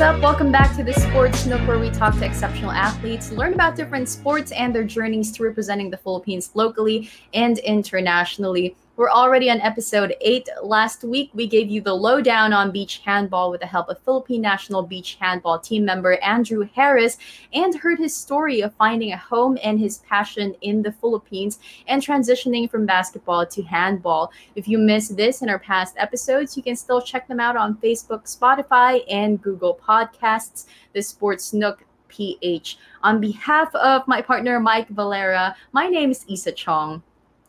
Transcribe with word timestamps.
What's 0.00 0.16
up? 0.16 0.22
Welcome 0.22 0.50
back 0.50 0.74
to 0.76 0.82
the 0.82 0.94
Sports 0.94 1.44
Nook, 1.44 1.60
where 1.68 1.78
we 1.78 1.90
talk 1.90 2.14
to 2.14 2.24
exceptional 2.24 2.70
athletes, 2.70 3.30
learn 3.32 3.52
about 3.52 3.76
different 3.76 4.08
sports 4.08 4.50
and 4.50 4.74
their 4.74 4.82
journeys 4.82 5.30
to 5.32 5.42
representing 5.42 5.90
the 5.90 5.98
Philippines 5.98 6.52
locally 6.54 7.10
and 7.34 7.58
internationally. 7.58 8.74
We're 9.00 9.08
already 9.08 9.50
on 9.50 9.62
episode 9.62 10.14
eight. 10.20 10.46
Last 10.62 11.04
week, 11.04 11.30
we 11.32 11.46
gave 11.46 11.70
you 11.70 11.80
the 11.80 11.94
lowdown 11.94 12.52
on 12.52 12.70
beach 12.70 13.00
handball 13.02 13.50
with 13.50 13.62
the 13.62 13.66
help 13.66 13.88
of 13.88 13.98
Philippine 14.00 14.42
national 14.42 14.82
beach 14.82 15.16
handball 15.18 15.58
team 15.58 15.86
member 15.86 16.16
Andrew 16.16 16.68
Harris 16.74 17.16
and 17.54 17.74
heard 17.74 17.98
his 17.98 18.14
story 18.14 18.60
of 18.60 18.74
finding 18.74 19.12
a 19.12 19.16
home 19.16 19.56
and 19.64 19.80
his 19.80 20.00
passion 20.06 20.54
in 20.60 20.82
the 20.82 20.92
Philippines 20.92 21.60
and 21.88 22.02
transitioning 22.02 22.70
from 22.70 22.84
basketball 22.84 23.46
to 23.46 23.62
handball. 23.62 24.30
If 24.54 24.68
you 24.68 24.76
missed 24.76 25.16
this 25.16 25.40
in 25.40 25.48
our 25.48 25.58
past 25.58 25.94
episodes, 25.96 26.54
you 26.54 26.62
can 26.62 26.76
still 26.76 27.00
check 27.00 27.26
them 27.26 27.40
out 27.40 27.56
on 27.56 27.76
Facebook, 27.76 28.24
Spotify, 28.24 29.02
and 29.08 29.40
Google 29.40 29.80
Podcasts. 29.82 30.66
The 30.92 31.00
Sports 31.00 31.54
Nook 31.54 31.86
PH. 32.08 32.76
On 33.02 33.18
behalf 33.18 33.74
of 33.76 34.06
my 34.06 34.20
partner 34.20 34.60
Mike 34.60 34.88
Valera, 34.88 35.56
my 35.72 35.86
name 35.86 36.10
is 36.10 36.26
Isa 36.28 36.52
Chong 36.52 37.02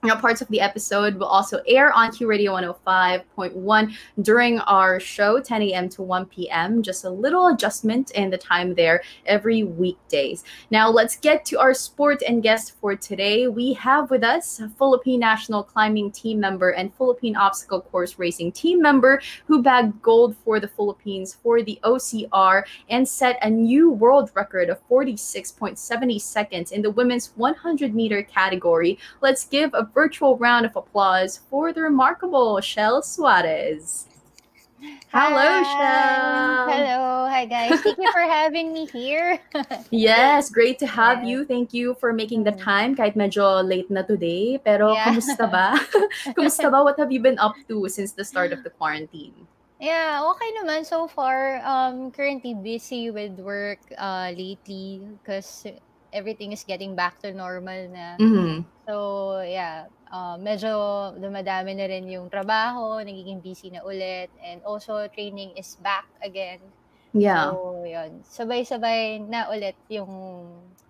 know, 0.07 0.15
parts 0.15 0.41
of 0.41 0.47
the 0.47 0.59
episode 0.59 1.15
will 1.15 1.27
also 1.27 1.61
air 1.67 1.93
on 1.93 2.11
Q 2.11 2.27
Radio 2.27 2.53
105.1 2.53 3.93
during 4.23 4.59
our 4.61 4.99
show, 4.99 5.39
10 5.39 5.61
a.m. 5.61 5.89
to 5.89 6.01
1 6.01 6.25
p.m. 6.25 6.81
Just 6.81 7.05
a 7.05 7.09
little 7.09 7.47
adjustment 7.49 8.09
in 8.11 8.31
the 8.31 8.37
time 8.37 8.73
there 8.73 9.03
every 9.27 9.63
weekdays. 9.63 10.43
Now, 10.71 10.89
let's 10.89 11.17
get 11.17 11.45
to 11.45 11.59
our 11.59 11.75
sport 11.75 12.23
and 12.27 12.41
guest 12.41 12.73
for 12.81 12.95
today. 12.95 13.47
We 13.47 13.73
have 13.73 14.09
with 14.09 14.23
us 14.23 14.59
Philippine 14.79 15.19
national 15.19 15.63
climbing 15.63 16.11
team 16.11 16.39
member 16.39 16.71
and 16.71 16.91
Philippine 16.95 17.35
obstacle 17.35 17.81
course 17.81 18.17
racing 18.17 18.53
team 18.53 18.81
member 18.81 19.21
who 19.45 19.61
bagged 19.61 20.01
gold 20.01 20.35
for 20.43 20.59
the 20.59 20.67
Philippines 20.67 21.37
for 21.43 21.61
the 21.61 21.79
OCR 21.83 22.63
and 22.89 23.07
set 23.07 23.37
a 23.43 23.49
new 23.49 23.91
world 23.91 24.31
record 24.33 24.69
of 24.69 24.79
46.70 24.89 26.19
seconds 26.19 26.71
in 26.71 26.81
the 26.81 26.89
women's 26.89 27.33
100 27.35 27.93
meter 27.93 28.23
category. 28.23 28.97
Let's 29.21 29.45
give 29.45 29.71
a 29.75 29.90
virtual 29.93 30.37
round 30.37 30.65
of 30.65 30.75
applause 30.75 31.39
for 31.49 31.73
the 31.73 31.81
remarkable 31.81 32.59
Shell 32.61 33.03
Suarez. 33.03 34.07
Hello, 35.13 35.61
Shell. 35.61 36.65
Hello. 36.71 37.29
Hi, 37.29 37.45
guys. 37.45 37.81
Thank 37.81 37.97
you 37.97 38.11
for 38.11 38.21
having 38.21 38.73
me 38.73 38.87
here. 38.87 39.39
yes, 39.91 40.49
great 40.49 40.79
to 40.79 40.87
have 40.87 41.23
you. 41.23 41.45
Thank 41.45 41.73
you 41.73 41.93
for 41.99 42.13
making 42.13 42.43
the 42.43 42.51
mm. 42.51 42.63
time 42.63 42.95
kahit 42.95 43.13
medyo 43.13 43.61
late 43.61 43.91
na 43.91 44.01
today. 44.01 44.57
Pero 44.65 44.93
yeah. 44.93 45.05
kumusta 45.05 45.45
ba? 45.45 45.77
kumusta 46.35 46.71
ba? 46.71 46.81
What 46.81 46.97
have 46.97 47.11
you 47.11 47.21
been 47.21 47.37
up 47.37 47.53
to 47.69 47.85
since 47.89 48.13
the 48.13 48.25
start 48.25 48.53
of 48.53 48.63
the 48.63 48.73
quarantine? 48.73 49.35
Yeah, 49.81 50.21
okay 50.33 50.49
naman 50.61 50.85
so 50.85 51.05
far. 51.09 51.61
Um, 51.65 52.09
currently 52.09 52.53
busy 52.53 53.09
with 53.09 53.37
work 53.41 53.81
uh, 53.97 54.33
lately 54.33 55.01
because 55.17 55.65
everything 56.13 56.51
is 56.51 56.63
getting 56.63 56.95
back 56.95 57.19
to 57.23 57.33
normal 57.33 57.89
na. 57.89 58.15
Mm-hmm. 58.19 58.67
So, 58.87 59.39
yeah, 59.41 59.87
uh, 60.11 60.35
medyo 60.37 61.15
dumadami 61.17 61.75
na 61.75 61.87
rin 61.87 62.07
yung 62.11 62.29
trabaho, 62.29 62.99
nagiging 63.01 63.39
busy 63.39 63.71
na 63.71 63.81
ulit, 63.81 64.29
and 64.43 64.61
also 64.67 65.07
training 65.15 65.55
is 65.55 65.79
back 65.79 66.05
again. 66.21 66.59
Yeah. 67.15 67.51
So, 67.51 67.83
yun. 67.83 68.23
Sabay-sabay 68.27 69.23
na 69.27 69.47
ulit 69.51 69.75
yung 69.87 70.11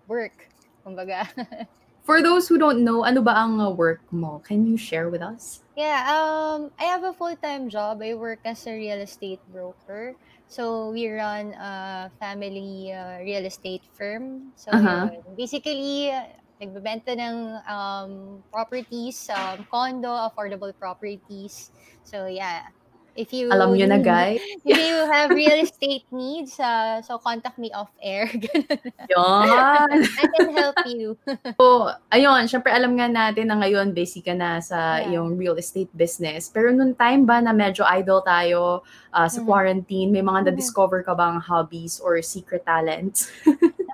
work, 0.06 0.50
kumbaga. 0.86 1.26
For 2.02 2.18
those 2.18 2.50
who 2.50 2.58
don't 2.58 2.82
know, 2.82 3.06
ano 3.06 3.22
ba 3.22 3.46
ang 3.46 3.62
uh, 3.62 3.70
work 3.70 4.02
mo? 4.10 4.42
Can 4.42 4.66
you 4.66 4.74
share 4.74 5.06
with 5.06 5.22
us? 5.22 5.62
Yeah, 5.78 6.02
um, 6.10 6.74
I 6.74 6.90
have 6.90 7.06
a 7.06 7.14
full-time 7.14 7.70
job. 7.70 8.02
I 8.02 8.18
work 8.18 8.42
as 8.42 8.66
a 8.66 8.74
real 8.74 8.98
estate 8.98 9.38
broker. 9.54 10.18
So 10.52 10.92
we 10.92 11.08
run 11.08 11.56
a 11.56 12.12
family 12.20 12.92
uh, 12.92 13.24
real 13.24 13.44
estate 13.48 13.88
firm. 13.96 14.52
So 14.56 14.72
Uh-huh. 14.72 15.12
basically, 15.40 16.12
nagbebenta 16.60 17.16
ng 17.16 17.36
um, 17.64 18.12
properties, 18.52 19.18
um, 19.32 19.64
condo, 19.72 20.12
affordable 20.28 20.76
properties. 20.76 21.72
So 22.04 22.28
yeah, 22.28 22.68
if 23.16 23.32
you 23.32 23.52
Alam 23.52 23.76
nyo 23.76 23.86
na, 23.86 23.98
guys. 24.12 24.40
if 24.64 24.76
you 24.76 24.96
have 25.10 25.30
real 25.30 25.58
estate 25.60 26.04
needs, 26.10 26.56
uh, 26.58 27.00
so 27.02 27.18
contact 27.18 27.58
me 27.58 27.68
off 27.72 27.90
air. 28.02 28.28
Yan. 29.12 29.88
I 30.18 30.24
can 30.32 30.48
help 30.52 30.76
you. 30.86 31.16
so, 31.60 31.90
ayun, 32.08 32.44
syempre 32.46 32.72
alam 32.72 32.94
nga 32.96 33.08
natin 33.08 33.48
na 33.48 33.56
ngayon 33.60 33.92
busy 33.92 34.20
ka 34.20 34.32
na 34.32 34.60
sa 34.60 35.00
Yeah. 35.02 35.16
iyong 35.16 35.36
real 35.36 35.56
estate 35.56 35.90
business. 35.92 36.48
Pero 36.48 36.68
nung 36.70 36.92
time 36.94 37.24
ba 37.24 37.40
na 37.40 37.52
medyo 37.52 37.82
idle 37.88 38.20
tayo 38.22 38.84
uh, 39.12 39.28
sa 39.28 39.40
Mhm. 39.40 39.46
quarantine, 39.46 40.08
may 40.12 40.24
mga 40.24 40.40
Mhm. 40.42 40.46
na-discover 40.52 41.00
ka 41.02 41.12
bang 41.12 41.40
hobbies 41.40 42.00
or 42.00 42.20
secret 42.20 42.64
talents? 42.64 43.28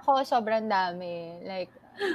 Ako, 0.03 0.23
sobrang 0.25 0.67
dami. 0.67 1.43
Like, 1.45 1.71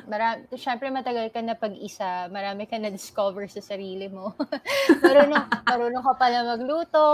marami, 0.08 0.48
syempre 0.56 0.88
matagal 0.90 1.30
ka 1.32 1.42
na 1.44 1.56
pag-isa, 1.58 2.28
marami 2.32 2.68
ka 2.68 2.80
na-discover 2.80 3.48
sa 3.48 3.62
sarili 3.64 4.08
mo. 4.08 4.36
marunong, 5.06 5.46
marunong 5.68 6.04
ka 6.04 6.14
pala 6.16 6.40
magluto, 6.56 7.08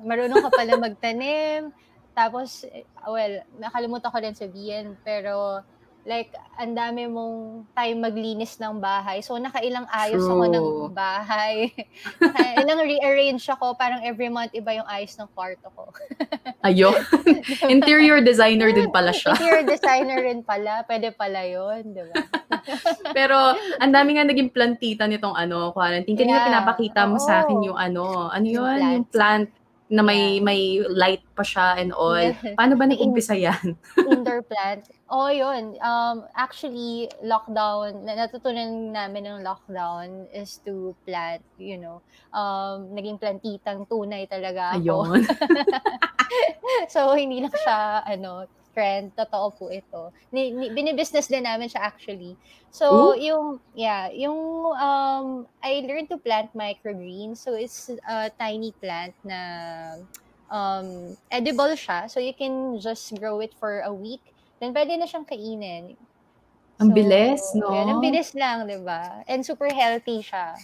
marunong 0.00 0.42
ka 0.44 0.50
pala 0.52 0.72
magtanim, 0.80 1.72
tapos, 2.12 2.68
eh, 2.68 2.84
well, 3.08 3.40
nakalimutan 3.56 4.12
ko 4.12 4.18
rin 4.20 4.36
sabihin, 4.36 4.96
pero 5.00 5.64
like, 6.02 6.34
ang 6.58 6.74
dami 6.74 7.06
mong 7.06 7.62
time 7.72 8.02
maglinis 8.02 8.58
ng 8.58 8.82
bahay. 8.82 9.22
So, 9.22 9.38
nakailang 9.38 9.86
ayos 9.88 10.26
ako 10.26 10.44
ng 10.50 10.66
True. 10.66 10.90
bahay. 10.90 11.70
Nakailang 12.22 12.82
rearrange 12.82 13.46
ako. 13.46 13.78
Parang 13.78 14.02
every 14.02 14.26
month, 14.26 14.50
iba 14.52 14.74
yung 14.74 14.86
ayos 14.90 15.14
ng 15.14 15.30
kwarto 15.30 15.70
ko. 15.72 15.88
Ayun. 16.66 16.94
Interior 17.66 18.18
designer 18.18 18.70
din 18.70 18.90
pala 18.90 19.14
siya. 19.14 19.34
Interior 19.38 19.62
designer 19.62 20.18
rin 20.22 20.42
pala. 20.42 20.82
Pwede 20.86 21.14
pala 21.14 21.46
yun, 21.46 21.94
di 21.94 22.02
ba? 22.02 22.14
Pero 23.16 23.54
ang 23.78 23.92
dami 23.94 24.18
nga 24.18 24.26
naging 24.26 24.50
plantita 24.50 25.06
nitong 25.06 25.34
ano, 25.34 25.70
quarantine. 25.70 26.18
Kanina 26.18 26.30
Yeah. 26.32 26.48
pinapakita 26.48 27.04
mo 27.06 27.20
sa 27.20 27.44
akin 27.44 27.60
yung 27.62 27.78
ano, 27.78 28.26
ano 28.26 28.46
Yung 28.46 28.66
yun, 28.66 28.78
yung 28.80 29.06
plant 29.06 29.50
na 29.92 30.00
may 30.00 30.40
may 30.40 30.80
light 30.88 31.20
pa 31.36 31.44
siya 31.44 31.76
and 31.76 31.92
all. 31.92 32.16
Paano 32.56 32.80
ba 32.80 32.88
nag-umpisa 32.88 33.36
yan? 33.36 33.76
indoor 34.12 34.40
plant. 34.40 34.88
Oh, 35.12 35.28
yun. 35.28 35.76
Um, 35.84 36.24
actually, 36.32 37.12
lockdown, 37.20 38.00
na- 38.00 38.16
natutunan 38.16 38.96
namin 38.96 39.28
ng 39.28 39.44
lockdown 39.44 40.24
is 40.32 40.64
to 40.64 40.96
plant, 41.04 41.44
you 41.60 41.76
know. 41.76 42.00
Um, 42.32 42.96
naging 42.96 43.20
plantitang 43.20 43.84
tunay 43.84 44.24
talaga 44.24 44.72
ako. 44.72 44.80
Ayun. 44.80 45.20
so, 46.96 47.12
hindi 47.12 47.44
lang 47.44 47.52
siya, 47.52 48.08
ano, 48.08 48.48
trend. 48.72 49.12
Totoo 49.14 49.52
po 49.52 49.68
ito. 49.70 50.10
Ni, 50.32 50.50
ni, 50.50 50.72
binibusiness 50.72 51.28
din 51.28 51.44
namin 51.44 51.68
siya 51.68 51.84
actually. 51.84 52.36
So, 52.72 53.12
Ooh. 53.12 53.20
yung, 53.20 53.60
yeah, 53.76 54.08
yung, 54.12 54.72
um, 54.72 55.44
I 55.60 55.84
learned 55.84 56.08
to 56.10 56.18
plant 56.18 56.56
microgreens. 56.56 57.44
So, 57.44 57.52
it's 57.52 57.92
a 58.08 58.32
tiny 58.40 58.72
plant 58.80 59.12
na, 59.22 59.40
um, 60.48 61.12
edible 61.30 61.76
siya. 61.76 62.08
So, 62.08 62.20
you 62.20 62.32
can 62.32 62.80
just 62.80 63.12
grow 63.20 63.40
it 63.40 63.52
for 63.60 63.84
a 63.84 63.92
week. 63.92 64.24
Then, 64.60 64.72
pwede 64.72 64.96
na 64.96 65.04
siyang 65.04 65.28
kainin. 65.28 66.00
Ang 66.80 66.90
bilis, 66.96 67.54
no? 67.54 67.70
Yan, 67.70 67.92
ang 67.92 68.00
bilis 68.02 68.32
lang, 68.34 68.66
di 68.66 68.80
ba? 68.80 69.22
And 69.28 69.44
super 69.44 69.68
healthy 69.68 70.24
siya. 70.24 70.56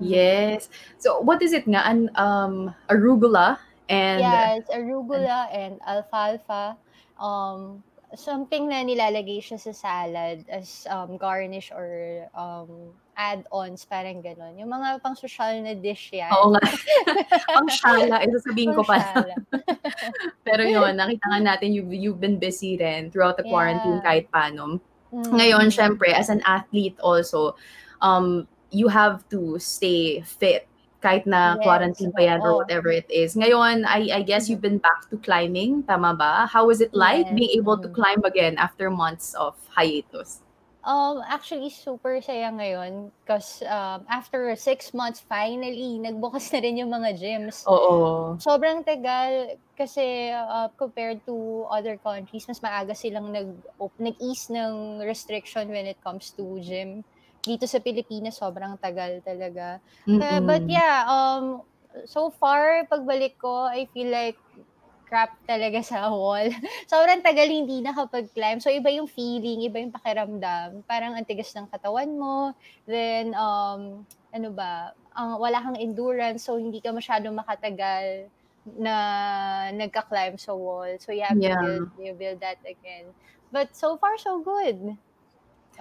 Yes. 0.00 0.68
So 0.98 1.20
what 1.20 1.42
is 1.42 1.52
it 1.52 1.66
nga? 1.66 1.86
An 1.86 2.10
um 2.18 2.74
arugula 2.90 3.58
and 3.86 4.18
yeah, 4.18 4.58
it's 4.58 4.70
arugula 4.70 5.46
and 5.54 5.78
alfalfa. 5.86 6.74
Um, 7.20 7.82
something 8.16 8.70
na 8.70 8.82
nilalagay 8.82 9.42
siya 9.42 9.58
sa 9.58 9.72
salad 9.74 10.46
as 10.46 10.86
um, 10.90 11.18
garnish 11.18 11.70
or 11.74 12.26
um, 12.34 12.94
add-ons, 13.14 13.86
parang 13.86 14.22
ganon. 14.22 14.58
Yung 14.58 14.70
mga 14.70 15.02
pang 15.02 15.14
social 15.14 15.54
na 15.62 15.74
dish 15.74 16.10
yan. 16.14 16.30
Oo 16.34 16.54
nga. 16.54 16.62
Pang 17.54 17.70
shala, 17.70 18.22
ito 18.22 18.38
sabihin 18.42 18.74
ko 18.74 18.82
shala. 18.82 19.34
Pero 20.46 20.62
yun, 20.66 20.98
nakita 20.98 21.24
nga 21.30 21.40
natin 21.42 21.74
you've, 21.74 21.94
you've 21.94 22.20
been 22.20 22.38
busy 22.38 22.74
rin 22.78 23.10
throughout 23.10 23.38
the 23.38 23.46
quarantine 23.46 24.02
Yeah. 24.02 24.06
kahit 24.06 24.26
paano. 24.34 24.82
Mm. 25.14 25.30
Ngayon, 25.30 25.66
syempre, 25.70 26.10
as 26.10 26.26
an 26.26 26.42
athlete 26.42 26.98
also, 26.98 27.54
um, 28.02 28.50
you 28.74 28.90
have 28.90 29.22
to 29.30 29.58
stay 29.62 30.22
fit 30.26 30.66
kahit 31.04 31.28
na 31.28 31.60
Yes, 31.60 31.68
quarantine 31.68 32.12
pa 32.16 32.24
yan 32.24 32.40
or 32.40 32.56
oo. 32.56 32.58
whatever 32.64 32.88
it 32.88 33.04
is. 33.12 33.36
Ngayon, 33.36 33.84
I, 33.84 34.08
I 34.08 34.22
guess 34.24 34.48
you've 34.48 34.64
been 34.64 34.80
back 34.80 35.12
to 35.12 35.20
climbing, 35.20 35.84
tama 35.84 36.16
ba? 36.16 36.48
How 36.48 36.72
is 36.72 36.80
it 36.80 36.96
like 36.96 37.28
Yes, 37.28 37.36
being 37.36 37.52
able 37.60 37.76
to 37.76 37.92
mm. 37.92 37.94
climb 37.94 38.24
again 38.24 38.56
after 38.56 38.88
months 38.88 39.36
of 39.36 39.52
hiatus? 39.68 40.40
Um, 40.84 41.24
actually, 41.24 41.72
super 41.72 42.20
saya 42.20 42.52
ngayon 42.52 43.08
because 43.24 43.64
um, 43.64 44.04
after 44.04 44.52
six 44.52 44.92
months, 44.92 45.24
finally, 45.24 45.96
nagbukas 45.96 46.52
na 46.52 46.60
rin 46.60 46.76
yung 46.76 46.92
mga 46.92 47.16
gyms. 47.16 47.64
Oo. 47.64 48.36
Sobrang 48.36 48.84
tagal 48.84 49.56
kasi 49.80 50.28
uh, 50.28 50.68
compared 50.76 51.24
to 51.24 51.64
other 51.72 51.96
countries, 51.96 52.44
mas 52.44 52.60
maaga 52.60 52.92
silang 52.92 53.32
nag 53.32 53.48
nag-ease 53.96 54.52
ng 54.52 55.00
restriction 55.00 55.72
when 55.72 55.88
it 55.88 55.96
comes 56.04 56.36
to 56.36 56.60
gym. 56.60 57.00
Dito 57.44 57.64
sa 57.68 57.80
Pilipinas, 57.84 58.40
sobrang 58.40 58.80
tagal 58.80 59.20
talaga. 59.20 59.80
Uh, 60.16 60.40
but 60.44 60.64
yeah, 60.68 61.04
um, 61.08 61.60
so 62.08 62.32
far, 62.32 62.88
pagbalik 62.88 63.36
ko, 63.36 63.68
I 63.68 63.86
feel 63.92 64.08
like 64.08 64.40
trap 65.04 65.36
talaga 65.44 65.84
sa 65.84 66.08
wall. 66.08 66.48
Sobrang 66.90 67.20
tagal 67.20 67.46
hindi 67.52 67.84
nakapag-climb. 67.84 68.58
So, 68.64 68.72
iba 68.72 68.88
yung 68.88 69.06
feeling, 69.06 69.60
iba 69.68 69.76
yung 69.78 69.92
pakiramdam. 69.92 70.82
Parang 70.88 71.12
ang 71.12 71.28
tigas 71.28 71.52
ng 71.52 71.68
katawan 71.68 72.08
mo. 72.16 72.56
Then, 72.88 73.36
um, 73.36 74.08
ano 74.32 74.48
ba, 74.56 74.96
ang 75.14 75.36
wala 75.38 75.60
kang 75.60 75.78
endurance, 75.78 76.48
so 76.48 76.56
hindi 76.56 76.80
ka 76.80 76.90
masyadong 76.96 77.36
makatagal 77.36 78.32
na 78.64 78.96
nagka-climb 79.76 80.40
sa 80.40 80.56
wall. 80.56 80.96
So, 80.98 81.12
you 81.12 81.22
have 81.22 81.40
Yeah. 81.40 81.50
to 81.52 81.52
build, 81.52 81.92
you 82.00 82.16
build 82.16 82.40
that 82.40 82.58
again. 82.64 83.12
But 83.52 83.76
so 83.76 84.00
far, 84.00 84.16
so 84.18 84.40
good. 84.42 84.96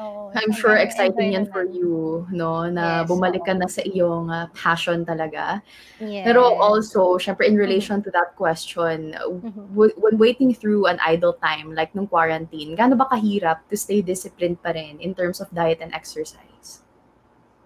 Oo, 0.01 0.33
I'm 0.33 0.49
sure 0.51 0.73
exciting 0.73 1.37
yan 1.37 1.45
for 1.45 1.63
you, 1.69 2.25
no? 2.33 2.65
Na 2.65 3.05
Yes, 3.05 3.09
bumalik 3.09 3.45
ka 3.45 3.53
na 3.53 3.69
sa 3.69 3.85
iyong 3.85 4.33
ah, 4.33 4.49
passion 4.57 5.05
talaga. 5.05 5.61
Yes. 6.01 6.25
Pero 6.25 6.41
also, 6.57 7.21
syempre 7.21 7.45
in 7.45 7.53
Mhm. 7.53 7.61
relation 7.61 7.97
to 8.01 8.09
that 8.11 8.33
question, 8.33 9.13
Mhm. 9.13 9.77
w- 9.77 9.93
when 10.01 10.17
waiting 10.17 10.49
through 10.55 10.89
an 10.89 10.97
idle 11.05 11.37
time 11.37 11.77
like 11.77 11.93
nung 11.93 12.07
quarantine, 12.09 12.73
gaano 12.73 12.97
ba 12.97 13.05
kahirap 13.13 13.61
to 13.69 13.77
stay 13.77 14.01
disciplined 14.01 14.57
pa 14.63 14.73
rin 14.73 14.97
in 14.97 15.13
terms 15.13 15.37
of 15.37 15.51
diet 15.53 15.77
and 15.83 15.93
exercise? 15.93 16.81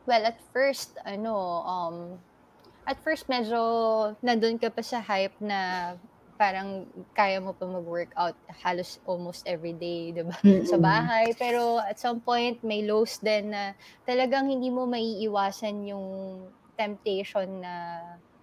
Well, 0.08 0.24
at 0.26 0.40
first, 0.52 0.96
ano, 1.06 1.36
um, 1.64 1.96
at 2.88 3.00
first 3.04 3.28
medyo 3.28 4.16
nandun 4.24 4.60
ka 4.60 4.72
pa 4.72 4.80
sa 4.84 5.00
hype 5.04 5.36
na 5.44 5.96
parang 6.39 6.88
kaya 7.18 7.42
mo 7.42 7.51
pa 7.57 7.66
mag-workout 7.68 8.38
halos 8.63 8.98
almost 9.04 9.44
every 9.50 9.74
day, 9.75 10.13
'di 10.16 10.24
ba? 10.30 10.38
Sa 10.69 10.78
Mm. 10.78 10.81
bahay. 10.81 11.34
Pero 11.36 11.81
at 11.81 11.98
some 12.00 12.22
point, 12.24 12.62
may 12.63 12.86
lows 12.86 13.19
din 13.19 13.51
na 13.54 13.74
talagang 14.07 14.48
hindi 14.50 14.69
mo 14.72 14.86
maiiwasan 14.88 15.84
yung 15.89 16.06
temptation 16.78 17.62
na 17.66 17.74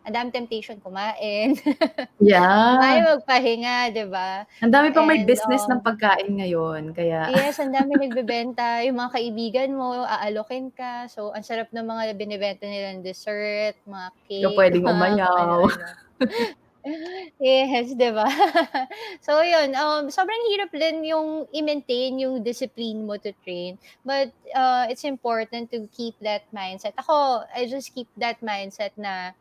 ang 0.04 0.12
dami 0.14 0.28
temptation 0.34 0.78
kumain. 0.84 1.54
Yeah. 2.20 2.78
Kumain, 2.78 3.04
magpahinga, 3.06 3.92
'di 3.94 4.04
ba? 4.10 4.44
Ang 4.62 4.70
dami 4.74 4.88
pang 4.94 5.06
may 5.06 5.18
business 5.22 5.66
ng 5.66 5.82
um, 5.82 5.86
pagkain 5.86 6.30
ngayon, 6.38 6.94
kaya 6.94 7.30
Yes, 7.34 7.56
ang 7.56 7.72
dami 7.72 7.96
nagbebenta. 7.96 8.84
Yung 8.84 9.00
mga 9.00 9.14
kaibigan 9.16 9.70
mo, 9.72 10.04
aalokin 10.04 10.68
ka. 10.76 11.08
So, 11.08 11.32
ang 11.32 11.40
sarap 11.40 11.72
ng 11.72 11.86
mga 11.88 12.02
binibenta 12.20 12.64
nilang 12.68 13.00
dessert, 13.00 13.80
mga 13.88 14.08
cake, 14.28 14.68
pwedeng 14.68 14.84
mga 14.84 15.16
kung 15.32 15.48
umayaw. 15.48 15.64
Yes, 17.40 17.96
'di 17.96 18.10
ba? 18.12 18.28
So, 19.24 19.40
yun, 19.40 19.72
um, 19.72 20.12
sobrang 20.12 20.42
hirap 20.52 20.70
din 20.76 21.00
yung 21.08 21.48
i-maintain 21.48 22.20
yung 22.20 22.44
discipline 22.44 23.08
mo 23.08 23.16
to 23.16 23.32
train. 23.40 23.80
But 24.04 24.36
uh, 24.52 24.84
it's 24.92 25.04
important 25.08 25.72
to 25.72 25.88
keep 25.96 26.12
that 26.20 26.44
mindset. 26.52 26.92
Ako, 27.00 27.48
I 27.48 27.64
just 27.64 27.96
keep 27.96 28.08
that 28.20 28.44
mindset 28.44 28.92
na 29.00 29.32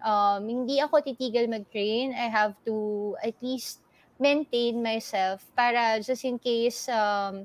um, 0.00 0.48
hindi 0.48 0.80
ako 0.80 1.04
titigil 1.04 1.48
mag-train. 1.52 2.16
I 2.16 2.32
have 2.32 2.56
to 2.64 3.12
at 3.20 3.36
least 3.44 3.84
maintain 4.16 4.80
myself 4.80 5.44
para 5.52 6.00
just 6.00 6.24
in 6.24 6.40
case 6.40 6.88
um, 6.88 7.44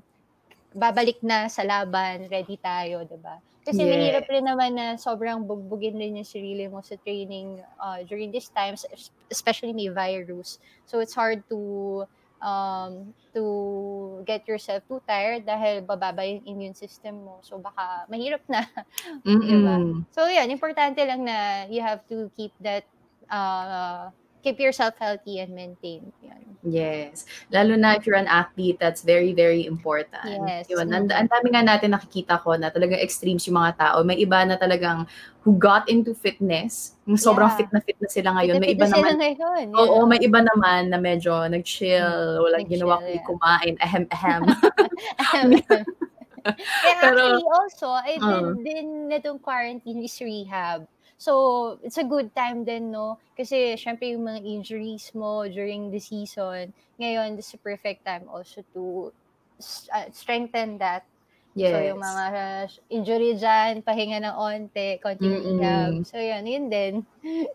babalik 0.75 1.19
na 1.23 1.51
sa 1.51 1.67
laban, 1.67 2.31
ready 2.31 2.55
tayo, 2.59 3.03
'di 3.03 3.19
ba? 3.19 3.39
Kasi 3.61 3.85
mahirap 3.85 4.23
Yes. 4.23 4.29
rin 4.29 4.45
naman 4.45 4.73
na 4.73 4.97
sobrang 4.97 5.45
bugbugin 5.45 5.97
rin 5.99 6.17
yung 6.17 6.27
sarili 6.27 6.65
mo 6.65 6.81
sa 6.81 6.97
training 6.97 7.61
uh, 7.77 8.01
during 8.09 8.33
these 8.33 8.49
times, 8.49 8.85
es- 8.89 9.13
especially 9.29 9.73
may 9.73 9.89
virus. 9.93 10.57
So 10.85 10.99
it's 10.99 11.13
hard 11.13 11.45
to 11.53 11.59
um, 12.41 13.13
to 13.33 14.23
get 14.25 14.47
yourself 14.47 14.83
too 14.89 15.01
tired 15.07 15.45
dahil 15.45 15.85
bababa 15.85 16.25
yung 16.25 16.43
immune 16.45 16.75
system 16.77 17.21
mo. 17.25 17.39
So 17.45 17.61
baka 17.61 18.05
mahirap 18.09 18.41
na, 18.49 18.65
'di 19.41 19.57
ba? 19.61 19.81
Mm. 19.81 20.05
So 20.11 20.25
yan, 20.27 20.49
importante 20.51 21.01
lang 21.05 21.23
na 21.25 21.65
you 21.69 21.81
have 21.85 22.01
to 22.09 22.29
keep 22.35 22.53
that 22.61 22.85
uh, 23.29 24.09
keep 24.41 24.59
yourself 24.59 24.97
healthy 24.99 25.39
and 25.39 25.53
maintain. 25.53 26.11
Yan. 26.21 26.41
Yes. 26.61 27.25
Lalo 27.49 27.73
na 27.73 27.97
if 27.97 28.05
you're 28.05 28.19
an 28.19 28.29
athlete, 28.29 28.77
that's 28.77 29.01
very, 29.01 29.33
very 29.33 29.65
important. 29.65 30.21
Yes. 30.45 30.69
Yun. 30.69 30.89
Mhm. 30.93 31.09
ang 31.09 31.29
dami 31.29 31.47
nga 31.53 31.65
natin 31.65 31.93
nakikita 31.93 32.37
ko 32.41 32.53
na 32.57 32.69
talagang 32.69 33.01
extremes 33.01 33.45
yung 33.49 33.57
mga 33.57 33.77
tao. 33.81 33.97
May 34.05 34.21
iba 34.21 34.45
na 34.45 34.57
talagang 34.61 35.09
who 35.41 35.57
got 35.57 35.89
into 35.89 36.13
fitness. 36.13 36.93
Yung 37.09 37.17
sobrang 37.17 37.49
Yeah. 37.49 37.57
fit 37.57 37.69
na 37.73 37.79
fit 37.81 37.97
na 37.97 38.09
sila 38.09 38.29
Fit 38.29 38.37
ngayon. 38.37 38.55
na 38.57 38.61
May 38.61 38.69
fit 38.73 38.77
iba 38.77 38.87
naman, 38.93 39.13
ngayon. 39.17 39.65
oo, 39.73 39.95
Yeah. 39.97 40.05
may 40.05 40.19
iba 40.21 40.39
naman 40.45 40.81
na 40.93 40.97
medyo 41.01 41.33
Mm. 41.33 41.49
nag-chill, 41.57 42.13
walang 42.45 42.65
ginawa 42.69 43.01
kundi 43.01 43.17
yeah. 43.17 43.25
kumain, 43.25 43.73
ahem, 43.81 44.03
ahem. 44.13 44.41
Pero, 46.41 47.21
actually 47.21 47.45
also, 47.53 47.87
I 47.93 48.17
did 48.17 48.25
uh, 48.25 48.53
din 48.57 48.87
nitong 49.09 49.41
quarantine 49.41 50.01
is 50.01 50.17
rehab. 50.17 50.89
So, 51.21 51.77
it's 51.85 52.01
a 52.01 52.07
good 52.09 52.33
time 52.33 52.65
din, 52.65 52.89
no? 52.89 53.21
Kasi, 53.37 53.77
syempre, 53.77 54.09
yung 54.09 54.25
mga 54.25 54.41
injuries 54.41 55.13
mo 55.13 55.45
during 55.45 55.93
the 55.93 56.01
season, 56.01 56.73
ngayon, 56.97 57.37
this 57.37 57.53
is 57.53 57.61
a 57.61 57.61
perfect 57.61 58.01
time 58.01 58.25
also 58.25 58.65
to 58.73 59.13
uh, 59.93 60.09
strengthen 60.09 60.81
that. 60.81 61.05
So, 61.51 61.77
yung 61.83 61.99
yes. 61.99 62.07
mga 62.07 62.43
injury 62.89 63.31
dyan, 63.35 63.83
pahinga 63.83 64.23
ng 64.23 64.35
onte, 64.39 65.03
konting 65.03 65.35
rehab. 65.35 65.91
Mm-mm. 65.99 66.07
So, 66.07 66.15
yun, 66.15 66.47
yun 66.47 66.65
din. 66.71 66.93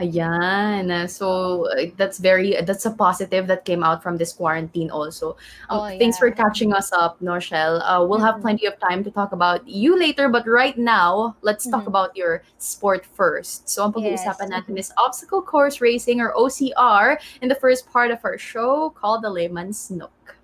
Ayan. 0.00 0.92
Uh, 0.92 1.08
So 1.08 1.64
uh, 1.72 1.88
that's 1.96 2.18
very 2.20 2.56
that's 2.60 2.84
a 2.84 2.92
positive 2.92 3.46
that 3.48 3.64
came 3.64 3.80
out 3.80 4.02
from 4.02 4.16
this 4.20 4.32
quarantine 4.32 4.90
also. 4.90 5.36
Um, 5.72 5.80
Oh, 5.80 5.88
thanks 5.96 6.18
for 6.20 6.28
yeah. 6.28 6.36
catching 6.36 6.72
us 6.72 6.92
up, 6.92 7.20
Noshel. 7.20 7.80
Uh, 7.80 8.04
we'll 8.04 8.20
have 8.20 8.36
Mm-mm. 8.36 8.52
plenty 8.52 8.66
of 8.68 8.76
time 8.80 9.04
to 9.04 9.10
talk 9.10 9.32
about 9.32 9.64
you 9.68 9.96
later, 9.98 10.28
but 10.28 10.44
right 10.46 10.76
now, 10.76 11.36
let's 11.40 11.64
talk 11.64 11.84
Mhm. 11.84 11.92
about 11.92 12.16
your 12.16 12.44
sport 12.60 13.04
first. 13.16 13.68
So 13.68 13.84
ang 13.84 13.96
Yes. 13.96 14.24
pag-uusapan 14.24 14.48
natin 14.52 14.76
mhm. 14.76 14.80
is 14.84 14.92
obstacle 15.00 15.40
course 15.40 15.80
racing 15.80 16.20
or 16.20 16.36
OCR 16.36 17.16
in 17.40 17.48
the 17.48 17.56
first 17.56 17.88
part 17.88 18.12
of 18.12 18.20
our 18.24 18.36
show 18.36 18.92
called 18.92 19.24
the 19.24 19.32
Layman's 19.32 19.88
Nook. 19.88 20.36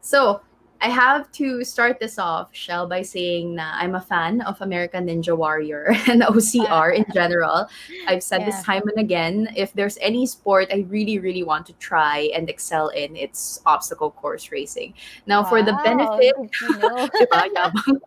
So, 0.00 0.40
I 0.80 0.88
have 0.88 1.30
to 1.32 1.62
start 1.62 2.00
this 2.00 2.18
off, 2.18 2.48
Shell, 2.52 2.88
by 2.88 3.02
saying 3.02 3.54
na 3.54 3.72
I'm 3.76 3.94
a 3.94 4.00
fan 4.00 4.40
of 4.40 4.60
American 4.62 5.06
Ninja 5.06 5.36
Warrior 5.36 5.92
and 6.08 6.22
OCR 6.22 6.96
in 6.96 7.04
general. 7.12 7.68
I've 8.08 8.22
said 8.22 8.46
this 8.46 8.62
time 8.62 8.82
and 8.88 8.98
again. 8.98 9.48
If 9.54 9.74
there's 9.74 9.98
any 10.00 10.24
sport 10.24 10.68
I 10.72 10.86
really, 10.88 11.18
really 11.18 11.42
want 11.42 11.66
to 11.66 11.74
try 11.74 12.30
and 12.34 12.48
excel 12.48 12.88
in, 12.88 13.14
it's 13.14 13.60
obstacle 13.66 14.10
course 14.10 14.50
racing. 14.50 14.94
Now, 15.26 15.44
for 15.44 15.62
the 15.62 15.76
benefit, 15.84 16.34
good 16.36 16.52
to 16.52 16.78
know. 16.80 17.08
diba, 17.12 17.40
yabang 17.52 18.00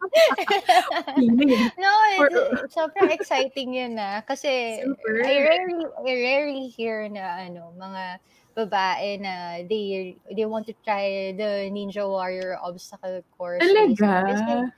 feeling. 1.15 1.69
No, 1.77 1.93
it's, 2.17 2.75
sobrang 2.75 3.13
exciting 3.13 3.73
yun 3.73 3.95
na. 3.95 4.21
Kasi 4.21 4.81
super. 4.81 5.21
I 5.21 5.37
rarely, 5.45 5.85
I 5.85 6.13
rarely 6.25 6.67
hear 6.67 7.07
na 7.07 7.45
ano, 7.45 7.69
mga 7.77 8.17
babae 8.53 9.17
na 9.19 9.65
they 9.65 10.13
they 10.29 10.45
want 10.45 10.65
to 10.69 10.73
try 10.85 11.33
the 11.33 11.67
Ninja 11.73 12.05
Warrior 12.05 12.57
obstacle 12.61 13.21
course 13.37 13.61
Talaga? 13.65 14.69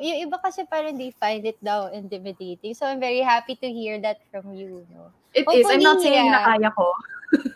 yung 0.00 0.18
iba 0.24 0.36
kasi 0.40 0.64
parang 0.64 0.96
they 0.96 1.12
find 1.12 1.44
it 1.44 1.60
daw 1.60 1.92
intimidating. 1.92 2.72
So 2.72 2.88
I'm 2.88 2.96
very 3.00 3.20
happy 3.20 3.56
to 3.60 3.68
hear 3.68 4.00
that 4.00 4.24
from 4.32 4.56
you, 4.56 4.88
no. 4.88 5.12
It 5.36 5.44
is. 5.48 5.68
I'm 5.68 5.80
not 5.84 6.00
Hopefully, 6.00 6.16
saying 6.16 6.32
na 6.32 6.40
yeah. 6.40 6.48
kaya 6.48 6.68
ko. 6.72 6.86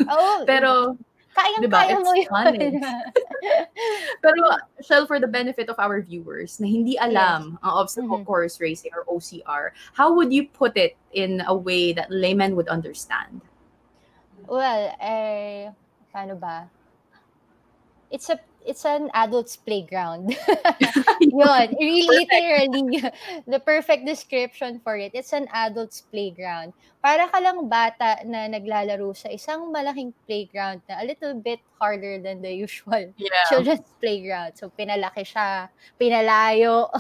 Oo, 0.09 0.33
Pero, 0.49 0.71
diba, 1.61 1.81
kayang-kaya 1.81 1.97
mo 2.01 2.13
yun. 2.13 2.57
eh. 2.61 2.73
Pero, 4.25 4.41
Shell, 4.85 5.09
for 5.09 5.21
the 5.21 5.29
benefit 5.29 5.69
of 5.69 5.77
our 5.81 6.01
viewers 6.01 6.61
na 6.61 6.69
hindi 6.69 6.97
yes. 6.97 7.09
alam 7.09 7.57
ang 7.65 7.73
obstacle 7.85 8.21
Mhm. 8.21 8.29
course 8.29 8.61
racing 8.61 8.93
or 8.93 9.05
OCR, 9.09 9.73
how 9.97 10.13
would 10.13 10.33
you 10.33 10.45
put 10.49 10.77
it 10.77 10.97
in 11.13 11.41
a 11.49 11.57
way 11.57 11.93
that 11.97 12.09
laymen 12.13 12.57
would 12.57 12.69
understand? 12.69 13.41
Well, 14.49 14.95
eh, 15.01 15.71
paano 16.15 16.39
ba? 16.39 16.71
It's 18.11 18.31
a 18.31 18.39
it's 18.63 18.87
an 18.87 19.11
adult's 19.15 19.57
playground. 19.59 20.31
Yun, 21.35 21.67
really 21.81 22.07
Perfect. 22.07 22.31
literally 22.31 23.03
the 23.51 23.59
perfect 23.59 24.07
description 24.07 24.79
for 24.83 24.97
it. 24.99 25.11
It's 25.15 25.33
an 25.35 25.47
adult's 25.51 26.03
playground. 26.07 26.75
Para 27.03 27.27
ka 27.31 27.39
lang 27.43 27.67
bata 27.67 28.23
na 28.27 28.47
naglalaro 28.47 29.11
sa 29.15 29.31
isang 29.31 29.71
malaking 29.75 30.15
playground 30.27 30.83
na 30.87 31.03
a 31.03 31.05
little 31.07 31.35
bit 31.39 31.63
harder 31.83 32.23
than 32.23 32.43
the 32.43 32.55
usual 32.55 33.11
Yeah. 33.19 33.31
children's 33.51 33.91
playground. 33.99 34.55
So 34.55 34.71
pinalaki 34.71 35.27
siya, 35.27 35.71
pinalayo, 35.99 36.91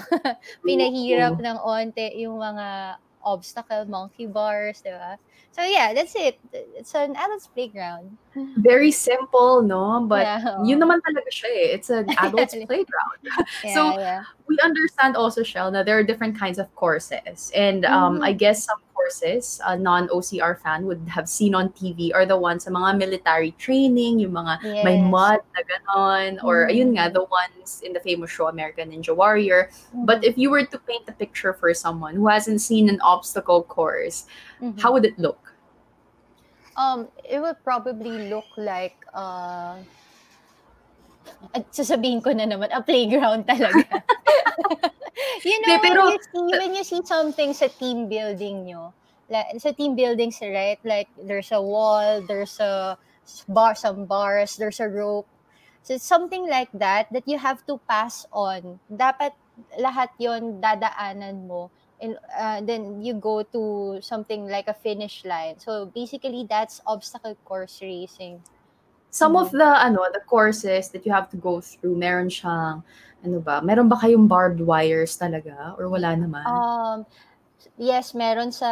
pinahirap 0.67 1.39
Ooh. 1.39 1.43
ng 1.43 1.59
onte 1.63 2.07
yung 2.19 2.39
mga 2.43 2.99
obstacle, 3.27 3.85
monkey 3.91 4.31
bars, 4.31 4.81
di 4.87 4.95
ba? 4.95 5.19
So 5.51 5.67
yeah, 5.67 5.91
that's 5.93 6.15
it. 6.15 6.39
It's 6.55 6.95
an 6.95 7.19
adult's 7.19 7.51
playground. 7.51 8.15
Very 8.63 8.91
simple, 8.95 9.61
no? 9.67 10.07
But 10.07 10.25
Yeah. 10.25 10.63
yun 10.63 10.79
naman 10.81 11.03
talaga 11.03 11.29
siya 11.35 11.51
eh. 11.51 11.69
It's 11.75 11.91
an 11.91 12.07
adult's 12.23 12.55
playground. 12.55 13.21
Yeah, 13.67 13.75
So, 13.75 13.81
yeah. 13.99 14.23
we 14.47 14.55
understand 14.63 15.17
also, 15.19 15.43
Shell, 15.43 15.75
that 15.75 15.85
there 15.85 15.99
are 15.99 16.07
different 16.07 16.39
kinds 16.39 16.59
of 16.63 16.71
courses. 16.79 17.51
And 17.51 17.83
um, 17.85 18.23
I 18.23 18.31
Mhm. 18.33 18.39
guess 18.39 18.63
some 18.65 18.79
courses 18.97 19.61
a 19.69 19.77
non-OCR 19.77 20.57
fan 20.59 20.89
would 20.89 21.05
have 21.13 21.29
seen 21.29 21.53
on 21.55 21.69
TV 21.77 22.11
are 22.17 22.25
the 22.25 22.35
ones 22.37 22.65
sa 22.65 22.73
mga 22.73 22.97
military 22.97 23.53
training, 23.61 24.25
yung 24.25 24.33
mga 24.33 24.57
may 24.81 24.97
mud 24.97 25.45
na 25.53 25.61
ganon, 25.69 26.41
or 26.41 26.65
ayun 26.73 26.97
nga, 26.97 27.13
the 27.13 27.29
ones 27.29 27.85
in 27.85 27.93
the 27.93 28.01
famous 28.01 28.33
show 28.33 28.49
American 28.49 28.89
Ninja 28.91 29.13
Warrior. 29.13 29.69
But 30.09 30.25
Mhm. 30.25 30.29
if 30.33 30.35
you 30.41 30.49
were 30.49 30.65
to 30.65 30.79
paint 30.89 31.05
a 31.07 31.15
picture 31.15 31.53
for 31.53 31.69
someone 31.77 32.17
who 32.17 32.27
hasn't 32.27 32.65
seen 32.65 32.89
an 32.89 32.99
obstacle 33.05 33.63
course, 33.63 34.25
Mhm. 34.65 34.81
how 34.81 34.97
would 34.97 35.05
it 35.05 35.21
look? 35.21 35.53
Um, 36.77 37.09
it 37.25 37.41
would 37.41 37.61
probably 37.65 38.29
look 38.33 38.49
like, 38.57 38.97
uh, 39.13 39.81
at 41.57 41.65
sasabihin 41.73 42.21
ko 42.21 42.33
na 42.37 42.45
naman, 42.45 42.69
a 42.73 42.81
playground 42.85 43.45
talaga. 43.49 44.03
you 45.45 45.61
know, 45.63 45.77
De, 45.77 45.83
pero, 45.83 46.05
when, 46.05 46.13
you 46.13 46.23
see, 46.23 46.59
when 46.59 46.75
you 46.75 46.85
see 46.85 47.01
something 47.05 47.55
sa 47.55 47.69
team 47.69 48.09
building 48.09 48.65
nyo, 48.65 48.93
like, 49.29 49.47
sa 49.59 49.73
team 49.73 49.97
buildings, 49.97 50.39
right? 50.43 50.79
Like, 50.85 51.09
there's 51.17 51.53
a 51.53 51.61
wall, 51.61 52.23
there's 52.23 52.61
a 52.61 52.99
bar, 53.49 53.75
some 53.75 54.05
bars, 54.05 54.57
there's 54.57 54.81
a 54.81 54.89
rope. 54.89 55.29
So, 55.83 55.95
it's 55.95 56.05
something 56.05 56.49
like 56.49 56.69
that 56.75 57.13
that 57.13 57.27
you 57.27 57.39
have 57.39 57.65
to 57.67 57.79
pass 57.89 58.27
on. 58.33 58.81
Dapat 58.91 59.33
lahat 59.81 60.13
yon 60.19 60.61
dadaanan 60.61 61.47
mo 61.47 61.71
and 62.01 62.19
uh, 62.39 62.61
then 62.61 63.01
you 63.03 63.15
go 63.15 63.43
to 63.43 63.99
something 64.03 64.49
like 64.49 64.69
a 64.69 64.75
finish 64.75 65.25
line. 65.25 65.59
So 65.59 65.87
basically 65.87 66.47
that's 66.49 66.81
obstacle 66.87 67.37
course 67.45 67.81
racing. 67.83 68.43
Some 69.11 69.33
mm. 69.33 69.43
of 69.43 69.53
the 69.53 69.65
ano, 69.65 70.05
the 70.13 70.21
courses 70.21 70.91
that 70.91 71.07
you 71.07 71.13
have 71.13 71.31
to 71.31 71.37
go 71.37 71.61
through, 71.61 71.97
meron 71.97 72.29
siyang 72.29 72.83
ano 73.27 73.43
ba? 73.43 73.59
Meron 73.61 73.91
ba 73.91 73.99
kayong 73.99 74.31
barbed 74.31 74.63
wires 74.63 75.19
talaga 75.19 75.75
or 75.75 75.91
wala 75.91 76.15
naman? 76.15 76.47
Um 76.47 77.03
yes, 77.77 78.15
meron 78.15 78.55
sa 78.55 78.71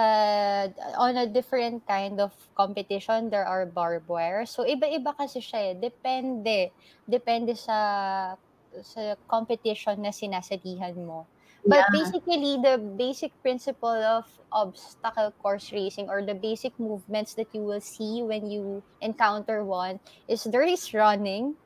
on 0.97 1.19
a 1.19 1.27
different 1.27 1.83
kind 1.85 2.23
of 2.23 2.31
competition 2.55 3.29
there 3.29 3.45
are 3.45 3.67
barbed 3.67 4.07
wires. 4.07 4.55
So 4.55 4.63
iba-iba 4.63 5.13
kasi 5.19 5.43
siya 5.43 5.75
eh. 5.75 5.75
Depende. 5.75 6.71
Depende 7.05 7.59
sa 7.59 8.39
sa 8.83 9.19
competition 9.27 9.99
na 9.99 10.15
sinasalihan 10.15 10.95
mo. 10.95 11.27
But 11.65 11.89
yeah. 11.89 11.97
basically, 11.97 12.61
the 12.61 12.77
basic 12.77 13.33
principle 13.41 13.97
of 13.97 14.29
obstacle 14.53 15.33
course 15.41 15.73
racing 15.73 16.13
or 16.13 16.21
the 16.21 16.37
basic 16.37 16.77
movements 16.79 17.33
that 17.41 17.49
you 17.57 17.63
will 17.63 17.81
see 17.81 18.21
when 18.23 18.51
you 18.51 18.85
encounter 19.01 19.65
one 19.65 19.99
is 20.29 20.45
there 20.45 20.63
is 20.63 20.93
running, 20.93 21.57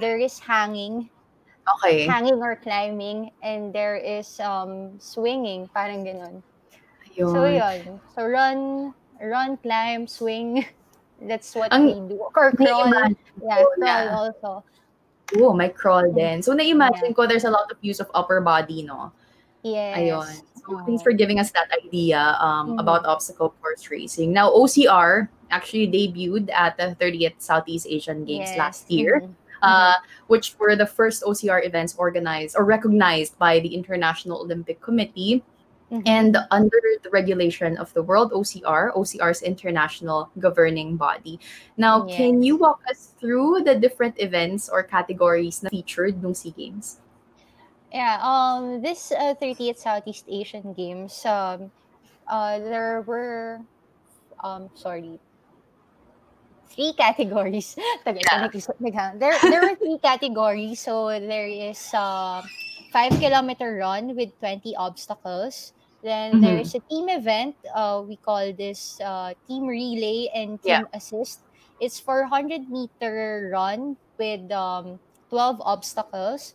there 0.00 0.16
is 0.16 0.40
hanging, 0.40 1.10
okay. 1.76 2.06
hanging 2.06 2.40
or 2.42 2.56
climbing, 2.56 3.30
and 3.42 3.72
there 3.72 3.96
is 3.96 4.40
um, 4.40 4.98
swinging, 4.98 5.68
parang 5.72 6.04
ganun. 6.04 6.42
Ayun. 7.14 7.32
So 7.32 7.44
yun. 7.46 8.00
So 8.14 8.20
run, 8.26 8.58
run, 9.20 9.56
climb, 9.58 10.06
swing. 10.06 10.66
That's 11.22 11.54
what 11.54 11.72
Ang, 11.72 11.86
we 11.86 11.94
do. 12.14 12.26
Or 12.34 12.52
crawl. 12.52 12.90
Yeah, 13.40 13.64
crawl 13.78 14.08
also. 14.08 14.64
Oh, 15.40 15.52
may 15.54 15.70
crawl 15.70 16.12
din. 16.12 16.42
So 16.42 16.52
na-imagine 16.52 17.10
yeah. 17.10 17.16
ko 17.16 17.26
there's 17.26 17.48
a 17.48 17.50
lot 17.50 17.70
of 17.70 17.78
use 17.80 18.00
of 18.00 18.10
upper 18.14 18.40
body, 18.40 18.82
no? 18.82 19.12
Yes. 19.62 19.96
Ayun. 19.96 20.32
So, 20.64 20.80
thanks 20.84 21.02
for 21.02 21.12
giving 21.12 21.40
us 21.40 21.50
that 21.52 21.68
idea 21.72 22.36
um, 22.40 22.76
mm-hmm. 22.76 22.78
about 22.78 23.04
obstacle 23.04 23.54
course 23.60 23.88
racing. 23.90 24.32
Now, 24.32 24.50
OCR 24.50 25.28
actually 25.50 25.88
debuted 25.88 26.52
at 26.52 26.76
the 26.76 26.96
30th 27.00 27.40
Southeast 27.40 27.86
Asian 27.88 28.24
Games 28.24 28.48
yes. 28.52 28.58
last 28.58 28.90
year. 28.90 29.20
Mm-hmm. 29.20 29.43
Uh, 29.64 29.94
which 30.26 30.56
were 30.58 30.76
the 30.76 30.86
first 30.86 31.22
OCR 31.24 31.64
events 31.64 31.96
organized 31.96 32.56
or 32.56 32.64
recognized 32.64 33.38
by 33.38 33.60
the 33.60 33.74
International 33.74 34.40
Olympic 34.40 34.80
Committee 34.80 35.42
mm-hmm. 35.90 36.02
and 36.06 36.36
under 36.50 36.80
the 37.02 37.10
regulation 37.10 37.76
of 37.78 37.92
the 37.94 38.02
World 38.02 38.32
OCR, 38.32 38.92
OCR's 38.94 39.42
international 39.42 40.30
governing 40.38 40.96
body. 40.96 41.40
Now, 41.76 42.06
yes. 42.06 42.16
can 42.16 42.42
you 42.42 42.56
walk 42.56 42.80
us 42.90 43.14
through 43.18 43.62
the 43.64 43.74
different 43.74 44.20
events 44.20 44.68
or 44.68 44.82
categories 44.82 45.62
na 45.62 45.70
featured 45.70 46.22
nung 46.22 46.34
SEA 46.34 46.52
Games? 46.52 47.00
Yeah, 47.92 48.18
um, 48.22 48.82
this 48.82 49.12
uh, 49.12 49.34
30th 49.40 49.78
Southeast 49.78 50.26
Asian 50.28 50.74
Games, 50.74 51.24
um, 51.24 51.70
uh, 52.26 52.58
there 52.58 53.02
were, 53.06 53.60
um, 54.42 54.68
sorry, 54.74 55.20
three 56.74 56.92
categories. 56.92 57.78
yeah. 58.06 59.12
there, 59.14 59.38
there 59.40 59.62
were 59.62 59.76
three 59.76 59.98
categories. 60.02 60.80
So 60.80 61.08
there 61.08 61.46
is 61.46 61.78
a 61.94 61.98
uh, 61.98 62.42
five 62.92 63.12
kilometer 63.18 63.78
run 63.78 64.14
with 64.14 64.36
20 64.40 64.76
obstacles. 64.76 65.72
Then 66.02 66.34
mm-hmm. 66.34 66.44
there 66.44 66.58
is 66.58 66.74
a 66.74 66.80
team 66.90 67.08
event. 67.08 67.56
Uh, 67.74 68.02
we 68.06 68.16
call 68.16 68.52
this 68.52 69.00
uh, 69.00 69.32
team 69.48 69.66
relay 69.66 70.28
and 70.34 70.60
team 70.62 70.84
yeah. 70.84 70.92
assist. 70.92 71.40
It's 71.80 71.98
400 71.98 72.68
meter 72.68 73.50
run 73.52 73.96
with 74.18 74.50
um, 74.52 74.98
12 75.30 75.62
obstacles. 75.64 76.54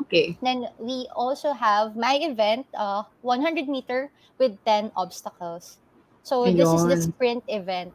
Okay. 0.00 0.36
Then 0.42 0.68
we 0.78 1.06
also 1.14 1.52
have 1.52 1.96
my 1.96 2.18
event, 2.20 2.66
uh, 2.74 3.04
100 3.22 3.68
meter 3.68 4.10
with 4.38 4.58
10 4.64 4.92
obstacles. 4.96 5.78
So 6.22 6.44
this 6.46 6.68
is 6.68 6.86
the 6.86 7.02
sprint 7.02 7.44
event. 7.48 7.92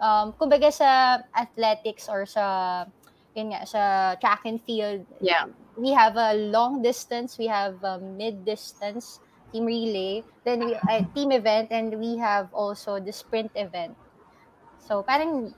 Um, 0.00 0.32
kumbaga 0.32 0.72
sa 0.72 1.20
athletics 1.36 2.08
or 2.08 2.24
sa 2.24 2.88
yun 3.36 3.52
nga, 3.52 3.62
sa 3.68 3.82
track 4.16 4.42
and 4.48 4.58
field, 4.64 5.06
yeah. 5.20 5.46
we 5.76 5.92
have 5.92 6.16
a 6.16 6.34
long 6.34 6.82
distance, 6.82 7.38
we 7.38 7.46
have 7.46 7.78
a 7.84 8.00
mid 8.00 8.44
distance 8.44 9.20
team 9.52 9.66
relay, 9.66 10.22
then 10.44 10.64
we 10.64 10.74
a 10.88 11.04
team 11.14 11.30
event 11.32 11.70
and 11.70 11.98
we 11.98 12.16
have 12.16 12.48
also 12.54 12.98
the 12.98 13.12
sprint 13.12 13.50
event. 13.54 13.94
So 14.78 15.02
parang 15.02 15.54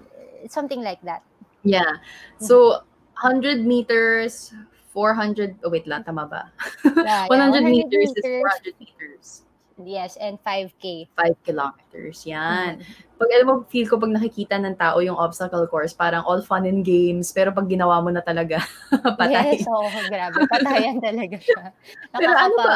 something 0.48 0.82
like 0.82 1.00
that. 1.02 1.22
Yeah. 1.62 2.02
So 2.40 2.82
100 3.20 3.64
meters, 3.64 4.52
400, 4.90 5.62
oh 5.64 5.70
wait 5.70 5.86
lang, 5.86 6.04
tama 6.04 6.26
ba? 6.26 6.52
Yeah, 7.04 7.28
100, 7.28 7.28
yeah, 7.28 7.28
100 7.28 7.62
meters, 7.64 8.10
meters 8.12 8.12
is 8.16 8.42
400 8.42 8.80
meters. 8.80 9.26
Yes, 9.80 10.18
and 10.20 10.36
5K. 10.42 11.08
5 11.16 11.46
kilometers, 11.46 12.26
yan. 12.26 12.80
Mm-hmm. 12.80 13.18
Pag 13.22 13.30
alam 13.32 13.46
mo, 13.46 13.54
feel 13.70 13.86
ko 13.86 13.96
pag 13.96 14.10
nakikita 14.10 14.58
ng 14.58 14.74
tao 14.74 14.98
yung 14.98 15.14
obstacle 15.14 15.64
course, 15.70 15.94
parang 15.94 16.26
all 16.26 16.42
fun 16.42 16.66
and 16.66 16.82
games, 16.84 17.30
pero 17.30 17.54
pag 17.54 17.70
ginawa 17.70 18.02
mo 18.02 18.10
na 18.10 18.20
talaga, 18.20 18.60
patay. 19.20 19.62
Yes, 19.62 19.66
oh, 19.70 19.86
grabe. 20.10 20.42
Patayan 20.50 20.98
talaga 20.98 21.36
siya. 21.38 21.70
pero 22.20 22.32
ano 22.34 22.54
ba, 22.58 22.74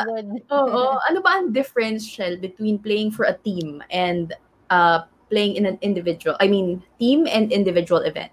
oo, 0.55 0.65
oh, 0.71 0.97
ano 1.11 1.19
ba 1.21 1.43
ang 1.43 1.51
difference, 1.51 2.07
Shell, 2.07 2.39
between 2.39 2.79
playing 2.79 3.11
for 3.11 3.27
a 3.27 3.35
team 3.43 3.83
and 3.91 4.33
uh, 4.71 5.05
playing 5.29 5.59
in 5.59 5.67
an 5.67 5.77
individual, 5.83 6.39
I 6.39 6.47
mean, 6.47 6.81
team 7.03 7.27
and 7.27 7.51
individual 7.51 8.07
event? 8.07 8.31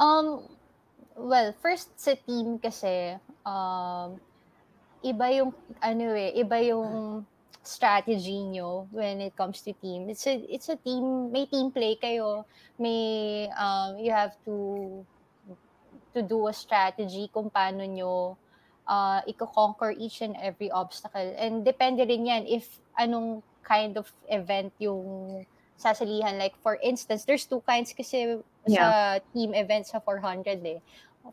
Um, 0.00 0.56
Well, 1.16 1.56
first 1.64 1.96
sa 1.96 2.12
team 2.12 2.60
kasi, 2.60 3.16
um, 3.48 4.20
iba 5.00 5.26
yung, 5.32 5.56
ano 5.80 6.12
eh, 6.12 6.36
iba 6.36 6.60
yung 6.60 7.24
strategy 7.66 8.42
nyo 8.42 8.88
when 8.90 9.20
it 9.20 9.36
comes 9.36 9.60
to 9.62 9.72
team. 9.72 10.08
It's 10.08 10.26
a, 10.26 10.38
it's 10.48 10.68
a 10.68 10.76
team, 10.76 11.32
may 11.32 11.46
team 11.46 11.70
play 11.70 11.98
kayo, 12.00 12.44
may, 12.78 13.50
um, 13.58 13.98
you 13.98 14.12
have 14.12 14.34
to, 14.44 15.04
to 16.14 16.22
do 16.22 16.48
a 16.48 16.52
strategy 16.52 17.28
kung 17.32 17.50
paano 17.50 17.84
nyo 17.84 18.36
uh, 18.88 19.20
i-conquer 19.26 19.92
each 19.98 20.22
and 20.22 20.36
every 20.40 20.70
obstacle. 20.70 21.34
And 21.38 21.66
depende 21.66 22.06
rin 22.08 22.26
yan 22.26 22.46
if 22.46 22.80
anong 22.98 23.42
kind 23.62 23.98
of 23.98 24.10
event 24.30 24.72
yung 24.78 25.44
sasalihan. 25.76 26.38
Like, 26.38 26.54
for 26.62 26.78
instance, 26.82 27.24
there's 27.26 27.44
two 27.44 27.60
kinds 27.66 27.92
kasi 27.92 28.38
yeah. 28.66 29.18
sa 29.18 29.24
team 29.34 29.52
event 29.54 29.86
sa 29.86 29.98
400 30.00 30.62
eh. 30.64 30.80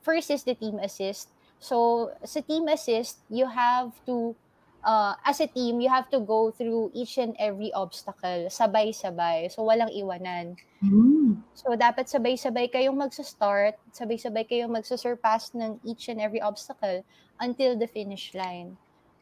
First 0.01 0.31
is 0.33 0.43
the 0.43 0.57
team 0.57 0.81
assist. 0.81 1.29
So, 1.61 2.11
sa 2.25 2.41
team 2.41 2.67
assist, 2.67 3.23
you 3.29 3.47
have 3.47 3.93
to, 4.09 4.35
uh, 4.83 5.15
as 5.25 5.39
a 5.39 5.47
team, 5.47 5.81
you 5.81 5.89
have 5.89 6.09
to 6.11 6.19
go 6.19 6.51
through 6.51 6.91
each 6.93 7.17
and 7.17 7.35
every 7.39 7.73
obstacle, 7.73 8.47
sabay-sabay. 8.51 9.51
So, 9.51 9.63
walang 9.63 9.91
iwanan. 9.95 10.59
Mm. 10.83 11.41
So, 11.55 11.73
dapat 11.79 12.11
sabay-sabay 12.11 12.69
kayong 12.69 12.99
magsa-start, 12.99 13.79
sabay-sabay 13.95 14.43
kayong 14.45 14.73
magsa-surpass 14.73 15.55
ng 15.55 15.79
each 15.87 16.09
and 16.11 16.19
every 16.19 16.41
obstacle 16.43 17.05
until 17.39 17.79
the 17.79 17.87
finish 17.87 18.35
line. 18.35 18.75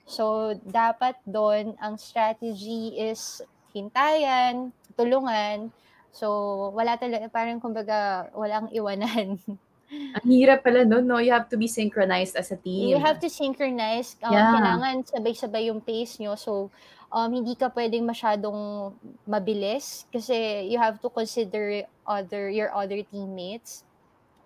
So, 0.08 0.58
dapat 0.66 1.22
doon, 1.24 1.78
ang 1.80 1.96
strategy 2.02 2.98
is 2.98 3.40
hintayan, 3.72 4.74
tulungan. 4.98 5.72
So, 6.12 6.28
wala 6.76 7.00
talaga, 7.00 7.32
parang 7.32 7.62
kumbaga, 7.64 8.28
walang 8.36 8.68
iwanan. 8.74 9.40
Ang 9.92 10.32
hirap 10.32 10.64
pala 10.64 10.88
no, 10.88 11.04
no? 11.04 11.20
You 11.20 11.36
have 11.36 11.52
to 11.52 11.60
be 11.60 11.68
synchronized 11.68 12.40
as 12.40 12.52
a 12.52 12.60
team. 12.60 12.88
You 12.88 13.00
have 13.00 13.20
to 13.20 13.28
synchronize. 13.28 14.16
Um, 14.24 14.32
yeah. 14.32 14.56
Kailangan 14.56 14.96
sabay-sabay 15.04 15.68
yung 15.68 15.84
pace 15.84 16.16
nyo. 16.24 16.40
So, 16.40 16.72
um, 17.12 17.30
hindi 17.32 17.60
ka 17.60 17.68
pwedeng 17.76 18.08
masyadong 18.08 18.94
mabilis 19.28 20.08
kasi 20.10 20.68
you 20.72 20.80
have 20.80 20.96
to 21.04 21.12
consider 21.12 21.84
other 22.08 22.48
your 22.48 22.72
other 22.72 23.04
teammates. 23.04 23.84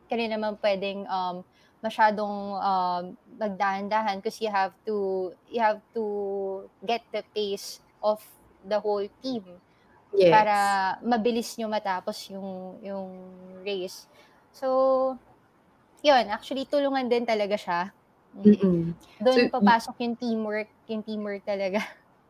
Kasi 0.09 0.25
naman 0.25 0.57
pwedeng 0.65 1.05
um, 1.05 1.45
masyadong 1.85 2.57
um, 2.57 3.03
magdahan-dahan 3.37 4.25
kasi 4.25 4.49
you 4.49 4.53
have 4.53 4.73
to 4.81 5.29
you 5.53 5.61
have 5.61 5.77
to 5.93 6.05
get 6.81 7.05
the 7.13 7.21
pace 7.37 7.77
of 8.01 8.17
the 8.65 8.81
whole 8.81 9.05
team 9.21 9.45
yes. 10.09 10.33
para 10.33 10.57
mabilis 11.05 11.53
nyo 11.61 11.69
matapos 11.69 12.33
yung 12.33 12.81
yung 12.81 13.13
race. 13.61 14.09
So, 14.49 15.13
yun, 16.05 16.29
actually 16.29 16.69
tulungan 16.69 17.09
din 17.09 17.25
talaga 17.25 17.57
siya. 17.57 17.79
Doon 18.45 19.49
so, 19.49 19.57
papasok 19.57 19.95
yung 20.05 20.15
teamwork, 20.21 20.69
yung 20.85 21.01
teamwork 21.01 21.41
talaga. 21.41 21.81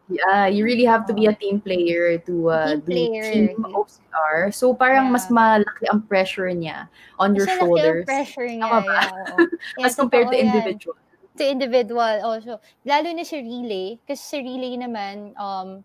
Yeah, 0.05 0.45
you 0.45 0.63
really 0.63 0.85
have 0.85 1.09
to 1.09 1.17
be 1.17 1.25
a 1.25 1.33
team 1.33 1.57
player 1.59 2.21
to 2.29 2.33
uh, 2.53 2.77
Team 2.77 2.81
do 2.85 2.93
player. 3.09 3.29
team 3.33 3.65
OCR. 3.73 4.53
So 4.53 4.71
parang 4.77 5.09
mas 5.09 5.25
Yeah. 5.27 5.33
malaki 5.33 5.83
ang 5.89 6.05
pressure 6.05 6.45
niya 6.53 6.87
on 7.17 7.33
your 7.33 7.49
Mas 7.49 7.57
ang 7.57 7.59
shoulders 7.59 8.05
pressure 8.05 8.45
niya. 8.47 8.69
Tama 8.69 8.79
ba? 8.85 8.93
Yeah. 8.93 9.45
Yeah, 9.81 9.85
as 9.89 9.97
compared 9.97 10.29
to 10.29 10.37
totoo 10.37 10.45
yan. 10.45 10.53
individual. 10.53 10.95
To 11.35 11.43
individual 11.43 12.15
also. 12.21 12.61
Lalo 12.85 13.07
na 13.11 13.25
si 13.25 13.41
relay. 13.41 13.97
Kasi 14.05 14.21
si 14.21 14.37
relay 14.45 14.77
naman, 14.77 15.33
um, 15.41 15.81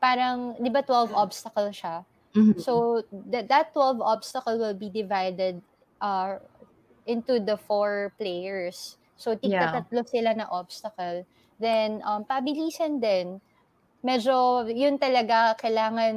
parang, 0.00 0.56
di 0.56 0.72
ba 0.72 0.80
12 0.80 1.12
obstacle 1.12 1.68
siya? 1.68 2.02
Mhm. 2.32 2.56
So, 2.58 3.04
that, 3.28 3.44
that 3.52 3.76
12 3.76 4.00
obstacle 4.00 4.56
will 4.56 4.74
be 4.74 4.88
divided 4.88 5.60
uh, 6.00 6.40
into 7.10 7.42
the 7.42 7.58
four 7.58 8.14
players. 8.14 8.94
So, 9.18 9.34
tigka 9.34 9.66
Yeah. 9.68 9.74
tatlo 9.74 10.06
sila 10.06 10.32
na 10.32 10.46
obstacle. 10.48 11.26
Then, 11.58 12.00
um, 12.06 12.22
pabilisan 12.24 13.02
din. 13.02 13.42
Medyo, 14.00 14.64
yun 14.70 14.96
talaga, 14.96 15.52
kailangan 15.60 16.14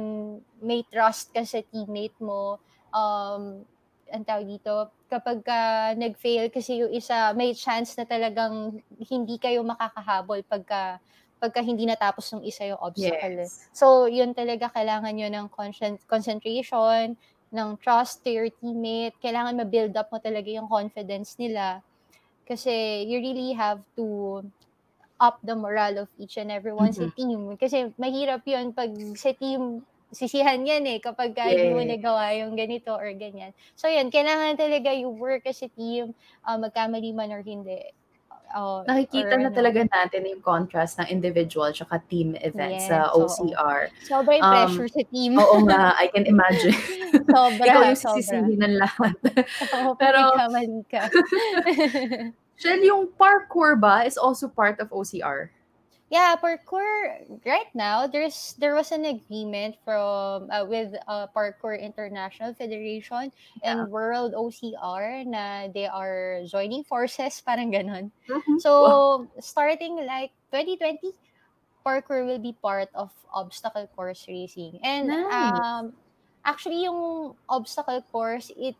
may 0.62 0.86
trust 0.88 1.34
ka 1.34 1.44
sa 1.44 1.60
teammate 1.60 2.16
mo. 2.22 2.56
Um, 2.94 3.66
ang 4.08 4.24
tawag 4.24 4.48
dito, 4.48 4.88
kapag 5.10 5.44
ka 5.44 5.92
nag-fail 5.98 6.48
kasi 6.48 6.80
yung 6.80 6.92
isa, 6.94 7.36
may 7.36 7.52
chance 7.52 7.92
na 7.98 8.08
talagang 8.08 8.80
hindi 9.10 9.36
kayo 9.36 9.60
makakahabol 9.66 10.40
pagka 10.46 11.02
pagka 11.44 11.60
hindi 11.60 11.84
natapos 11.84 12.32
ng 12.32 12.42
isa 12.48 12.64
yung 12.64 12.80
obstacle. 12.80 13.44
Yes. 13.44 13.68
So, 13.76 14.08
yun 14.08 14.32
talaga 14.32 14.72
kailangan 14.72 15.12
nyo 15.12 15.28
ng 15.28 15.46
concent- 15.52 16.00
concentration, 16.08 17.20
ng 17.54 17.78
trust 17.78 18.26
to 18.26 18.30
your 18.34 18.50
teammate. 18.60 19.14
Kailangan 19.22 19.56
ma-build 19.60 19.94
up 19.96 20.10
mo 20.12 20.18
talaga 20.18 20.50
yung 20.50 20.68
confidence 20.68 21.38
nila. 21.38 21.80
Kasi 22.48 23.06
you 23.08 23.18
really 23.22 23.52
have 23.56 23.80
to 23.96 24.06
up 25.20 25.38
the 25.42 25.54
morale 25.56 25.98
of 25.98 26.10
each 26.18 26.36
and 26.36 26.50
every 26.50 26.74
one 26.74 26.92
sa 26.92 27.06
team. 27.18 27.56
Kasi 27.56 27.94
mahirap 27.96 28.42
yun 28.46 28.74
pag 28.74 28.90
sa 29.16 29.30
team, 29.32 29.86
sisihan 30.14 30.60
yan 30.66 30.84
eh 30.86 30.98
kapag 31.02 31.34
ka 31.34 31.50
hindi 31.54 31.70
mo 31.74 31.80
Yeah. 31.80 31.86
nagawa 31.86 32.34
yung 32.38 32.54
ganito 32.58 32.94
or 32.94 33.08
ganyan. 33.16 33.54
So 33.78 33.86
yun, 33.90 34.10
kailangan 34.14 34.58
talaga 34.60 34.90
you 34.94 35.10
work 35.10 35.46
as 35.46 35.62
a 35.62 35.70
team, 35.70 36.14
uh, 36.46 36.58
magkamali 36.58 37.10
man 37.14 37.32
or 37.34 37.42
hindi. 37.42 37.80
Uh, 38.54 38.86
Nakikita 38.86 39.34
or 39.34 39.40
na 39.42 39.50
ano. 39.50 39.56
talaga 39.58 39.82
natin 39.82 40.30
yung 40.30 40.38
contrast 40.38 41.02
ng 41.02 41.10
individual 41.10 41.68
tsaka 41.68 41.98
team 42.06 42.38
events 42.38 42.86
sa 42.86 43.10
Yes, 43.10 43.10
oo. 43.10 43.26
OCR. 43.26 43.80
Sobrang 44.06 44.38
Um, 44.38 44.46
pressure 44.48 44.88
sa 44.88 45.02
team. 45.10 45.34
Oo 45.34 45.66
nga, 45.66 45.90
I 45.98 46.06
can 46.06 46.22
imagine. 46.22 46.70
sobra, 47.26 47.66
Ikaw 47.66 47.82
yung 47.84 47.98
sisisihin 47.98 48.62
ng 48.62 48.78
lahat. 48.78 49.18
Oo, 49.74 49.98
Pero- 49.98 50.22
pag 50.30 50.46
nagkamali 50.46 50.80
ka. 50.86 51.02
Shell, 52.54 52.80
yung 52.80 53.10
parkour 53.12 53.74
ba 53.74 54.06
is 54.06 54.14
also 54.14 54.46
part 54.46 54.78
of 54.78 54.86
OCR? 54.88 55.50
Yeah, 56.12 56.36
parkour 56.36 57.24
right 57.48 57.72
now 57.74 58.06
there's 58.06 58.54
there 58.60 58.76
was 58.76 58.92
an 58.92 59.04
agreement 59.08 59.80
from 59.82 60.46
uh, 60.52 60.62
with 60.68 60.94
uh, 61.08 61.26
Parkour 61.34 61.80
International 61.80 62.52
Federation 62.54 63.32
and 63.64 63.88
World 63.90 64.36
OCR 64.36 65.24
na 65.26 65.66
they 65.72 65.88
are 65.88 66.44
joining 66.46 66.84
forces 66.84 67.40
parang 67.46 67.72
ganon. 67.72 68.12
Mhm. 68.28 68.60
So 68.60 69.26
starting 69.40 69.96
like 70.06 70.30
2020 70.52 71.16
parkour 71.82 72.28
will 72.28 72.38
be 72.40 72.52
part 72.62 72.92
of 72.94 73.10
obstacle 73.32 73.88
course 73.96 74.28
racing. 74.28 74.78
And 74.84 75.08
Nice. 75.08 75.56
um 75.56 75.96
actually 76.44 76.84
yung 76.84 77.34
obstacle 77.48 78.04
course 78.12 78.52
it 78.54 78.76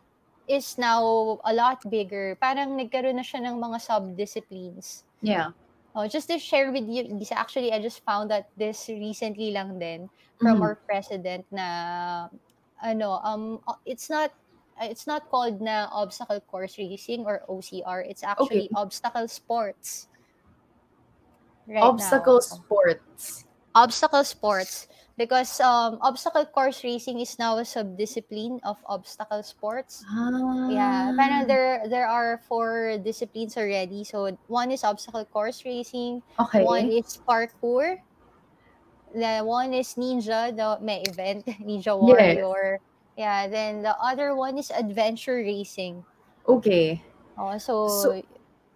is 0.46 0.76
now 0.76 1.40
a 1.40 1.52
lot 1.56 1.80
bigger. 1.88 2.36
Parang 2.36 2.76
nagkaroon 2.76 3.16
na 3.16 3.24
siya 3.24 3.40
ng 3.48 3.56
mga 3.56 3.80
sub-disciplines. 3.80 5.08
Yeah. 5.24 5.56
Oh, 5.94 6.08
just 6.08 6.26
to 6.28 6.38
share 6.42 6.72
with 6.72 6.88
you, 6.90 7.06
this 7.18 7.30
actually 7.30 7.70
I 7.72 7.78
just 7.80 8.02
found 8.04 8.32
out 8.32 8.50
this 8.58 8.88
recently 8.90 9.52
lang 9.54 9.78
din 9.78 10.10
from 10.42 10.58
Mhm. 10.58 10.62
our 10.66 10.74
president 10.90 11.46
na 11.54 12.28
ano 12.82 13.22
um 13.22 13.62
it's 13.86 14.10
not 14.10 14.34
uh, 14.74 14.90
it's 14.90 15.06
not 15.06 15.30
called 15.30 15.62
na 15.62 15.86
obstacle 15.94 16.42
course 16.50 16.74
racing 16.82 17.22
or 17.22 17.46
OCR. 17.46 18.02
It's 18.02 18.26
actually 18.26 18.74
obstacle 18.74 19.28
sports. 19.30 20.10
Right 21.66 21.80
now. 21.80 21.94
Obstacle 21.94 22.40
sports. 22.42 23.44
obstacle 23.74 24.24
sports 24.24 24.86
because 25.16 25.60
um 25.60 25.98
obstacle 26.02 26.44
course 26.46 26.82
racing 26.82 27.20
is 27.20 27.38
now 27.38 27.58
a 27.58 27.62
subdiscipline 27.62 28.58
of 28.64 28.76
obstacle 28.86 29.42
sports. 29.42 30.02
Ah. 30.10 30.68
Yeah, 30.70 31.12
parang 31.14 31.46
there 31.46 31.86
there 31.88 32.06
are 32.06 32.42
four 32.48 32.98
disciplines 32.98 33.56
already. 33.56 34.02
So 34.04 34.30
one 34.48 34.70
is 34.70 34.82
obstacle 34.82 35.24
course 35.24 35.62
racing, 35.64 36.22
Okay. 36.38 36.64
one 36.64 36.90
is 36.90 37.18
parkour, 37.22 38.02
the 39.14 39.42
one 39.46 39.72
is 39.72 39.94
ninja, 39.94 40.50
the 40.54 40.78
may 40.82 41.02
event, 41.06 41.46
Ninja 41.62 41.94
Warrior. 41.94 42.80
Yeah, 43.16 43.46
then 43.46 43.82
the 43.86 43.94
other 44.02 44.34
one 44.34 44.58
is 44.58 44.74
adventure 44.74 45.38
racing. 45.38 46.02
Okay. 46.48 46.98
Oh, 47.38 47.56
so, 47.58 47.86
So- 47.86 48.22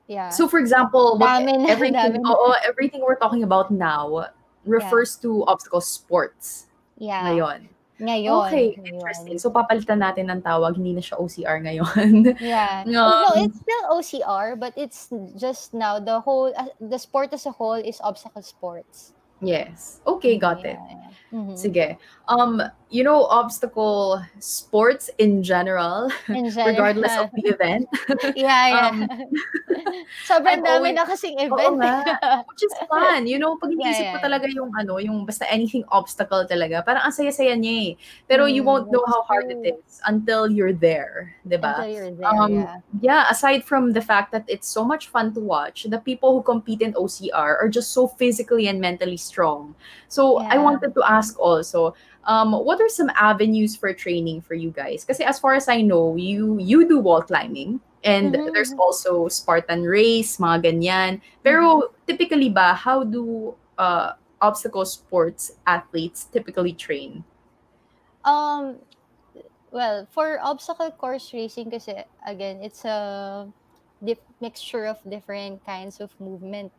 yeah. 0.06 0.30
So 0.30 0.46
for 0.46 0.58
example, 0.62 1.18
what 1.18 1.42
everything 1.68 2.22
oo, 2.22 2.54
everything 2.62 3.02
we're 3.02 3.18
talking 3.18 3.42
about 3.42 3.70
now 3.74 4.30
refers 4.64 5.16
to 5.22 5.44
obstacle 5.46 5.80
sports 5.80 6.66
yeah. 6.98 7.22
ngayon. 7.26 7.68
Ngayon. 7.98 8.46
Okay, 8.46 8.66
ngayon. 8.78 8.94
interesting. 8.94 9.36
So 9.42 9.50
papalitan 9.50 9.98
natin 9.98 10.30
ng 10.30 10.42
tawag, 10.42 10.78
hindi 10.78 10.94
na 10.94 11.02
siya 11.02 11.18
OCR 11.18 11.58
ngayon. 11.66 12.30
Yeah. 12.38 12.86
No. 12.86 13.02
Oh, 13.02 13.34
no, 13.34 13.42
it's 13.42 13.58
still 13.58 13.84
OCR, 13.90 14.54
but 14.54 14.70
it's 14.78 15.10
just 15.34 15.74
now 15.74 15.98
the 15.98 16.20
whole 16.22 16.54
uh, 16.54 16.70
the 16.78 16.98
sport 16.98 17.34
as 17.34 17.46
a 17.46 17.50
whole 17.50 17.74
is 17.74 17.98
obstacle 18.02 18.42
sports. 18.42 19.12
yes. 19.42 19.98
Okay, 20.06 20.38
got 20.38 20.62
Yeah, 20.62 20.74
it. 20.74 20.78
yeah. 20.78 21.10
Mhm. 21.34 21.54
Sige. 21.58 21.86
Um, 22.30 22.62
you 22.90 23.04
know, 23.04 23.24
obstacle 23.28 24.22
sports 24.40 25.10
in 25.18 25.42
general, 25.42 26.08
In 26.28 26.48
general. 26.48 26.72
regardless 26.72 27.14
of 27.18 27.28
the 27.36 27.44
event. 27.52 27.84
yeah, 28.36 28.68
yeah. 28.68 28.88
um, 28.88 29.04
Sobrang 30.28 30.60
dami 30.64 30.92
always- 30.92 30.96
na 30.96 31.04
kasing 31.04 31.36
event. 31.40 31.76
nga. 31.80 32.44
Which 32.48 32.62
is 32.64 32.74
fun. 32.88 33.26
You 33.28 33.38
know, 33.38 33.56
pag 33.60 33.70
Yeah, 33.72 33.92
inisip 33.92 34.04
yeah, 34.08 34.14
ko 34.16 34.18
talaga 34.24 34.46
yung 34.48 34.70
ano, 34.76 34.96
yung 34.98 35.24
basta 35.28 35.44
anything 35.52 35.84
obstacle 35.92 36.44
talaga, 36.48 36.80
parang 36.84 37.04
ang 37.04 37.14
saya-saya 37.14 37.54
niya 37.56 37.92
eh. 37.92 37.92
Pero 38.28 38.48
you 38.48 38.62
Mm, 38.62 38.68
won't 38.68 38.86
know 38.90 39.04
that's 39.04 39.12
how 39.16 39.22
hard 39.28 39.46
it 39.52 39.60
is 39.64 40.00
until 40.08 40.48
you're 40.48 40.72
there, 40.74 41.36
'di 41.44 41.60
ba? 41.60 41.84
Until 41.84 41.92
you're 41.92 42.12
there, 42.16 42.28
Um, 42.28 42.52
yeah. 42.52 42.76
Yeah, 42.98 43.22
aside 43.30 43.62
from 43.64 43.92
the 43.92 44.02
fact 44.02 44.32
that 44.32 44.44
it's 44.48 44.66
so 44.66 44.82
much 44.82 45.08
fun 45.12 45.32
to 45.36 45.40
watch, 45.40 45.86
the 45.88 46.00
people 46.00 46.34
who 46.34 46.42
compete 46.42 46.80
in 46.82 46.92
OCR 46.96 47.56
are 47.60 47.68
just 47.70 47.92
so 47.92 48.08
physically 48.08 48.66
and 48.66 48.80
mentally 48.80 49.20
strong. 49.20 49.76
So 50.08 50.40
I 50.48 50.56
Yeah. 50.58 50.64
wanted 50.64 50.92
to 50.96 51.02
ask 51.04 51.36
also, 51.38 51.94
um, 52.28 52.52
what 52.52 52.80
are 52.80 52.88
some 52.88 53.10
avenues 53.16 53.76
for 53.76 53.92
training 53.92 54.42
for 54.42 54.54
you 54.54 54.70
guys? 54.70 55.04
Because 55.04 55.20
as 55.20 55.40
far 55.40 55.54
as 55.54 55.68
I 55.68 55.82
know, 55.82 56.16
you 56.16 56.58
you 56.60 56.88
do 56.88 57.00
wall 57.00 57.22
climbing 57.22 57.80
and 58.04 58.36
Mhm, 58.36 58.52
there's 58.54 58.74
also 58.78 59.28
Spartan 59.28 59.82
race, 59.84 60.38
mga 60.38 60.70
ganyan. 60.70 61.12
Pero 61.42 61.90
typically 62.06 62.50
ba, 62.50 62.74
how 62.74 63.02
do 63.04 63.56
uh, 63.78 64.14
obstacle 64.40 64.86
sports 64.86 65.52
athletes 65.66 66.24
typically 66.30 66.72
train? 66.74 67.24
Um, 68.24 68.78
well, 69.72 70.06
for 70.10 70.38
obstacle 70.42 70.90
course 70.92 71.32
racing 71.32 71.70
kasi, 71.70 72.04
again, 72.26 72.62
it's 72.62 72.84
a 72.84 73.48
dif- 74.04 74.24
mixture 74.40 74.86
of 74.86 74.98
different 75.08 75.64
kinds 75.64 76.00
of 76.00 76.12
movement. 76.20 76.72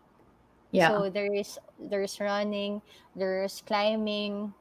Yeah. 0.71 0.89
So 0.89 1.09
there 1.09 1.33
is 1.33 1.59
there's 1.79 2.19
running, 2.19 2.81
there's 3.15 3.61
climbing, 3.65 4.53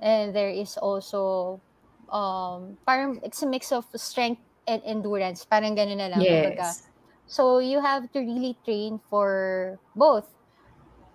and 0.00 0.34
there 0.34 0.50
is 0.50 0.76
also 0.78 1.62
um 2.10 2.78
parang 2.86 3.20
it's 3.22 3.42
a 3.42 3.46
mix 3.48 3.72
of 3.72 3.86
strength 3.96 4.42
and 4.66 4.82
endurance. 4.84 5.44
Parang 5.44 5.76
ganun 5.76 5.98
na 6.00 6.08
lang. 6.12 6.26
kumbaga. 6.28 6.76
yes. 6.76 6.90
So 7.26 7.58
you 7.58 7.80
have 7.80 8.10
to 8.12 8.20
really 8.20 8.58
train 8.64 9.00
for 9.10 9.80
both. 9.94 10.28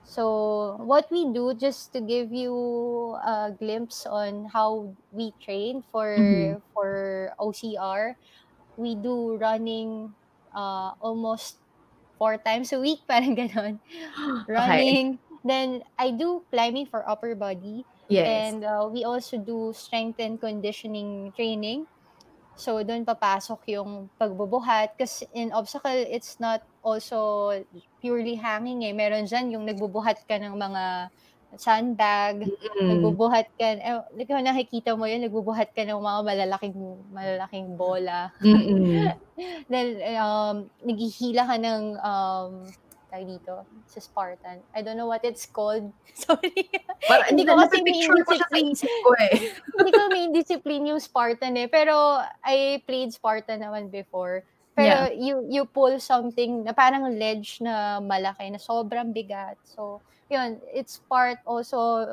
So 0.04 0.78
what 0.84 1.08
we 1.12 1.32
do 1.34 1.56
just 1.56 1.94
to 1.94 2.02
give 2.02 2.32
you 2.34 2.54
a 3.24 3.52
glimpse 3.58 4.06
on 4.06 4.46
how 4.52 4.96
we 5.12 5.34
train 5.42 5.84
for 5.92 6.10
Mhm. 6.16 6.58
for 6.76 7.32
OCR, 7.40 8.18
we 8.76 8.96
do 9.00 9.38
running 9.40 10.16
uh, 10.54 10.94
almost 11.00 11.60
four 12.20 12.38
times 12.38 12.74
a 12.74 12.80
week, 12.80 13.06
parang 13.10 13.36
ganon. 13.36 13.80
Running. 14.48 15.20
Then 15.44 15.84
I 15.98 16.12
do 16.12 16.46
climbing 16.52 16.88
for 16.88 17.08
upper 17.08 17.36
body. 17.36 17.88
Yes. 18.10 18.54
And 18.54 18.64
uh, 18.64 18.90
we 18.92 19.04
also 19.04 19.40
do 19.40 19.72
strength 19.76 20.20
and 20.20 20.40
conditioning 20.40 21.32
training. 21.36 21.88
So, 22.54 22.86
doon 22.86 23.02
papasok 23.02 23.66
yung 23.74 24.14
pagbubuhat. 24.22 24.94
Kasi 25.00 25.26
in 25.34 25.50
obstacle, 25.50 25.94
it's 25.94 26.38
not 26.38 26.62
also 26.86 27.50
purely 27.98 28.38
hanging 28.38 28.86
eh. 28.86 28.94
Meron 28.94 29.26
dyan 29.26 29.50
yung 29.58 29.66
nagbubuhat 29.66 30.22
ka 30.30 30.38
ng 30.38 30.54
mga 30.54 31.10
sandbag, 31.58 32.50
Mm. 32.82 32.90
nagbubuhat 32.90 33.46
ka, 33.58 33.78
eh, 33.78 34.02
ikaw 34.18 34.42
nakikita 34.42 34.98
mo 34.98 35.06
yun, 35.06 35.22
nagbubuhat 35.22 35.70
ka 35.74 35.86
ng 35.86 36.02
mga 36.02 36.20
malalaking, 36.26 36.78
malalaking 37.14 37.78
bola. 37.78 38.34
Mm-mm. 38.42 39.14
Then, 39.72 40.02
um, 40.18 40.70
naghihila 40.82 41.46
ka 41.46 41.56
ng, 41.62 41.84
um, 42.02 42.52
tawag 43.14 43.30
dito, 43.30 43.62
sa 43.86 44.00
Spartan. 44.02 44.58
I 44.74 44.82
don't 44.82 44.98
know 44.98 45.06
what 45.06 45.22
it's 45.22 45.46
called. 45.46 45.94
Sorry. 46.18 46.66
Parang 47.06 47.30
Hindi 47.30 47.46
ko 47.46 47.54
kasi 47.62 47.78
main 47.86 48.10
picture 48.10 48.90
ko 49.06 49.12
eh. 49.22 49.54
Hindi 49.78 49.92
ko 49.94 50.02
main 50.10 50.32
discipline 50.34 50.90
yung 50.90 50.98
Spartan 50.98 51.54
eh. 51.62 51.70
Pero 51.70 51.94
I 52.42 52.82
played 52.90 53.14
Spartan 53.14 53.62
naman 53.62 53.94
before. 53.94 54.42
Pero 54.74 55.14
you 55.14 55.46
you 55.46 55.70
pull 55.70 56.02
something 56.02 56.66
na 56.66 56.74
parang 56.74 57.06
ledge 57.14 57.62
na 57.62 58.02
malaki 58.02 58.50
na 58.50 58.58
sobrang 58.58 59.14
bigat. 59.14 59.62
So, 59.62 60.02
yun, 60.34 60.58
it's 60.74 60.98
part 61.06 61.38
also 61.46 62.10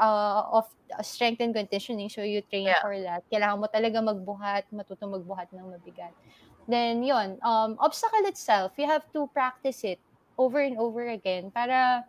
uh, 0.00 0.42
of 0.48 0.64
strength 1.04 1.44
and 1.44 1.52
conditioning. 1.52 2.08
So, 2.08 2.24
you 2.24 2.40
train 2.48 2.72
Yeah. 2.72 2.80
for 2.80 2.96
that. 2.96 3.28
Kailangan 3.28 3.60
mo 3.60 3.68
talaga 3.68 4.00
magbuhat, 4.00 4.72
matutong 4.72 5.12
magbuhat 5.12 5.52
ng 5.52 5.76
mabigat. 5.76 6.16
Then, 6.64 7.04
yun, 7.04 7.36
um, 7.44 7.76
obstacle 7.76 8.24
itself, 8.24 8.72
you 8.80 8.88
have 8.88 9.04
to 9.12 9.28
practice 9.36 9.84
it 9.84 10.00
over 10.40 10.64
and 10.64 10.80
over 10.80 11.04
again 11.04 11.52
para 11.52 12.08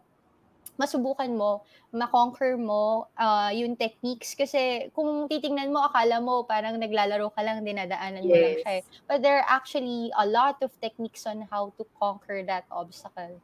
masubukan 0.79 1.29
mo, 1.29 1.61
makonquer 1.91 2.55
mo 2.57 3.05
uh, 3.13 3.51
yung 3.51 3.75
techniques. 3.75 4.33
Kasi 4.33 4.87
kung 4.95 5.27
titingnan 5.27 5.69
mo, 5.69 5.83
akala 5.85 6.17
mo 6.17 6.41
parang 6.41 6.79
naglalaro 6.79 7.29
ka 7.29 7.41
lang, 7.43 7.61
dinadaanan 7.61 8.23
mo 8.23 8.33
lang 8.33 8.55
Yes. 8.57 8.61
siya. 8.63 8.73
eh. 8.79 8.83
But 9.05 9.21
there 9.21 9.37
are 9.37 9.47
actually 9.47 10.09
a 10.15 10.25
lot 10.25 10.57
of 10.63 10.71
techniques 10.79 11.27
on 11.27 11.45
how 11.51 11.75
to 11.77 11.83
conquer 11.99 12.41
that 12.47 12.65
obstacle. 12.71 13.37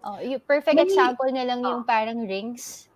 Uh, 0.00 0.18
yung 0.24 0.42
perfect 0.42 0.74
May- 0.74 0.88
example 0.88 1.28
na 1.30 1.44
lang 1.44 1.60
yung 1.62 1.84
Oh. 1.84 1.86
parang 1.86 2.24
rings. 2.24 2.88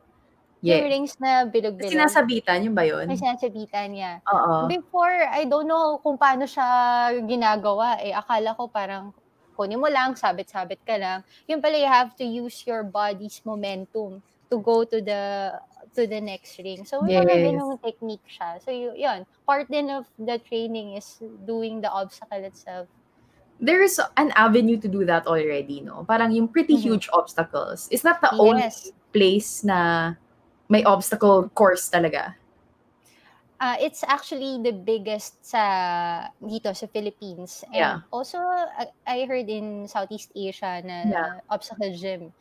Yung 0.62 0.82
Yeah. 0.82 0.88
rings 0.88 1.14
na 1.18 1.42
bilog-bilog. 1.44 1.90
Sinasabitan, 1.90 2.62
yun 2.62 2.74
ba 2.74 2.86
yun? 2.86 3.06
May 3.06 3.18
sinasabitan 3.18 3.94
niya. 3.94 4.22
Oo. 4.26 4.66
Before, 4.66 5.10
I 5.28 5.42
don't 5.44 5.66
know 5.66 5.98
kung 5.98 6.14
paano 6.14 6.46
siya 6.46 6.66
ginagawa. 7.26 7.98
Eh, 7.98 8.14
akala 8.14 8.54
ko 8.54 8.66
parang 8.66 9.10
kunin 9.62 9.78
mo 9.78 9.86
lang, 9.86 10.18
sabit-sabit 10.18 10.82
ka 10.82 10.98
lang. 10.98 11.22
Yun 11.46 11.62
pala, 11.62 11.78
you 11.78 11.86
have 11.86 12.10
to 12.18 12.26
use 12.26 12.66
your 12.66 12.82
body's 12.82 13.38
momentum 13.46 14.18
to 14.50 14.56
go 14.58 14.82
to 14.82 14.98
the 15.00 15.54
to 15.94 16.04
the 16.06 16.18
next 16.20 16.58
ring. 16.58 16.82
So, 16.84 17.00
may 17.02 17.14
mga 17.14 17.30
Yes. 17.30 17.46
ganung 17.46 17.78
technique 17.80 18.26
siya. 18.26 18.58
So, 18.60 18.74
y- 18.74 18.98
yun. 18.98 19.22
Part 19.46 19.70
din 19.70 19.88
of 19.94 20.10
the 20.18 20.42
training 20.42 20.98
is 20.98 21.22
doing 21.46 21.80
the 21.80 21.88
obstacle 21.90 22.42
itself. 22.42 22.90
There's 23.62 24.02
an 24.18 24.34
avenue 24.34 24.74
to 24.82 24.88
do 24.90 25.06
that 25.06 25.30
already, 25.30 25.80
no? 25.86 26.02
Parang 26.02 26.34
yung 26.34 26.50
pretty 26.50 26.74
Mhm. 26.74 26.82
huge 26.82 27.06
obstacles. 27.14 27.86
It's 27.94 28.02
not 28.02 28.18
the 28.18 28.34
only 28.34 28.66
Yes. 28.66 28.90
place 29.14 29.62
na 29.62 30.12
may 30.66 30.82
obstacle 30.82 31.46
course 31.54 31.86
talaga. 31.86 32.34
Uh, 33.62 33.78
it's 33.78 34.02
actually 34.10 34.58
the 34.58 34.74
biggest 34.74 35.38
sa 35.46 35.62
dito 36.42 36.74
sa 36.74 36.90
Philippines. 36.90 37.62
And 37.70 37.78
Yeah. 37.78 37.96
also, 38.10 38.42
I, 39.06 39.22
heard 39.22 39.46
in 39.46 39.86
Southeast 39.86 40.34
Asia 40.34 40.82
na 40.82 41.14
Yeah. 41.14 41.30
obstacle 41.46 41.94
gym. 41.94 42.34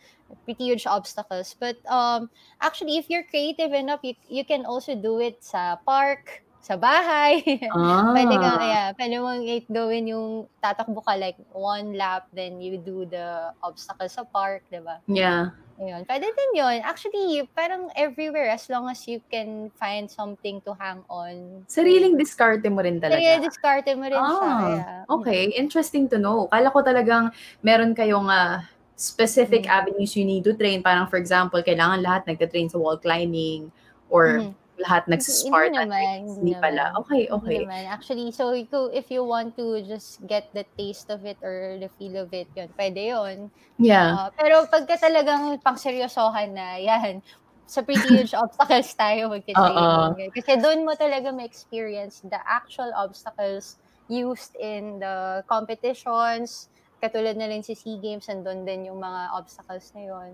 Pretty 0.49 0.65
huge 0.65 0.89
obstacles. 0.89 1.53
But 1.61 1.77
um, 1.85 2.33
actually, 2.57 2.97
if 2.97 3.05
you're 3.05 3.29
creative 3.29 3.69
enough, 3.69 4.01
you, 4.01 4.17
you 4.25 4.41
can 4.41 4.65
also 4.65 4.97
do 4.97 5.21
it 5.21 5.45
sa 5.45 5.77
park, 5.85 6.41
sa 6.57 6.73
bahay. 6.73 7.45
Ah. 7.69 8.17
pwede 8.17 8.41
kang, 8.41 8.61
yeah, 8.65 8.89
pwede 8.97 9.15
mong 9.21 9.45
gawin 9.69 10.09
yung 10.09 10.49
tatakbo 10.57 11.05
ka 11.05 11.21
like 11.21 11.37
one 11.53 11.93
lap, 11.93 12.25
then 12.33 12.57
you 12.57 12.81
do 12.81 13.05
the 13.05 13.53
obstacle 13.61 14.09
sa 14.09 14.25
park, 14.25 14.65
di 14.73 14.81
ba? 14.81 14.97
Yeah. 15.05 15.53
Ayun. 15.81 16.05
Pwede 16.05 16.29
din 16.29 16.51
yun. 16.53 16.77
Actually, 16.85 17.41
parang 17.57 17.89
everywhere 17.97 18.53
as 18.53 18.69
long 18.69 18.85
as 18.85 19.01
you 19.09 19.17
can 19.33 19.73
find 19.81 20.05
something 20.05 20.61
to 20.61 20.77
hang 20.77 21.01
on. 21.09 21.65
Sariling 21.65 22.21
diskarte 22.21 22.69
mo 22.69 22.85
rin 22.85 23.01
Talaga. 23.01 23.17
talaga. 23.17 23.49
discarte 23.49 23.91
mo 23.97 24.05
rin 24.05 24.21
siya. 24.21 24.45
Ah, 24.45 24.61
yeah. 24.69 25.01
okay. 25.09 25.49
Interesting 25.57 26.05
to 26.05 26.21
know. 26.21 26.45
Kala 26.53 26.69
ko 26.69 26.85
talagang 26.85 27.33
meron 27.65 27.97
kayong 27.97 28.29
ah, 28.29 28.61
specific 28.93 29.65
Mm. 29.65 29.73
avenues 29.73 30.13
you 30.13 30.21
need 30.21 30.45
to 30.45 30.53
train. 30.53 30.85
Parang 30.85 31.09
for 31.09 31.17
example, 31.17 31.57
kailangan 31.65 32.05
lahat 32.05 32.29
nagka-train 32.29 32.69
sa 32.69 32.77
wall 32.77 33.01
climbing 33.01 33.73
or 34.13 34.45
Mhm. 34.45 34.60
Lahat 34.81 35.05
Hindi 35.05 35.13
nagsa-Spartan 35.17 35.87
naman, 35.87 36.01
race. 36.01 36.33
hindi 36.37 36.53
Hindi 36.53 36.53
pala. 36.57 36.83
naman. 36.91 36.99
Okay, 37.05 37.21
Hindi 37.25 37.35
okay. 37.37 37.57
naman. 37.65 37.83
Actually, 37.87 38.27
so 38.33 38.51
if 38.89 39.07
you 39.13 39.21
want 39.23 39.53
to 39.55 39.81
just 39.85 40.21
get 40.25 40.49
the 40.57 40.65
taste 40.75 41.09
of 41.13 41.23
it 41.23 41.37
or 41.45 41.77
the 41.77 41.89
feel 41.95 42.17
of 42.17 42.33
it, 42.33 42.49
yun, 42.57 42.69
pwede 42.75 42.99
yun. 43.13 43.37
Yeah. 43.77 44.27
Ah, 44.27 44.29
pero 44.33 44.65
pagka 44.67 44.97
talagang 44.97 45.61
pang 45.61 45.77
seryosohan 45.77 46.51
na, 46.51 46.77
yan, 46.89 47.21
sa 47.69 47.79
pretty 47.85 48.03
huge 48.03 48.35
obstacles 48.41 48.91
tayo 48.97 49.31
magti-training. 49.31 50.33
Kasi 50.35 50.59
doon 50.59 50.83
mo 50.83 50.91
talaga 50.97 51.31
ma-experience 51.31 52.19
the 52.27 52.41
actual 52.43 52.91
obstacles 52.97 53.79
used 54.11 54.51
in 54.59 54.99
the 54.99 55.39
competitions, 55.47 56.67
katulad 56.99 57.39
na 57.39 57.47
rin 57.47 57.63
sa 57.63 57.71
SEA 57.71 57.97
Games, 58.03 58.27
andun 58.27 58.67
din 58.67 58.91
yung 58.91 58.99
mga 58.99 59.31
obstacles 59.33 59.89
na 59.95 60.03
yun. 60.03 60.31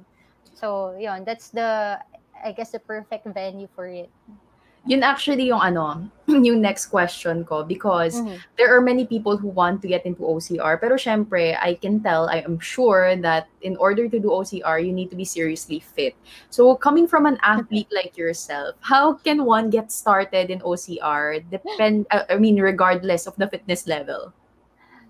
So, 0.57 0.97
yun, 0.97 1.21
that's 1.23 1.53
the, 1.53 2.01
I 2.43 2.51
guess, 2.51 2.71
the 2.71 2.79
perfect 2.79 3.25
venue 3.27 3.67
for 3.75 3.87
it. 3.87 4.09
Yun 4.87 5.03
actually 5.03 5.51
yung 5.51 5.59
ano, 5.59 6.07
yung 6.31 6.63
next 6.63 6.87
question 6.87 7.43
ko 7.43 7.59
because 7.67 8.23
Mhm. 8.23 8.39
there 8.55 8.71
are 8.71 8.79
many 8.79 9.03
people 9.03 9.35
who 9.35 9.51
want 9.51 9.83
to 9.83 9.87
get 9.91 10.07
into 10.07 10.23
OCR 10.23 10.79
pero 10.79 10.95
syempre 10.95 11.59
I 11.59 11.75
can 11.75 11.99
tell 11.99 12.31
I 12.31 12.39
am 12.47 12.55
sure 12.63 13.19
that 13.19 13.51
in 13.59 13.75
order 13.83 14.07
to 14.07 14.15
do 14.15 14.31
OCR 14.31 14.79
you 14.79 14.95
need 14.95 15.11
to 15.11 15.19
be 15.19 15.27
seriously 15.27 15.83
fit. 15.83 16.15
So 16.47 16.71
coming 16.79 17.03
from 17.03 17.27
an 17.27 17.35
athlete 17.43 17.91
like 17.91 18.15
yourself, 18.15 18.79
how 18.79 19.19
can 19.19 19.43
one 19.43 19.67
get 19.67 19.91
started 19.91 20.47
in 20.47 20.63
OCR 20.63 21.43
depend 21.51 22.07
I 22.07 22.39
mean 22.39 22.55
regardless 22.63 23.27
of 23.27 23.35
the 23.35 23.51
fitness 23.51 23.91
level? 23.91 24.31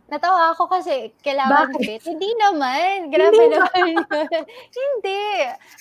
Natawa 0.08 0.56
ako 0.56 0.72
kasi 0.72 1.12
kailangan 1.20 1.76
Bakit? 1.76 1.84
fit. 1.84 2.02
Hindi 2.08 2.32
naman. 2.40 3.12
Grabe 3.12 3.36
Hindi 3.36 3.60
naman. 3.60 3.94
Hindi. 4.80 5.24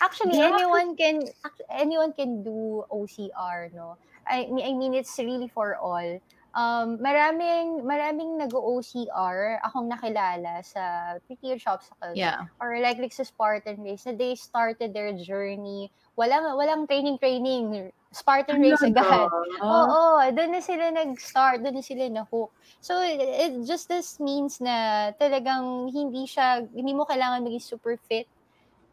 Actually, 0.02 0.34
Grabe. 0.34 0.50
anyone 0.58 0.88
can 0.98 1.16
anyone 1.70 2.10
can 2.10 2.42
do 2.42 2.82
OCR, 2.90 3.70
no? 3.70 3.94
I 4.26 4.50
mean, 4.50 4.66
I 4.66 4.72
mean 4.74 4.92
it's 4.98 5.14
really 5.22 5.46
for 5.46 5.78
all. 5.78 6.18
Um, 6.56 6.96
maraming 7.04 7.84
maraming 7.84 8.40
nag-OCR 8.40 9.60
akong 9.60 9.92
nakilala 9.92 10.64
sa 10.64 11.14
pretty 11.28 11.52
obstacles 11.68 12.16
Yeah. 12.16 12.48
or 12.64 12.80
like 12.80 12.96
like 12.96 13.12
sa 13.12 13.28
Spartan 13.28 13.84
race 13.84 14.08
na 14.08 14.16
they 14.16 14.32
started 14.32 14.96
their 14.96 15.12
journey 15.20 15.92
walang 16.16 16.48
walang 16.56 16.88
training 16.88 17.20
training 17.20 17.92
Spartan 18.08 18.56
race 18.64 18.80
agad 18.80 19.28
Oo, 19.60 20.20
doon 20.32 20.50
na 20.56 20.60
sila 20.64 20.88
nag-start, 20.94 21.60
doon 21.60 21.76
na 21.76 21.84
sila 21.84 22.04
na-hook. 22.08 22.52
So, 22.80 23.00
it, 23.02 23.18
it 23.20 23.52
just 23.66 23.88
this 23.88 24.16
means 24.20 24.60
na 24.62 25.10
talagang 25.18 25.90
hindi 25.90 26.24
siya, 26.28 26.64
hindi 26.70 26.92
mo 26.94 27.04
kailangan 27.04 27.42
maging 27.44 27.64
super 27.64 27.98
fit. 28.08 28.28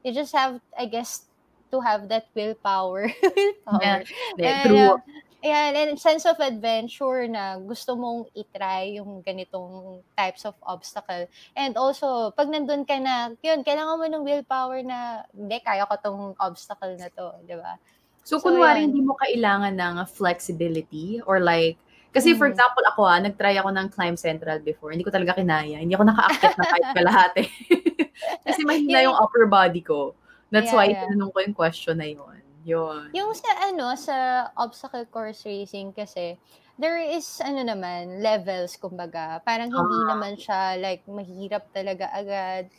You 0.03 0.11
just 0.11 0.33
have, 0.35 0.59
I 0.75 0.87
guess, 0.87 1.27
to 1.71 1.79
have 1.79 2.09
that 2.09 2.27
willpower. 2.35 3.07
willpower. 3.67 4.03
Hindi, 4.35 4.49
And, 4.49 4.67
True. 4.67 4.97
uh, 4.97 4.97
Ayan, 5.43 5.75
and 5.75 5.99
sense 5.99 6.23
of 6.23 6.39
adventure 6.39 7.27
na 7.27 7.59
gusto 7.59 7.99
mong 7.99 8.31
itry 8.31 8.95
yung 8.95 9.19
ganitong 9.19 9.99
types 10.15 10.47
of 10.47 10.55
obstacle. 10.63 11.27
And 11.59 11.75
also, 11.75 12.31
pag 12.31 12.47
nandun 12.47 12.87
ka 12.87 12.95
na, 12.95 13.35
yun, 13.43 13.59
kailangan 13.67 13.99
mo 13.99 14.05
ng 14.07 14.23
willpower 14.23 14.79
na, 14.87 15.27
hindi, 15.35 15.59
kaya 15.59 15.83
ko 15.83 15.95
tong 15.99 16.23
obstacle 16.39 16.95
na 16.95 17.11
to, 17.11 17.43
di 17.43 17.59
ba? 17.59 17.75
So, 18.23 18.39
So, 18.39 18.47
kunwari, 18.47 18.87
yan. 18.87 18.87
hindi 18.87 19.03
mo 19.03 19.19
kailangan 19.19 19.75
ng 19.75 19.95
flexibility 20.07 21.19
or 21.27 21.43
like, 21.43 21.75
kasi 22.15 22.31
for 22.37 22.47
Mhm. 22.47 22.53
example, 22.53 22.83
ako 22.87 23.01
ah, 23.03 23.19
nag-try 23.19 23.57
ako 23.59 23.69
ng 23.75 23.87
Climb 23.91 24.15
Central 24.15 24.61
before. 24.63 24.93
Hindi 24.95 25.03
ko 25.03 25.11
talaga 25.11 25.35
kinaya. 25.35 25.81
Hindi 25.81 25.97
ako 25.97 26.05
nakaakyat 26.07 26.53
na 26.55 26.65
kahit 26.69 26.87
kalahati. 26.95 27.43
kasi 28.47 28.63
mahina 28.63 29.01
Yun. 29.03 29.11
yung 29.11 29.17
upper 29.17 29.45
body 29.49 29.81
ko. 29.83 30.15
That's 30.53 30.69
Yeah, 30.69 30.77
why 30.77 30.93
yeah. 30.93 31.03
tinanong 31.03 31.33
ko 31.33 31.37
yung 31.43 31.57
question 31.57 31.97
na 31.99 32.07
yun. 32.07 32.32
Yun. 32.63 33.11
Yung 33.11 33.35
sa 33.35 33.51
ano, 33.69 33.91
sa 33.99 34.15
obstacle 34.55 35.05
course 35.11 35.43
racing 35.43 35.91
kasi, 35.91 36.39
there 36.79 36.97
is 36.97 37.27
ano 37.43 37.61
naman, 37.61 38.23
levels 38.23 38.79
kumbaga. 38.79 39.43
Parang 39.43 39.69
hindi 39.69 39.97
Ah. 40.07 40.07
naman 40.15 40.33
siya 40.39 40.79
like 40.79 41.03
mahirap 41.05 41.67
talaga 41.75 42.09
agad. 42.15 42.71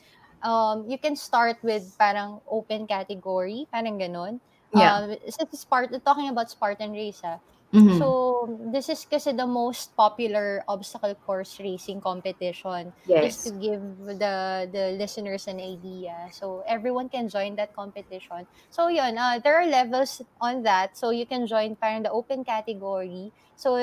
Um, 0.45 0.85
you 0.89 0.97
can 1.01 1.17
start 1.17 1.57
with 1.65 1.85
parang 1.97 2.41
open 2.49 2.85
category, 2.85 3.65
parang 3.73 3.97
ganun. 3.97 4.41
Yeah. 4.75 5.07
Um, 5.07 5.17
sa 5.31 5.47
Spart- 5.55 5.95
talking 6.03 6.29
about 6.29 6.51
Spartan 6.51 6.93
race 6.93 7.23
ah. 7.25 7.39
Mhm. 7.75 7.99
So, 7.99 8.47
this 8.73 8.89
is 8.89 9.03
kasi 9.05 9.33
the 9.35 9.47
most 9.47 9.97
popular 9.99 10.63
obstacle 10.69 11.15
course 11.15 11.59
racing 11.59 12.01
competition 12.01 12.95
yes. 13.07 13.23
just 13.23 13.45
to 13.45 13.51
give 13.59 13.83
the 14.19 14.67
the 14.71 14.95
listeners 14.99 15.47
an 15.51 15.59
idea. 15.59 16.31
So 16.31 16.63
everyone 16.67 17.11
can 17.11 17.29
join 17.29 17.57
that 17.59 17.75
competition. 17.75 18.47
So 18.71 18.89
yun, 18.89 19.19
uh, 19.19 19.39
there 19.43 19.59
are 19.59 19.67
levels 19.67 20.23
on 20.41 20.63
that. 20.65 20.97
So 20.97 21.11
you 21.11 21.27
can 21.27 21.47
join 21.47 21.77
parang 21.77 22.03
the 22.07 22.13
open 22.15 22.45
category. 22.47 23.33
So 23.57 23.77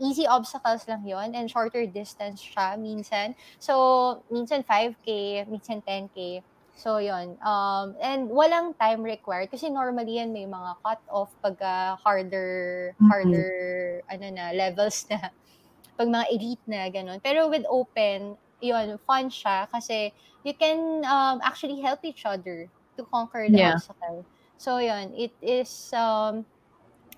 easy 0.00 0.26
obstacles 0.26 0.88
lang 0.88 1.06
yon 1.06 1.34
and 1.34 1.48
shorter 1.50 1.86
distance 1.86 2.40
siya 2.42 2.76
minsan. 2.80 3.34
So 3.58 4.24
minsan 4.32 4.64
5K, 4.66 5.44
minsan 5.48 5.80
10K. 5.84 6.42
So 6.74 6.98
yun. 6.98 7.36
Um, 7.44 7.94
and 8.00 8.30
walang 8.32 8.74
time 8.80 9.02
required 9.04 9.50
kasi 9.52 9.68
normally 9.70 10.18
yan 10.18 10.32
may 10.32 10.48
mga 10.48 10.80
cut-off 10.82 11.36
pag 11.44 11.56
ah, 11.62 11.94
harder, 12.00 12.96
Mhm. 13.00 13.42
harder, 13.46 14.02
ano 14.08 14.26
na, 14.32 14.50
levels 14.56 15.04
na 15.12 15.30
pag 15.98 16.08
mga 16.10 16.26
elite 16.32 16.64
na, 16.66 16.88
ganun. 16.90 17.20
Pero 17.22 17.48
with 17.52 17.66
open, 17.68 18.38
yun, 18.60 18.98
fun 19.06 19.28
siya 19.30 19.68
kasi 19.70 20.12
you 20.44 20.54
can 20.56 21.04
um, 21.06 21.40
actually 21.44 21.80
help 21.82 22.00
each 22.04 22.24
other 22.26 22.70
to 22.98 23.02
conquer 23.08 23.50
the 23.52 23.60
Yeah. 23.60 23.72
obstacle. 23.72 24.26
So 24.56 24.78
yun, 24.78 25.12
it 25.14 25.36
is 25.42 25.90
um, 25.94 26.46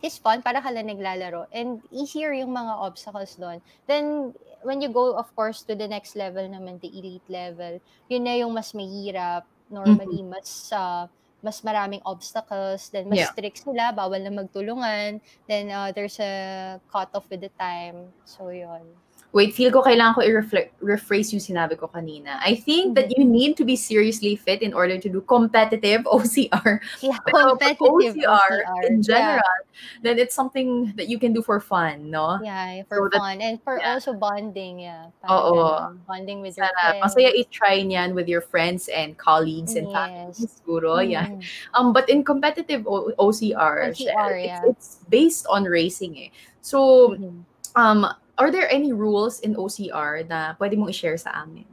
it's 0.03 0.19
fun 0.19 0.43
para 0.43 0.63
ka 0.63 0.71
lang 0.71 0.89
naglalaro 0.91 1.47
and 1.53 1.83
easier 1.93 2.33
yung 2.33 2.51
mga 2.55 2.73
obstacles 2.81 3.37
doon. 3.37 3.61
Then 3.87 4.35
when 4.65 4.81
you 4.81 4.89
go 4.91 5.15
of 5.17 5.29
course 5.37 5.63
to 5.69 5.75
the 5.77 5.87
next 5.89 6.17
level 6.17 6.43
naman, 6.49 6.81
the 6.81 6.89
elite 6.91 7.27
level, 7.29 7.79
yun 8.09 8.25
na 8.25 8.35
yung 8.39 8.53
mas 8.55 8.73
mahirap. 8.73 9.45
Normally 9.71 10.23
mas 10.25 10.71
uh, 10.73 11.07
mas 11.45 11.61
maraming 11.61 12.01
obstacles, 12.09 12.89
then 12.89 13.05
mas 13.13 13.21
Yeah. 13.21 13.33
strict 13.33 13.61
sila, 13.61 13.93
bawal 13.93 14.21
na 14.25 14.33
magtulungan, 14.33 15.21
then 15.45 15.69
uh, 15.69 15.93
there's 15.93 16.17
a 16.21 16.81
cut-off 16.89 17.29
with 17.29 17.45
the 17.45 17.53
time. 17.61 18.17
So 18.25 18.49
yun. 18.49 18.97
Wait, 19.35 19.51
feel 19.51 19.75
ko 19.75 19.83
kailangan 19.83 20.15
ko 20.15 20.21
i-reflect, 20.23 20.79
rephrase 20.79 21.35
yung 21.35 21.43
sinabi 21.43 21.75
ko 21.75 21.91
kanina. 21.91 22.39
I 22.39 22.55
think 22.55 22.95
that 22.95 23.11
you 23.19 23.27
need 23.27 23.59
to 23.59 23.67
be 23.67 23.75
seriously 23.75 24.39
fit 24.39 24.63
in 24.63 24.71
order 24.71 24.95
to 24.95 25.09
do 25.11 25.19
competitive 25.27 26.07
OCR. 26.15 26.79
Yeah, 27.03 27.19
Pero 27.27 27.59
competitive 27.59 28.15
OCR, 28.15 28.63
in 28.87 29.03
Yeah. 29.03 29.03
general, 29.03 29.59
then 30.07 30.23
it's 30.23 30.39
something 30.39 30.95
that 30.95 31.11
you 31.11 31.19
can 31.19 31.35
do 31.35 31.43
for 31.43 31.59
fun, 31.59 32.15
no? 32.15 32.39
Yeah, 32.47 32.87
for 32.87 32.97
So 32.97 33.03
that- 33.11 33.19
fun 33.19 33.43
and 33.43 33.59
for 33.67 33.83
yeah. 33.83 33.99
also 33.99 34.15
bonding, 34.15 34.87
yeah. 34.87 35.11
Oo. 35.27 35.83
ganun. 35.83 35.99
Bonding 36.07 36.39
with 36.39 36.55
your 36.55 36.71
Sana, 36.71 37.03
friends. 37.03 37.03
masaya 37.19 37.35
i-try 37.35 37.83
niyan 37.83 38.15
with 38.15 38.31
your 38.31 38.41
friends 38.41 38.87
and 38.87 39.19
colleagues 39.19 39.75
and 39.75 39.91
family 39.91 40.31
Yes. 40.31 40.63
siguro. 40.63 41.03
Yeah. 41.03 41.27
Mm. 41.27 41.43
Um, 41.75 41.87
but 41.91 42.07
in 42.07 42.23
competitive 42.23 42.87
o- 42.87 43.11
OCR, 43.19 43.91
OCR, 43.91 44.31
it's, 44.39 44.47
yeah. 44.47 44.63
it's 44.63 45.03
based 45.11 45.43
on 45.51 45.67
racing 45.67 46.15
eh. 46.23 46.31
So, 46.63 47.19
Mhm. 47.19 47.43
um, 47.75 48.07
are 48.39 48.51
there 48.51 48.71
any 48.71 48.93
rules 48.93 49.41
in 49.41 49.57
OCR 49.57 50.25
na 50.29 50.55
pwede 50.59 50.77
mong 50.79 50.91
i-share 50.91 51.17
sa 51.19 51.31
amin? 51.35 51.67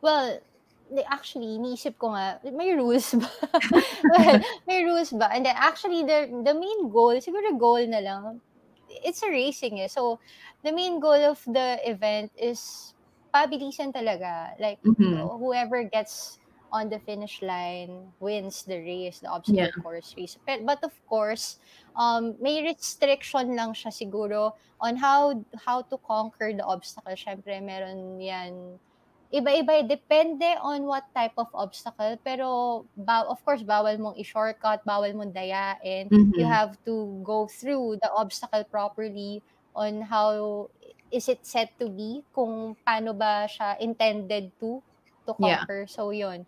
Well, 0.00 0.38
actually, 1.08 1.58
iniisip 1.58 1.98
ko 1.98 2.14
nga, 2.14 2.38
may 2.44 2.74
rules 2.76 3.14
ba? 3.16 3.30
well, 4.08 4.38
may 4.68 4.84
rules 4.84 5.10
ba? 5.10 5.32
And 5.32 5.44
then 5.46 5.56
actually, 5.56 6.04
the, 6.04 6.30
the 6.44 6.54
main 6.54 6.90
goal, 6.90 7.16
siguro 7.18 7.58
goal 7.58 7.82
na 7.86 7.98
lang, 8.00 8.42
it's 8.88 9.22
a 9.22 9.30
racing 9.30 9.80
eh. 9.80 9.88
So, 9.88 10.20
the 10.62 10.72
main 10.72 11.00
goal 11.00 11.18
of 11.18 11.42
the 11.46 11.80
event 11.82 12.30
is 12.38 12.94
pabilisan 13.34 13.92
talaga. 13.92 14.54
Like, 14.60 14.78
Mhm. 14.84 15.30
whoever 15.40 15.82
gets 15.84 16.38
on 16.76 16.92
the 16.92 17.00
finish 17.00 17.40
line 17.40 18.12
wins 18.20 18.68
the 18.68 18.76
race, 18.76 19.24
the 19.24 19.30
obstacle 19.32 19.64
Yeah. 19.72 19.80
course 19.80 20.12
race. 20.12 20.36
But, 20.44 20.68
but 20.68 20.84
of 20.84 20.92
course, 21.08 21.56
um, 21.96 22.36
may 22.36 22.60
restriction 22.60 23.56
lang 23.56 23.72
siya 23.72 23.88
siguro 23.88 24.52
on 24.76 25.00
how 25.00 25.32
how 25.64 25.80
to 25.88 25.96
conquer 26.04 26.52
the 26.52 26.60
obstacle. 26.62 27.16
Syempre, 27.16 27.56
meron 27.64 28.20
yan 28.20 28.76
iba-iba, 29.32 29.82
eh. 29.82 29.86
depende 29.88 30.46
on 30.62 30.84
what 30.84 31.02
type 31.10 31.34
of 31.34 31.48
obstacle. 31.50 32.14
Pero, 32.22 32.84
ba- 32.94 33.26
of 33.26 33.40
course, 33.42 33.64
bawal 33.64 33.96
mong 33.98 34.14
i-shortcut, 34.20 34.84
bawal 34.86 35.10
mong 35.16 35.32
dayain. 35.32 36.12
You 36.36 36.46
Mhm. 36.46 36.52
have 36.52 36.76
to 36.84 36.94
go 37.24 37.48
through 37.48 37.98
the 38.04 38.12
obstacle 38.14 38.62
properly 38.68 39.40
on 39.74 40.04
how 40.04 40.68
is 41.10 41.26
it 41.26 41.42
set 41.42 41.74
to 41.78 41.88
be, 41.88 42.22
kung 42.30 42.76
paano 42.86 43.16
ba 43.16 43.46
siya 43.48 43.78
intended 43.78 44.52
to, 44.62 44.78
to 45.26 45.34
Yeah. 45.38 45.66
conquer. 45.66 45.84
So, 45.90 46.10
yun. 46.10 46.46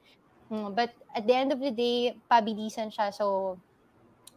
Mm, 0.49 0.73
But 0.73 0.95
at 1.13 1.27
the 1.27 1.35
end 1.35 1.53
of 1.53 1.61
the 1.61 1.75
day, 1.75 2.17
pabilisan 2.31 2.89
siya. 2.89 3.13
So, 3.13 3.59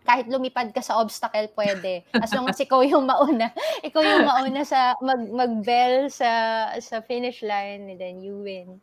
kahit 0.04 0.28
lumipad 0.28 0.74
ka 0.74 0.82
sa 0.82 0.98
obstacle, 0.98 1.48
pwede. 1.56 2.04
As 2.18 2.34
long 2.34 2.50
as 2.50 2.58
ikaw 2.60 2.82
yung 2.82 3.06
mauna. 3.06 3.54
Ikaw 3.88 4.02
yung 4.02 4.26
mauna 4.26 4.62
sa 4.66 4.98
mag, 5.00 5.22
mag-bell 5.30 6.10
sa, 6.10 6.68
sa 6.82 7.00
finish 7.06 7.46
line, 7.46 7.86
and 7.96 8.02
then 8.02 8.20
you 8.20 8.42
win. 8.42 8.82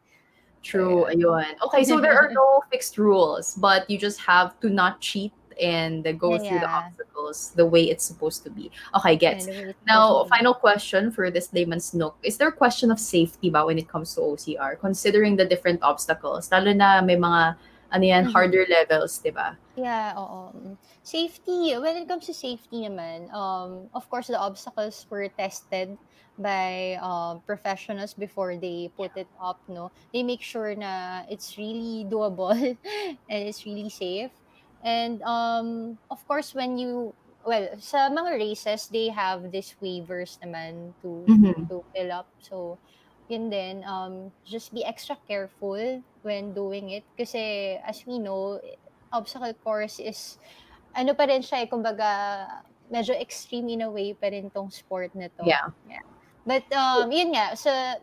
True, 0.62 1.06
ayun. 1.06 1.58
Okay, 1.70 1.84
so 1.84 2.00
there 2.00 2.14
are 2.14 2.30
no 2.30 2.62
fixed 2.70 2.98
rules, 2.98 3.54
but 3.58 3.88
you 3.90 3.98
just 3.98 4.18
have 4.22 4.58
to 4.62 4.70
not 4.70 5.00
cheat 5.02 5.34
and 5.60 6.04
go 6.18 6.38
through 6.38 6.58
the 6.60 6.68
obstacles 6.70 7.52
the 7.54 7.66
way 7.66 7.90
it's 7.90 8.04
supposed 8.04 8.42
to 8.44 8.50
be. 8.50 8.70
Okay, 8.96 9.16
gets. 9.16 9.46
Now, 9.46 9.52
supposed 9.52 9.84
to 9.84 10.24
be. 10.24 10.28
final 10.38 10.54
question 10.54 11.10
for 11.10 11.30
this 11.30 11.52
layman's 11.52 11.94
nook. 11.94 12.16
Is 12.22 12.36
there 12.38 12.48
a 12.48 12.52
question 12.52 12.90
of 12.90 12.98
safety 12.98 13.50
ba 13.50 13.66
when 13.66 13.78
it 13.78 13.88
comes 13.88 14.14
to 14.14 14.20
OCR, 14.20 14.78
considering 14.78 15.36
the 15.36 15.44
different 15.44 15.82
obstacles? 15.82 16.50
Lalo 16.50 16.72
na 16.72 17.00
may 17.02 17.16
mga, 17.16 17.56
ano 17.90 18.04
yan, 18.04 18.24
Mhm. 18.26 18.32
harder 18.32 18.66
levels, 18.68 19.18
di 19.18 19.30
ba? 19.30 19.56
Yeah, 19.76 20.12
oo. 20.18 20.76
Safety, 21.02 21.72
when 21.78 21.96
it 21.96 22.06
comes 22.08 22.26
to 22.26 22.34
safety 22.34 22.84
naman, 22.84 23.32
um, 23.32 23.88
of 23.94 24.04
course, 24.10 24.26
the 24.28 24.36
obstacles 24.38 25.06
were 25.08 25.28
tested 25.28 25.96
by 26.38 26.94
um, 27.02 27.42
professionals 27.46 28.14
before 28.14 28.54
they 28.54 28.90
put 28.94 29.10
it 29.16 29.26
up, 29.42 29.58
no? 29.66 29.90
They 30.14 30.22
make 30.22 30.42
sure 30.42 30.70
na 30.78 31.22
it's 31.26 31.58
really 31.58 32.06
doable 32.06 32.54
and 33.30 33.40
it's 33.42 33.66
really 33.66 33.90
safe. 33.90 34.30
And 34.82 35.22
um, 35.22 35.98
of 36.10 36.26
course, 36.26 36.54
when 36.54 36.78
you, 36.78 37.14
well, 37.44 37.68
sa 37.80 38.08
mga 38.10 38.38
races, 38.38 38.88
they 38.88 39.08
have 39.10 39.50
these 39.50 39.74
waivers 39.82 40.38
naman 40.44 40.94
to 41.02 41.26
Mhm. 41.26 41.70
to 41.70 41.84
fill 41.94 42.12
up. 42.12 42.30
So, 42.38 42.80
yun 43.28 43.50
din, 43.50 43.84
um, 43.84 44.32
just 44.44 44.72
be 44.72 44.84
extra 44.84 45.16
careful 45.28 46.02
when 46.22 46.54
doing 46.54 46.90
it. 46.90 47.04
Kasi, 47.18 47.76
as 47.84 48.04
we 48.06 48.18
know, 48.18 48.60
obstacle 49.12 49.52
course 49.64 49.98
is, 50.00 50.38
ano 50.94 51.14
pa 51.14 51.24
rin 51.28 51.42
siya, 51.42 51.64
eh, 51.66 51.68
kumbaga, 51.70 52.46
medyo 52.92 53.12
extreme 53.18 53.68
in 53.70 53.82
a 53.82 53.90
way 53.90 54.14
pa 54.14 54.28
rin 54.32 54.50
tong 54.50 54.70
sport 54.70 55.12
na 55.14 55.28
to. 55.38 55.58
Yeah. 55.84 56.04
But, 56.46 56.70
um, 56.72 57.12
yun 57.12 57.32
nga, 57.36 57.56
sa, 57.56 57.96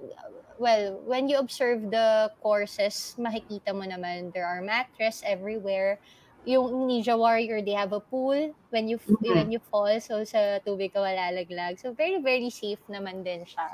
well, 0.60 1.02
when 1.06 1.30
you 1.30 1.38
observe 1.40 1.92
the 1.92 2.32
courses, 2.42 3.16
makikita 3.20 3.74
mo 3.76 3.84
naman, 3.88 4.34
there 4.34 4.46
are 4.46 4.62
mattress 4.62 5.24
everywhere. 5.26 6.00
Yung 6.46 6.88
Ninja 6.88 7.18
Warrior, 7.18 7.62
they 7.62 7.74
have 7.74 7.92
a 7.94 8.00
pool 8.00 8.54
when 8.70 8.86
you 8.88 8.98
Mhm. 9.02 9.34
when 9.36 9.50
you 9.52 9.60
fall, 9.74 9.90
so 10.00 10.24
sa 10.24 10.62
tubig 10.62 10.94
ka 10.94 11.02
malalaglag. 11.02 11.82
So, 11.82 11.92
very, 11.92 12.22
very 12.22 12.50
safe 12.54 12.80
naman 12.90 13.26
din 13.26 13.46
siya. 13.46 13.74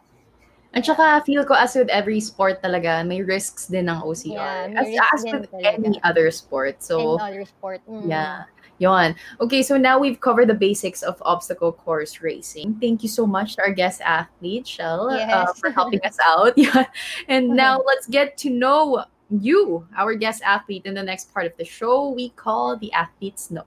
At 0.71 0.87
saka, 0.87 1.19
feel 1.27 1.43
ko 1.43 1.51
as 1.51 1.75
with 1.75 1.91
every 1.91 2.23
sport 2.23 2.63
talaga, 2.63 3.03
may 3.03 3.19
risks 3.19 3.67
din 3.67 3.91
ng 3.91 3.99
OCR. 4.07 4.71
Yeah, 4.71 4.79
as, 4.79 4.87
as 4.87 5.21
with 5.27 5.51
talaga. 5.51 5.83
any 5.83 5.99
other 6.07 6.31
sport. 6.31 6.79
So, 6.79 7.19
and 7.19 7.27
other 7.27 7.43
sport. 7.43 7.83
Mm. 7.91 8.07
Yeah. 8.07 8.47
Yon. 8.79 9.13
Okay, 9.43 9.61
so 9.61 9.77
now 9.77 9.99
we've 9.99 10.17
covered 10.23 10.47
the 10.49 10.57
basics 10.57 11.03
of 11.03 11.21
obstacle 11.21 11.69
course 11.75 12.23
racing. 12.23 12.79
Thank 12.81 13.03
you 13.03 13.09
so 13.11 13.27
much 13.27 13.59
to 13.59 13.67
our 13.67 13.69
guest 13.75 14.01
athlete, 14.01 14.65
Shell, 14.65 15.11
uh, 15.11 15.21
Yes. 15.21 15.59
for 15.59 15.69
helping 15.69 16.01
us 16.07 16.17
out. 16.17 16.55
Yeah. 16.57 16.87
And 17.27 17.53
now 17.61 17.83
let's 17.85 18.07
get 18.07 18.39
to 18.41 18.49
know 18.49 19.05
you, 19.31 19.87
our 19.95 20.13
guest 20.15 20.43
athlete, 20.43 20.85
in 20.85 20.93
the 20.93 21.03
next 21.03 21.33
part 21.33 21.45
of 21.47 21.55
the 21.57 21.65
show 21.65 22.09
we 22.11 22.29
call 22.35 22.75
the 22.77 22.91
Athlete's 22.91 23.49
Note. 23.51 23.65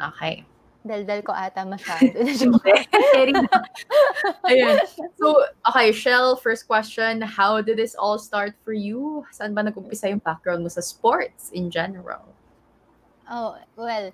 Okay. 0.00 0.46
Daldal 0.86 1.20
ko 1.20 1.36
ata 1.36 1.60
masyado. 1.68 2.16
Ayan. 4.48 4.80
So, 5.20 5.44
okay, 5.68 5.92
Shell, 5.92 6.36
first 6.40 6.64
question. 6.66 7.20
How 7.20 7.60
did 7.60 7.76
this 7.76 7.92
all 7.94 8.16
start 8.16 8.56
for 8.64 8.72
you? 8.72 9.26
Saan 9.28 9.52
ba 9.52 9.60
nag-umpisa 9.60 10.08
yung 10.08 10.24
background 10.24 10.64
mo 10.64 10.72
sa 10.72 10.80
sports 10.80 11.52
in 11.52 11.68
general? 11.68 12.24
oh, 13.30 13.54
well, 13.78 14.10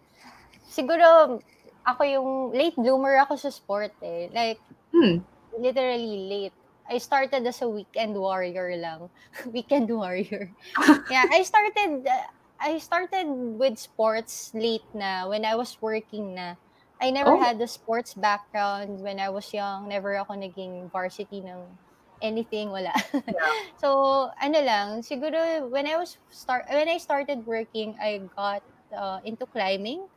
siguro 0.68 1.40
ako 1.88 2.02
yung 2.04 2.28
late 2.52 2.76
bloomer 2.76 3.16
ako 3.16 3.36
sa 3.40 3.48
sport 3.48 3.94
eh. 4.04 4.28
Like, 4.34 4.60
Hmm. 4.92 5.24
literally 5.56 6.28
late. 6.28 6.56
I 6.90 6.98
started 6.98 7.46
as 7.46 7.62
a 7.62 7.68
weekend 7.68 8.16
warrior 8.16 8.76
lang. 8.76 9.10
weekend 9.52 9.90
warrior. 9.90 10.54
yeah, 11.10 11.26
I 11.30 11.42
started 11.42 12.06
uh, 12.06 12.26
I 12.60 12.78
started 12.78 13.26
with 13.28 13.78
sports 13.78 14.50
late 14.54 14.86
na 14.94 15.28
when 15.28 15.44
I 15.44 15.54
was 15.56 15.76
working 15.80 16.34
na. 16.34 16.56
I 17.00 17.10
never 17.12 17.36
Oh. 17.36 17.36
had 17.36 17.58
the 17.58 17.68
sports 17.68 18.14
background 18.14 19.00
when 19.04 19.20
I 19.20 19.28
was 19.28 19.52
young. 19.52 19.88
Never 19.88 20.16
ako 20.16 20.32
naging 20.40 20.88
varsity 20.90 21.44
ng 21.44 21.76
anything 22.22 22.70
wala. 22.72 22.92
so, 23.82 24.30
ano 24.40 24.58
lang, 24.64 24.86
siguro 25.04 25.68
when 25.68 25.86
I 25.86 25.96
was 26.00 26.16
start 26.32 26.64
when 26.72 26.88
I 26.88 26.96
started 26.98 27.44
working, 27.44 27.96
I 28.00 28.28
got 28.32 28.64
uh, 28.96 29.20
into 29.24 29.44
climbing. 29.46 30.08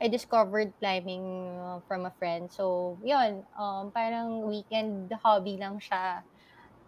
I 0.00 0.06
discovered 0.06 0.72
climbing 0.78 1.26
uh, 1.58 1.80
from 1.86 2.06
a 2.06 2.12
friend. 2.18 2.46
So, 2.50 2.96
yun, 3.02 3.42
um, 3.58 3.90
parang 3.90 4.46
weekend 4.46 5.10
hobby 5.22 5.58
lang 5.58 5.82
siya. 5.82 6.22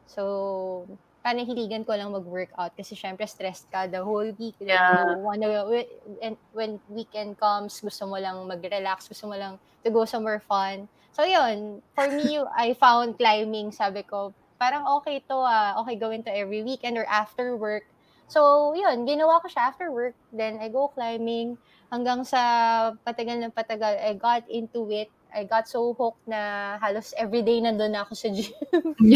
So, 0.06 0.86
parang 1.20 1.44
hiligan 1.44 1.84
ko 1.84 1.92
lang 1.92 2.14
mag-workout 2.14 2.72
kasi 2.78 2.96
syempre 2.96 3.28
stressed 3.28 3.68
ka 3.68 3.90
the 3.90 4.00
whole 4.00 4.30
week. 4.38 4.56
Yeah. 4.62 5.16
you 5.16 5.20
wanna, 5.20 5.48
and 6.22 6.36
when 6.54 6.80
weekend 6.88 7.36
comes, 7.36 7.82
gusto 7.82 8.06
mo 8.06 8.16
lang 8.16 8.46
mag-relax, 8.46 9.10
gusto 9.10 9.26
mo 9.26 9.36
lang 9.36 9.58
to 9.84 9.90
go 9.90 10.06
somewhere 10.06 10.40
fun. 10.40 10.88
So, 11.12 11.26
yun, 11.26 11.82
for 11.98 12.06
me, 12.08 12.38
I 12.56 12.72
found 12.78 13.18
climbing, 13.18 13.74
sabi 13.74 14.06
ko, 14.06 14.32
parang 14.60 14.84
okay 15.00 15.24
to 15.24 15.40
ah, 15.40 15.80
okay 15.80 15.96
gawin 15.96 16.22
to 16.22 16.32
every 16.32 16.62
weekend 16.62 17.00
or 17.00 17.08
after 17.08 17.56
work. 17.56 17.88
So, 18.30 18.70
yun, 18.78 19.10
ginawa 19.10 19.42
ko 19.42 19.50
siya 19.50 19.74
after 19.74 19.90
work. 19.90 20.14
Then, 20.30 20.62
I 20.62 20.70
go 20.70 20.86
climbing 20.94 21.58
hanggang 21.90 22.22
sa 22.22 22.94
patagal 23.02 23.42
na 23.42 23.50
patagal, 23.50 23.98
I 23.98 24.14
got 24.14 24.46
into 24.46 24.86
it. 24.94 25.10
I 25.34 25.42
got 25.42 25.66
so 25.66 25.90
hooked 25.94 26.22
na 26.30 26.78
halos 26.78 27.10
everyday 27.18 27.58
nandun 27.58 27.90
na 27.90 28.06
ako 28.06 28.14
sa 28.14 28.30
gym. 28.30 28.54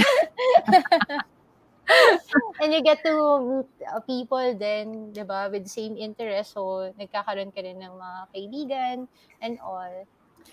and 2.62 2.70
you 2.74 2.82
get 2.82 3.06
to 3.06 3.14
meet 3.38 3.70
uh, 3.86 4.02
people 4.02 4.50
then, 4.58 5.14
di 5.14 5.22
ba, 5.22 5.46
with 5.46 5.70
same 5.70 5.94
interest. 5.94 6.58
So, 6.58 6.90
nagkakaroon 6.98 7.54
ka 7.54 7.62
rin 7.62 7.78
ng 7.78 7.94
mga 7.94 8.20
kaibigan 8.34 9.06
and 9.38 9.62
all. 9.62 9.94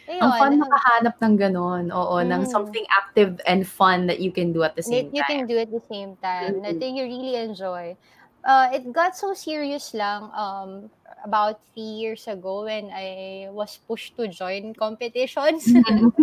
Ayun. 0.10 0.22
Ang 0.22 0.32
fun 0.38 0.54
makahanap 0.62 1.16
ng 1.22 1.36
ganun. 1.38 1.86
Oo, 1.94 2.22
mm. 2.22 2.30
ng 2.30 2.44
something 2.50 2.86
active 2.90 3.38
and 3.46 3.66
fun 3.66 4.06
that 4.06 4.22
you 4.22 4.34
can 4.34 4.54
do 4.54 4.62
at 4.66 4.78
the 4.78 4.82
same 4.82 5.10
you, 5.14 5.22
time. 5.22 5.26
You 5.26 5.26
can 5.26 5.42
do 5.46 5.58
at 5.62 5.70
the 5.70 5.84
same 5.90 6.18
time. 6.22 6.62
Mm-hmm. 6.62 6.78
That 6.78 6.82
you 6.82 7.06
really 7.06 7.38
enjoy. 7.38 7.98
Uh, 8.42 8.70
it 8.74 8.92
got 8.92 9.16
so 9.16 9.34
serious 9.34 9.94
lang 9.94 10.30
um, 10.34 10.90
about 11.24 11.62
three 11.74 12.02
years 12.02 12.28
ago 12.28 12.66
when 12.66 12.90
I 12.90 13.48
was 13.54 13.78
pushed 13.88 14.18
to 14.18 14.28
join 14.28 14.74
competitions. 14.74 15.70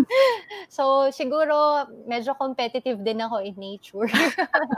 So, 0.69 1.09
siguro, 1.11 1.89
medyo 2.05 2.37
competitive 2.37 3.01
din 3.01 3.25
ako 3.25 3.41
in 3.41 3.57
nature. 3.57 4.09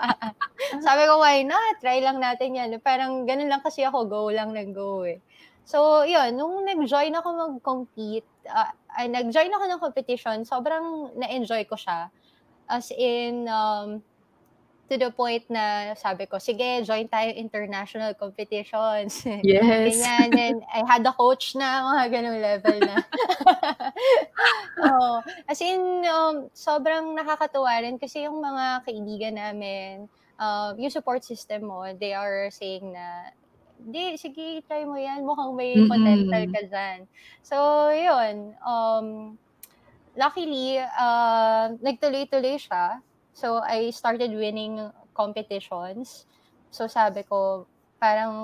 Sabi 0.86 1.02
ko, 1.08 1.18
why 1.18 1.42
not? 1.42 1.82
Try 1.82 1.98
lang 1.98 2.22
natin 2.22 2.54
yan. 2.54 2.70
Parang 2.78 3.26
ganun 3.26 3.50
lang 3.50 3.62
kasi 3.62 3.82
ako, 3.82 4.06
go 4.06 4.22
lang 4.30 4.54
ng 4.54 4.70
go 4.70 5.02
eh. 5.02 5.18
So, 5.66 6.02
yun, 6.06 6.38
nung 6.38 6.66
nag-join 6.66 7.14
ako 7.14 7.28
mag-compete, 7.36 8.26
uh, 8.48 8.70
nag-join 9.06 9.50
ako 9.50 9.64
ng 9.66 9.82
competition, 9.82 10.38
sobrang 10.46 11.14
na-enjoy 11.18 11.66
ko 11.66 11.74
siya. 11.74 12.10
As 12.70 12.94
in, 12.94 13.50
um, 13.50 14.02
to 14.90 14.98
the 14.98 15.14
point 15.14 15.46
na 15.46 15.94
sabi 15.94 16.26
ko, 16.26 16.42
sige, 16.42 16.82
join 16.82 17.06
tayo 17.06 17.30
international 17.30 18.10
competitions. 18.18 19.22
Yes. 19.46 20.02
Ganyan. 20.02 20.34
And 20.34 20.58
I 20.66 20.82
had 20.82 21.06
a 21.06 21.14
coach 21.14 21.54
na, 21.54 21.86
mga 21.94 22.04
ganung 22.10 22.40
level 22.42 22.76
na. 22.82 22.96
oh, 24.90 25.22
as 25.46 25.62
in, 25.62 26.02
um, 26.10 26.50
sobrang 26.50 27.14
nakakatuwa 27.14 27.78
rin 27.86 28.02
kasi 28.02 28.26
yung 28.26 28.42
mga 28.42 28.82
kaibigan 28.82 29.38
namin, 29.38 30.10
uh, 30.42 30.74
yung 30.74 30.90
support 30.90 31.22
system 31.22 31.70
mo, 31.70 31.86
they 31.94 32.10
are 32.10 32.50
saying 32.50 32.90
na, 32.90 33.30
di, 33.78 34.18
sige, 34.18 34.66
try 34.66 34.82
mo 34.82 34.98
yan. 34.98 35.22
Mukhang 35.22 35.54
may 35.54 35.78
mm-hmm. 35.78 35.86
potential 35.86 36.44
ka 36.50 36.60
dyan. 36.66 36.98
So, 37.46 37.56
yun. 37.94 38.58
Um, 38.66 39.38
luckily, 40.18 40.82
uh, 40.82 41.78
nagtuloy-tuloy 41.78 42.58
siya. 42.58 42.98
So, 43.40 43.64
I 43.64 43.88
started 43.88 44.36
winning 44.36 44.92
competitions. 45.16 46.28
So, 46.68 46.84
sabi 46.84 47.24
ko, 47.24 47.64
parang, 47.96 48.36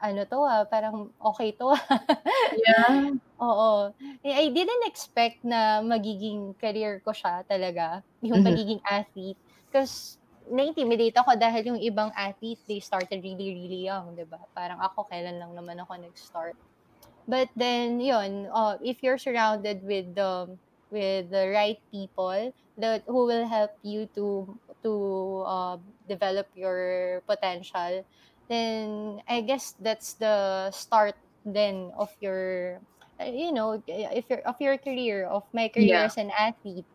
ano 0.00 0.20
to 0.24 0.40
ah, 0.44 0.64
parang 0.64 1.08
okay 1.20 1.52
to 1.56 1.72
yeah. 2.68 3.12
Oo. 3.40 3.92
I 4.24 4.48
didn't 4.48 4.88
expect 4.88 5.44
na 5.44 5.84
magiging 5.84 6.56
career 6.56 7.04
ko 7.04 7.12
siya 7.12 7.44
talaga, 7.44 8.00
yung 8.24 8.40
mm-hmm. 8.40 8.48
pagiging 8.48 8.82
athlete. 8.88 9.40
Because, 9.68 10.16
na-intimidate 10.48 11.20
ako 11.20 11.36
dahil 11.36 11.76
yung 11.76 11.80
ibang 11.84 12.08
athlete, 12.16 12.64
they 12.64 12.80
started 12.80 13.20
really, 13.20 13.52
really 13.52 13.84
young, 13.84 14.16
di 14.16 14.24
ba? 14.24 14.40
Parang 14.56 14.80
ako, 14.80 15.04
kailan 15.12 15.36
lang 15.36 15.52
naman 15.52 15.76
ako 15.84 15.92
nag-start. 16.00 16.56
But 17.28 17.52
then, 17.52 18.00
yun, 18.00 18.48
uh, 18.48 18.80
if 18.80 19.04
you're 19.04 19.20
surrounded 19.20 19.84
with 19.84 20.16
the 20.16 20.56
um, 20.56 20.62
with 20.90 21.30
the 21.30 21.50
right 21.50 21.78
people 21.90 22.52
that 22.78 23.02
who 23.06 23.26
will 23.26 23.46
help 23.46 23.72
you 23.82 24.06
to 24.14 24.46
to 24.82 24.92
uh, 25.46 25.76
develop 26.08 26.46
your 26.54 27.22
potential 27.26 28.04
then 28.48 29.18
i 29.28 29.40
guess 29.40 29.74
that's 29.80 30.14
the 30.14 30.70
start 30.70 31.14
then 31.44 31.90
of 31.98 32.10
your 32.20 32.78
uh, 33.18 33.24
you 33.24 33.50
know 33.50 33.82
if 33.88 34.24
you're 34.30 34.44
of 34.46 34.54
your 34.60 34.78
career 34.78 35.26
of 35.26 35.42
my 35.52 35.68
career 35.68 36.02
yeah. 36.02 36.06
as 36.06 36.16
an 36.16 36.30
athlete 36.38 36.86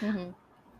mm-hmm. 0.00 0.30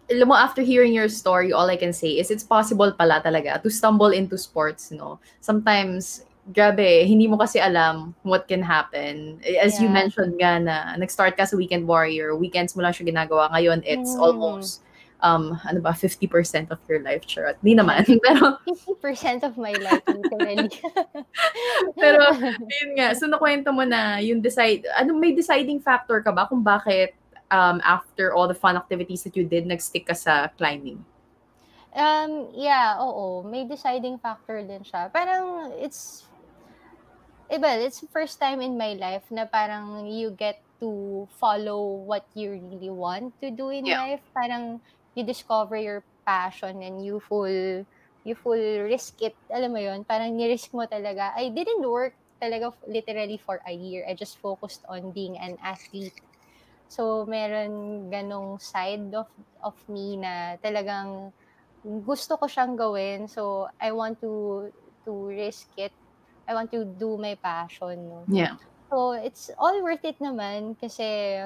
alam 0.07 0.29
mo, 0.31 0.39
after 0.39 0.63
hearing 0.63 0.95
your 0.95 1.09
story, 1.11 1.51
all 1.51 1.67
I 1.67 1.75
can 1.75 1.93
say 1.93 2.15
is 2.15 2.31
it's 2.31 2.47
possible 2.47 2.93
pala 2.95 3.19
talaga 3.27 3.59
to 3.63 3.71
stumble 3.71 4.15
into 4.15 4.39
sports, 4.39 4.95
no? 4.95 5.19
Sometimes, 5.43 6.23
grabe, 6.53 7.07
hindi 7.07 7.27
mo 7.27 7.35
kasi 7.39 7.59
alam 7.59 8.15
what 8.23 8.47
can 8.47 8.63
happen. 8.63 9.43
As 9.43 9.77
yeah. 9.77 9.83
you 9.83 9.89
mentioned 9.91 10.39
nga 10.39 10.63
na, 10.63 10.95
nag-start 10.95 11.35
ka 11.35 11.47
sa 11.47 11.59
Weekend 11.59 11.87
Warrior, 11.87 12.39
weekends 12.39 12.79
mo 12.79 12.83
lang 12.87 12.95
siya 12.95 13.11
ginagawa. 13.11 13.51
Ngayon, 13.51 13.83
it's 13.83 14.15
mm. 14.15 14.23
almost, 14.23 14.87
um, 15.27 15.59
ano 15.67 15.83
ba, 15.83 15.91
50% 15.91 16.71
of 16.71 16.79
your 16.87 17.03
life, 17.03 17.27
charot. 17.27 17.59
Hindi 17.63 17.83
naman. 17.83 18.07
Pero, 18.27 18.63
50% 18.63 19.43
of 19.43 19.59
my 19.59 19.75
life, 19.75 20.05
literally. 20.07 20.71
pero, 22.01 22.23
yun 22.63 22.91
nga, 22.95 23.17
so 23.19 23.27
nakwento 23.27 23.75
mo 23.75 23.83
na 23.83 24.23
yung 24.23 24.39
decide, 24.39 24.87
ano, 24.95 25.19
may 25.19 25.35
deciding 25.35 25.83
factor 25.83 26.23
ka 26.23 26.31
ba 26.31 26.47
kung 26.47 26.63
bakit 26.63 27.19
um, 27.51 27.83
after 27.83 28.35
all 28.35 28.47
the 28.47 28.55
fun 28.55 28.77
activities 28.79 29.27
that 29.27 29.35
you 29.35 29.43
did, 29.43 29.67
nag-stick 29.67 30.07
ka 30.07 30.15
sa 30.15 30.47
climbing? 30.55 31.03
Um, 31.97 32.53
yeah, 32.53 33.01
oo. 33.01 33.41
May 33.41 33.65
deciding 33.65 34.21
factor 34.21 34.61
din 34.61 34.85
siya. 34.85 35.09
Parang, 35.09 35.73
it's 35.81 36.26
eh, 37.51 37.59
well, 37.59 37.81
it's 37.81 38.01
the 38.01 38.11
first 38.11 38.41
time 38.41 38.61
in 38.61 38.79
my 38.79 38.95
life 38.95 39.25
na 39.31 39.47
parang 39.47 40.07
you 40.07 40.31
get 40.31 40.61
to 40.81 41.25
follow 41.41 42.05
what 42.05 42.27
you 42.35 42.53
really 42.53 42.91
want 42.91 43.33
to 43.41 43.51
do 43.51 43.71
in 43.71 43.87
yeah. 43.87 44.03
life. 44.03 44.23
Parang 44.35 44.81
you 45.15 45.25
discover 45.25 45.77
your 45.77 46.03
passion 46.27 46.83
and 46.83 47.05
you 47.05 47.23
full 47.23 47.87
you 48.27 48.35
full 48.35 48.61
risk 48.83 49.23
it. 49.23 49.39
Alam 49.49 49.79
mo 49.79 49.81
yon 49.81 50.03
parang 50.03 50.35
ni-risk 50.35 50.75
mo 50.75 50.85
talaga. 50.85 51.33
I 51.39 51.49
didn't 51.55 51.87
work 51.87 52.13
talaga 52.43 52.75
literally 52.85 53.39
for 53.39 53.63
a 53.65 53.73
year. 53.73 54.05
I 54.05 54.13
just 54.19 54.37
focused 54.43 54.83
on 54.91 55.15
being 55.15 55.39
an 55.39 55.57
athlete. 55.63 56.19
So, 56.87 57.27
meron 57.27 58.07
ganong 58.11 58.63
side 58.63 59.11
of, 59.15 59.27
of 59.63 59.75
me 59.91 60.19
na 60.19 60.55
talagang 60.63 61.35
gusto 61.83 62.39
ko 62.39 62.47
siyang 62.47 62.79
gawin. 62.79 63.27
So, 63.27 63.71
I 63.81 63.91
want 63.91 64.21
to 64.23 64.67
to 65.07 65.13
risk 65.31 65.71
it 65.79 65.95
I 66.49 66.55
want 66.55 66.71
to 66.73 66.85
do 66.85 67.19
my 67.19 67.35
passion. 67.35 68.09
No? 68.09 68.25
Yeah. 68.29 68.57
So, 68.91 69.13
it's 69.13 69.51
all 69.59 69.83
worth 69.83 70.05
it 70.05 70.19
naman 70.23 70.79
kasi 70.79 71.43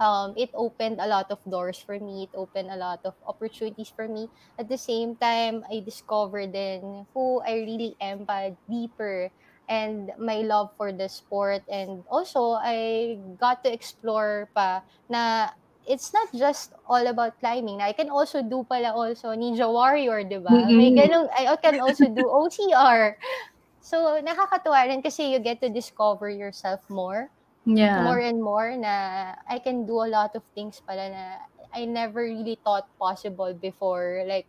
um, 0.00 0.34
it 0.36 0.50
opened 0.54 0.98
a 1.00 1.06
lot 1.06 1.30
of 1.30 1.38
doors 1.48 1.78
for 1.78 1.98
me. 1.98 2.28
It 2.30 2.36
opened 2.36 2.70
a 2.70 2.76
lot 2.76 3.00
of 3.04 3.14
opportunities 3.26 3.92
for 3.94 4.08
me. 4.08 4.28
At 4.58 4.68
the 4.68 4.78
same 4.78 5.16
time, 5.16 5.64
I 5.70 5.80
discovered 5.80 6.52
then 6.52 7.06
who 7.14 7.40
I 7.42 7.62
really 7.66 7.96
am 8.00 8.24
pa 8.24 8.50
deeper 8.70 9.30
and 9.68 10.10
my 10.18 10.40
love 10.40 10.72
for 10.76 10.92
the 10.92 11.08
sport. 11.08 11.62
And 11.68 12.02
also, 12.08 12.56
I 12.56 13.18
got 13.38 13.62
to 13.64 13.70
explore 13.72 14.48
pa 14.54 14.82
na 15.10 15.52
it's 15.88 16.12
not 16.12 16.28
just 16.36 16.72
all 16.86 17.06
about 17.06 17.40
climbing. 17.40 17.80
I 17.80 17.92
can 17.92 18.10
also 18.10 18.42
do 18.42 18.64
pala 18.68 18.92
also 18.92 19.32
Ninja 19.32 19.68
Warrior, 19.68 20.24
di 20.24 20.36
ba? 20.36 20.52
Mm-hmm. 20.52 20.76
May 20.76 20.90
ganun, 20.92 21.26
I 21.32 21.56
can 21.56 21.80
also 21.80 22.04
do 22.12 22.28
OCR. 22.44 23.16
So, 23.88 24.20
nakakatuwa 24.20 24.84
rin 24.84 25.00
kasi 25.00 25.32
you 25.32 25.40
get 25.40 25.64
to 25.64 25.72
discover 25.72 26.28
yourself 26.28 26.84
more. 26.92 27.32
Yeah. 27.64 28.04
More 28.04 28.20
and 28.20 28.36
more 28.36 28.76
na 28.76 29.32
I 29.48 29.56
can 29.64 29.88
do 29.88 30.04
a 30.04 30.08
lot 30.12 30.36
of 30.36 30.44
things 30.52 30.84
pala 30.84 31.08
na 31.08 31.24
I 31.72 31.88
never 31.88 32.20
really 32.20 32.60
thought 32.60 32.84
possible 33.00 33.56
before. 33.56 34.28
Like, 34.28 34.44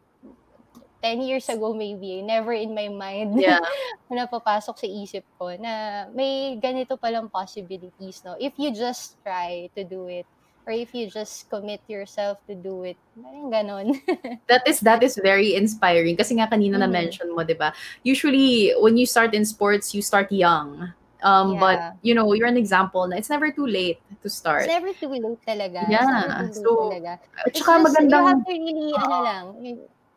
10 1.00 1.24
years 1.24 1.48
ago 1.48 1.72
maybe, 1.72 2.20
never 2.20 2.52
in 2.52 2.76
my 2.76 2.92
mind 2.92 3.40
yeah. 3.40 3.64
na 4.12 4.28
papasok 4.28 4.76
sa 4.76 4.88
isip 4.88 5.24
ko 5.40 5.56
na 5.56 6.04
may 6.12 6.60
ganito 6.60 7.00
palang 7.00 7.32
possibilities, 7.32 8.20
no? 8.28 8.36
If 8.36 8.60
you 8.60 8.76
just 8.76 9.16
try 9.24 9.72
to 9.72 9.88
do 9.88 10.12
it 10.12 10.28
or 10.70 10.78
if 10.78 10.94
you 10.94 11.10
just 11.10 11.50
commit 11.50 11.82
yourself 11.90 12.38
to 12.46 12.54
do 12.54 12.86
it. 12.86 12.98
Parang 13.18 13.50
ganon. 13.50 13.98
that 14.50 14.62
is 14.70 14.86
that 14.86 15.02
is 15.02 15.18
very 15.18 15.58
inspiring 15.58 16.14
kasi 16.14 16.38
nga 16.38 16.46
kanina 16.46 16.78
mm-hmm. 16.78 16.86
na 16.86 16.98
mention 17.02 17.34
mo, 17.34 17.42
'di 17.42 17.58
ba? 17.58 17.74
Usually 18.06 18.78
when 18.78 18.94
you 18.94 19.10
start 19.10 19.34
in 19.34 19.50
sports, 19.50 19.98
you 19.98 20.06
start 20.06 20.30
young. 20.30 20.94
Um 21.26 21.58
yeah. 21.58 21.60
but 21.60 21.78
you 22.06 22.14
know, 22.14 22.30
you're 22.38 22.48
an 22.48 22.62
example 22.62 23.10
na 23.10 23.18
it's 23.18 23.34
never 23.34 23.50
too 23.50 23.66
late 23.66 23.98
to 24.22 24.30
start. 24.30 24.70
It's 24.70 24.72
never 24.72 24.94
too 24.94 25.10
late 25.10 25.42
talaga. 25.42 25.90
Yeah. 25.90 26.54
so, 26.54 26.94
talaga. 26.94 27.18
At 27.34 27.58
saka 27.58 27.90
magandang 27.90 28.22
you 28.22 28.30
have 28.30 28.46
to 28.46 28.54
really 28.54 28.90
uh, 28.94 29.02
ano 29.02 29.18
lang, 29.26 29.44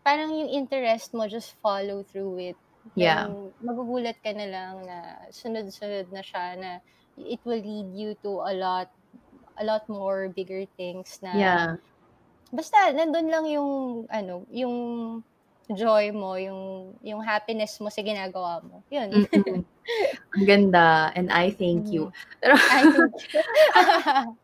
parang 0.05 0.31
yung 0.37 0.53
interest 0.53 1.17
mo 1.17 1.25
just 1.33 1.57
follow 1.65 2.05
through 2.05 2.53
it. 2.53 2.59
Yeah. 2.93 3.33
magugulat 3.65 4.21
ka 4.21 4.37
na 4.37 4.47
lang 4.51 4.85
na 4.85 5.31
sunod-sunod 5.33 6.11
na 6.13 6.21
siya 6.21 6.59
na 6.59 6.71
it 7.15 7.39
will 7.47 7.63
lead 7.63 7.95
you 7.95 8.19
to 8.27 8.43
a 8.43 8.53
lot 8.59 8.91
a 9.59 9.65
lot 9.65 9.85
more 9.89 10.29
bigger 10.33 10.65
things 10.77 11.19
na 11.23 11.33
Yeah. 11.35 11.67
basta 12.53 12.93
nandun 12.93 13.29
lang 13.33 13.45
yung 13.49 13.71
ano, 14.13 14.45
yung 14.53 14.77
joy 15.73 16.13
mo, 16.13 16.37
yung 16.37 16.93
yung 17.01 17.21
happiness 17.25 17.81
mo 17.81 17.89
sa 17.89 18.05
ginagawa 18.05 18.61
mo. 18.61 18.85
Yun. 18.93 19.09
mm 19.25 19.65
Ang 20.39 20.47
ganda 20.47 21.11
and 21.19 21.29
I 21.29 21.51
thank 21.51 21.91
you. 21.91 22.09
Pero 22.41 22.55
I 22.55 22.83
think 22.87 23.13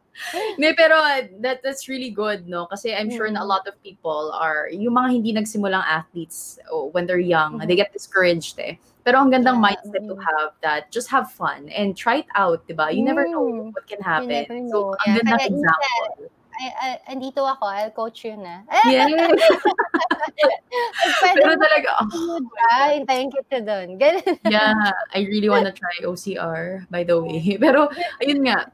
Hindi, 0.58 0.74
pero 0.74 0.98
that 1.40 1.62
that's 1.62 1.88
really 1.88 2.10
good, 2.10 2.48
no? 2.48 2.66
Kasi 2.66 2.94
I'm 2.94 3.10
sure 3.10 3.30
na 3.30 3.42
a 3.42 3.48
lot 3.48 3.66
of 3.70 3.78
people 3.82 4.32
are, 4.34 4.68
yung 4.72 4.94
mga 4.94 5.08
hindi 5.14 5.30
nagsimulang 5.32 5.84
athletes 5.86 6.58
oh, 6.70 6.90
when 6.90 7.06
they're 7.06 7.22
young, 7.22 7.58
they 7.64 7.76
get 7.76 7.92
discouraged 7.92 8.58
eh. 8.58 8.76
Pero 9.06 9.22
ang 9.24 9.30
gandang 9.32 9.62
Yeah. 9.62 9.78
mindset 9.78 10.04
to 10.04 10.16
have 10.20 10.52
that 10.60 10.92
just 10.92 11.08
have 11.08 11.32
fun 11.32 11.70
and 11.72 11.96
try 11.96 12.20
it 12.26 12.30
out, 12.36 12.66
'di 12.68 12.76
ba? 12.76 12.92
You 12.92 13.00
never 13.06 13.24
know 13.30 13.46
Mm. 13.48 13.72
what 13.72 13.86
can 13.88 14.02
happen. 14.04 14.44
So, 14.68 14.92
ang 15.00 15.16
Yeah. 15.16 15.24
gandang 15.24 15.42
example. 15.48 16.28
ay, 16.58 16.68
ay, 16.82 16.92
andito 17.14 17.46
ako, 17.46 17.70
I'll 17.70 17.94
coach 17.94 18.26
you 18.26 18.34
na. 18.34 18.66
Yes. 18.90 19.06
Pwede 21.22 21.38
Pero 21.38 21.54
talaga, 21.54 21.90
oh, 22.02 22.42
ah, 22.74 22.90
hintayin 22.94 23.30
kita 23.30 23.62
doon. 23.62 23.94
Ganun. 23.98 24.38
yeah, 24.50 24.74
I 25.14 25.22
really 25.30 25.46
wanna 25.48 25.70
try 25.70 26.02
OCR, 26.02 26.86
by 26.90 27.06
the 27.06 27.22
way. 27.22 27.58
Pero, 27.62 27.90
ayun 28.22 28.42
nga, 28.46 28.70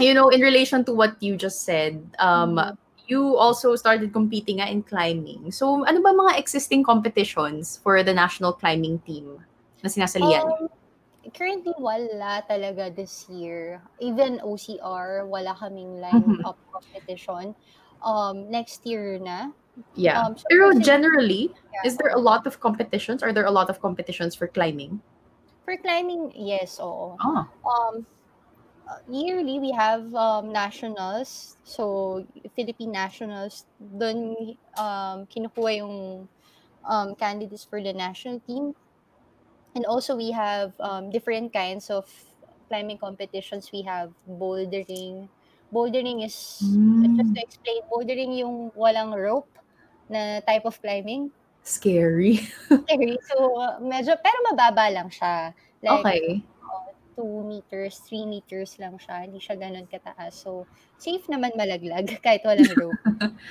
you 0.00 0.14
know, 0.14 0.28
in 0.28 0.40
relation 0.40 0.84
to 0.84 0.92
what 0.94 1.16
you 1.20 1.36
just 1.36 1.64
said, 1.64 2.00
um, 2.18 2.56
Mhm. 2.56 2.76
you 3.08 3.36
also 3.36 3.76
started 3.76 4.12
competing 4.12 4.56
nga 4.62 4.70
in 4.70 4.82
climbing. 4.82 5.50
So, 5.52 5.84
ano 5.84 6.00
ba 6.00 6.14
mga 6.14 6.38
existing 6.38 6.84
competitions 6.86 7.76
for 7.82 8.00
the 8.00 8.14
national 8.14 8.54
climbing 8.56 9.02
team 9.04 9.42
na 9.82 9.88
sinasalihan? 9.90 10.46
Um, 10.46 10.70
currently, 11.34 11.74
wala 11.76 12.40
talaga 12.48 12.94
this 12.94 13.26
year. 13.28 13.82
Even 14.00 14.40
OCR, 14.40 15.26
wala 15.28 15.52
kaming 15.58 16.00
line-up 16.00 16.56
competition. 16.72 17.52
Um, 18.02 18.50
next 18.50 18.86
year 18.86 19.18
na. 19.18 19.52
yeah. 19.94 20.20
um, 20.20 20.36
so 20.36 20.44
Pero 20.50 20.72
generally, 20.80 21.48
Yeah. 21.72 21.88
is 21.88 21.96
there 21.96 22.12
a 22.12 22.20
lot 22.20 22.46
of 22.46 22.60
competitions? 22.60 23.22
Are 23.22 23.32
there 23.32 23.46
a 23.48 23.54
lot 23.54 23.70
of 23.70 23.80
competitions 23.80 24.34
for 24.34 24.46
climbing? 24.46 25.00
For 25.64 25.76
climbing, 25.78 26.34
yes, 26.34 26.76
oo. 26.82 27.16
Ah, 27.22 27.46
Um, 27.64 28.04
yearly, 29.08 29.58
we 29.58 29.70
have 29.72 30.14
um, 30.14 30.52
nationals. 30.52 31.56
So, 31.64 32.24
Philippine 32.56 32.92
nationals. 32.92 33.66
Doon, 33.80 34.56
um, 34.76 35.26
kinukuha 35.26 35.78
yung 35.82 36.28
um, 36.84 37.14
candidates 37.14 37.64
for 37.64 37.82
the 37.82 37.92
national 37.92 38.40
team. 38.46 38.74
And 39.74 39.86
also, 39.86 40.16
we 40.16 40.30
have 40.32 40.72
um, 40.80 41.10
different 41.10 41.52
kinds 41.52 41.88
of 41.90 42.04
climbing 42.68 42.98
competitions. 42.98 43.70
We 43.72 43.82
have 43.82 44.12
bouldering. 44.28 45.28
Bouldering 45.72 46.24
is, 46.24 46.60
Mm. 46.62 47.16
just 47.16 47.32
to 47.34 47.40
explain, 47.40 47.80
bouldering 47.88 48.36
yung 48.36 48.70
walang 48.76 49.16
rope 49.16 49.48
na 50.08 50.40
type 50.44 50.64
of 50.68 50.76
climbing. 50.82 51.32
scary. 51.62 52.42
Scary. 52.90 53.16
So, 53.30 53.54
uh, 53.56 53.78
medyo, 53.78 54.18
pero 54.18 54.34
mababa 54.50 54.90
lang 54.90 55.08
siya. 55.08 55.54
Like, 55.80 56.02
Okay. 56.02 56.42
2 57.16 57.42
meters, 57.44 58.00
3 58.08 58.24
meters 58.26 58.76
lang 58.80 58.96
siya. 58.96 59.24
Hindi 59.26 59.38
siya 59.38 59.56
ganun 59.56 59.86
kataas. 59.88 60.44
So, 60.44 60.64
safe 60.98 61.24
naman 61.28 61.52
malaglag 61.54 62.08
kahit 62.24 62.42
walang 62.44 62.68
rope. 62.80 62.98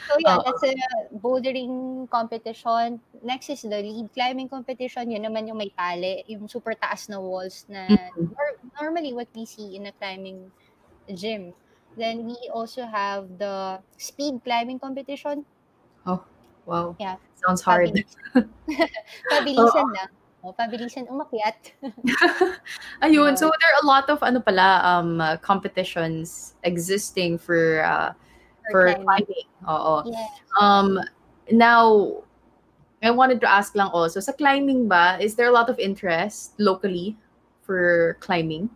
so, 0.08 0.18
yeah, 0.22 0.38
that's 0.42 0.64
a 0.66 0.74
bouldering 1.14 2.06
competition. 2.10 3.00
Next 3.22 3.50
is 3.50 3.62
the 3.62 3.82
lead 3.82 4.10
climbing 4.14 4.50
competition. 4.50 5.12
Yun 5.12 5.26
naman 5.26 5.48
yung 5.48 5.58
may 5.58 5.70
pali, 5.70 6.24
yung 6.28 6.48
super 6.48 6.74
taas 6.74 7.10
na 7.10 7.22
walls 7.22 7.66
na 7.70 7.88
Mhm. 8.14 8.32
nor- 8.34 8.60
normally 8.82 9.14
what 9.14 9.30
we 9.36 9.46
see 9.46 9.76
in 9.78 9.86
a 9.88 9.94
climbing 9.96 10.52
gym. 11.12 11.54
Then 11.98 12.24
we 12.24 12.38
also 12.54 12.88
have 12.88 13.28
the 13.38 13.84
speed 14.00 14.40
climbing 14.48 14.80
competition. 14.80 15.44
Wow. 16.66 16.96
Yeah. 17.00 17.18
Sounds 17.42 17.62
hard. 17.66 17.90
Pabilisan 19.32 19.88
lang. 19.92 20.10
O, 20.42 20.50
pabilisan 20.50 21.06
umakyat. 21.06 21.78
Ayun, 23.06 23.38
so 23.38 23.46
there 23.46 23.72
are 23.78 23.80
a 23.84 23.86
lot 23.86 24.10
of 24.10 24.18
ano 24.26 24.42
pala 24.42 24.82
um 24.82 25.22
uh, 25.22 25.38
competitions 25.38 26.58
existing 26.66 27.38
for 27.38 27.86
uh, 27.86 28.10
for 28.74 28.98
climbing. 28.98 29.06
climbing. 29.06 29.48
Oo. 29.70 29.96
Yeah. 30.10 30.30
Um 30.58 30.98
now 31.54 32.10
I 33.06 33.14
wanted 33.14 33.42
to 33.46 33.50
ask 33.50 33.78
lang 33.78 33.94
also 33.94 34.18
sa 34.18 34.34
climbing 34.34 34.90
ba 34.90 35.22
is 35.22 35.38
there 35.38 35.50
a 35.50 35.54
lot 35.54 35.70
of 35.70 35.78
interest 35.78 36.58
locally 36.58 37.18
for 37.62 38.18
climbing? 38.22 38.70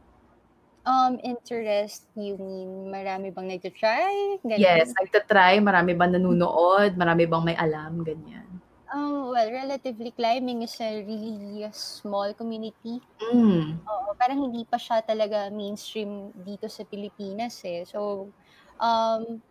Um, 0.86 1.18
interest, 1.26 2.06
you 2.14 2.38
mean 2.38 2.94
marami 2.94 3.34
bang 3.34 3.50
nagtitry? 3.50 4.38
Ganun? 4.46 4.62
Yes, 4.62 4.94
nagtatry, 4.94 5.58
marami 5.58 5.98
ba 5.98 6.06
nanonood, 6.06 6.94
marami 6.94 7.26
bang 7.26 7.42
may 7.42 7.58
alam 7.58 8.06
ganyan. 8.06 8.45
Um, 8.94 9.34
well, 9.34 9.50
relatively 9.50 10.12
climbing 10.12 10.62
is 10.62 10.78
a 10.80 11.02
really 11.02 11.66
small 11.74 12.34
community. 12.34 13.02
Mm. 13.18 13.82
Oo, 13.82 14.10
parang 14.18 14.46
hindi 14.46 14.62
pa 14.66 14.78
siya 14.78 15.02
talaga 15.02 15.50
mainstream 15.50 16.30
dito 16.46 16.70
sa 16.70 16.86
Pilipinas 16.86 17.66
eh. 17.66 17.82
So, 17.90 18.30
um, 18.78 19.42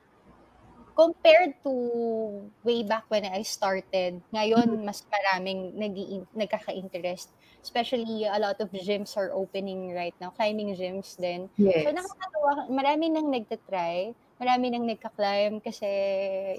compared 0.94 1.58
to 1.66 1.72
way 2.62 2.86
back 2.86 3.04
when 3.10 3.26
I 3.26 3.42
started, 3.42 4.22
ngayon 4.30 4.86
mas 4.86 5.02
maraming 5.10 5.74
nag 5.74 5.94
nagkaka-interest. 6.30 7.34
Especially 7.58 8.24
a 8.30 8.38
lot 8.38 8.60
of 8.62 8.70
gyms 8.70 9.18
are 9.18 9.34
opening 9.34 9.90
right 9.90 10.14
now, 10.22 10.30
climbing 10.30 10.70
gyms 10.78 11.18
din. 11.18 11.50
Yes. 11.58 11.82
So 11.82 11.90
nakakatuwa, 11.90 12.52
marami 12.70 13.10
nang 13.10 13.28
nagtatry, 13.34 14.14
marami 14.34 14.66
nang 14.74 14.82
nagka-climb 14.84 15.62
kasi 15.62 15.86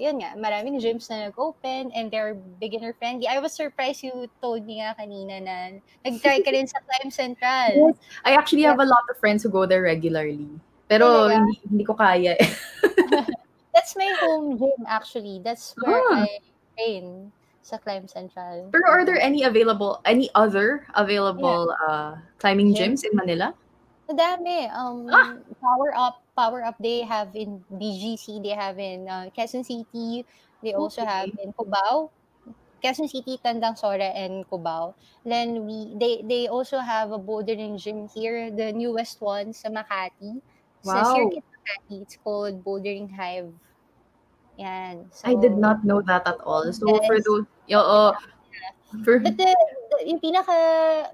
yun 0.00 0.16
nga, 0.16 0.32
maraming 0.34 0.80
gyms 0.80 1.12
na 1.12 1.28
nag-open 1.28 1.92
and 1.92 2.08
they're 2.08 2.32
beginner 2.58 2.96
friendly. 2.96 3.28
I 3.28 3.38
was 3.38 3.52
surprised 3.52 4.00
you 4.02 4.26
told 4.40 4.64
me 4.64 4.80
nga 4.80 4.96
kanina 4.96 5.40
na 5.44 5.56
nag-try 6.02 6.40
ka 6.40 6.50
rin 6.50 6.64
sa 6.66 6.80
Climb 6.82 7.12
Central. 7.12 7.72
Yes. 7.76 7.96
I 8.24 8.32
actually 8.32 8.64
have 8.64 8.80
a 8.80 8.88
lot 8.88 9.04
of 9.12 9.20
friends 9.20 9.42
who 9.44 9.50
go 9.52 9.66
there 9.68 9.82
regularly. 9.84 10.48
Pero 10.88 11.28
Talaga? 11.28 11.34
hindi, 11.36 11.54
hindi 11.68 11.84
ko 11.84 11.94
kaya 11.94 12.32
eh. 12.40 12.50
That's 13.76 13.92
my 13.98 14.08
home 14.24 14.56
gym 14.56 14.80
actually. 14.88 15.44
That's 15.44 15.76
where 15.76 16.00
Ah. 16.14 16.24
I 16.24 16.40
train 16.78 17.28
sa 17.60 17.76
Climb 17.76 18.06
Central. 18.08 18.70
Pero 18.72 18.86
are 18.88 19.04
there 19.04 19.18
any 19.20 19.42
available, 19.44 20.00
any 20.06 20.30
other 20.38 20.86
available 20.94 21.74
uh, 21.84 22.14
climbing 22.40 22.72
Gym. 22.72 22.94
gyms 22.96 23.02
in 23.04 23.12
Manila? 23.12 23.52
Madami. 24.08 24.70
Um, 24.70 24.98
Ah! 25.10 25.36
Power 25.62 25.90
Up, 25.94 26.16
Power 26.38 26.62
Up 26.64 26.76
they 26.80 27.02
have 27.02 27.34
in 27.34 27.64
BGC, 27.70 28.40
they 28.42 28.54
have 28.54 28.78
in 28.78 29.08
uh, 29.08 29.30
Quezon 29.36 29.64
City, 29.64 30.24
they 30.62 30.74
also 30.74 31.04
Okay. 31.04 31.06
have 31.06 31.30
in 31.42 31.52
Cubao. 31.58 32.10
Quezon 32.82 33.08
City, 33.08 33.38
Tandang 33.44 33.76
Sora, 33.78 34.10
and 34.24 34.46
Cubao. 34.50 34.94
Then 35.24 35.66
we 35.66 35.96
they 36.00 36.14
they 36.26 36.48
also 36.48 36.78
have 36.80 37.12
a 37.12 37.18
bouldering 37.18 37.78
gym 37.82 38.08
here, 38.14 38.50
the 38.50 38.72
newest 38.72 39.20
one 39.20 39.52
sa 39.52 39.68
Makati. 39.70 40.42
Sa 40.82 41.02
Wow. 41.02 41.02
Circuit 41.04 41.44
Makati, 41.52 42.02
it's 42.04 42.16
called 42.22 42.64
Bouldering 42.64 43.10
Hive. 43.16 43.54
Yan. 44.56 45.10
So, 45.12 45.30
I 45.30 45.34
did 45.34 45.58
not 45.58 45.84
know 45.84 46.00
that 46.02 46.26
at 46.26 46.40
all. 46.40 46.72
So 46.72 47.00
for 47.00 47.16
Yes. 47.16 47.20
those, 47.20 47.44
oo, 47.70 48.12
for, 49.04 49.18
But 49.18 49.36
the, 49.36 49.50
the, 49.50 49.98
yung 50.06 50.20
pinaka 50.20 50.56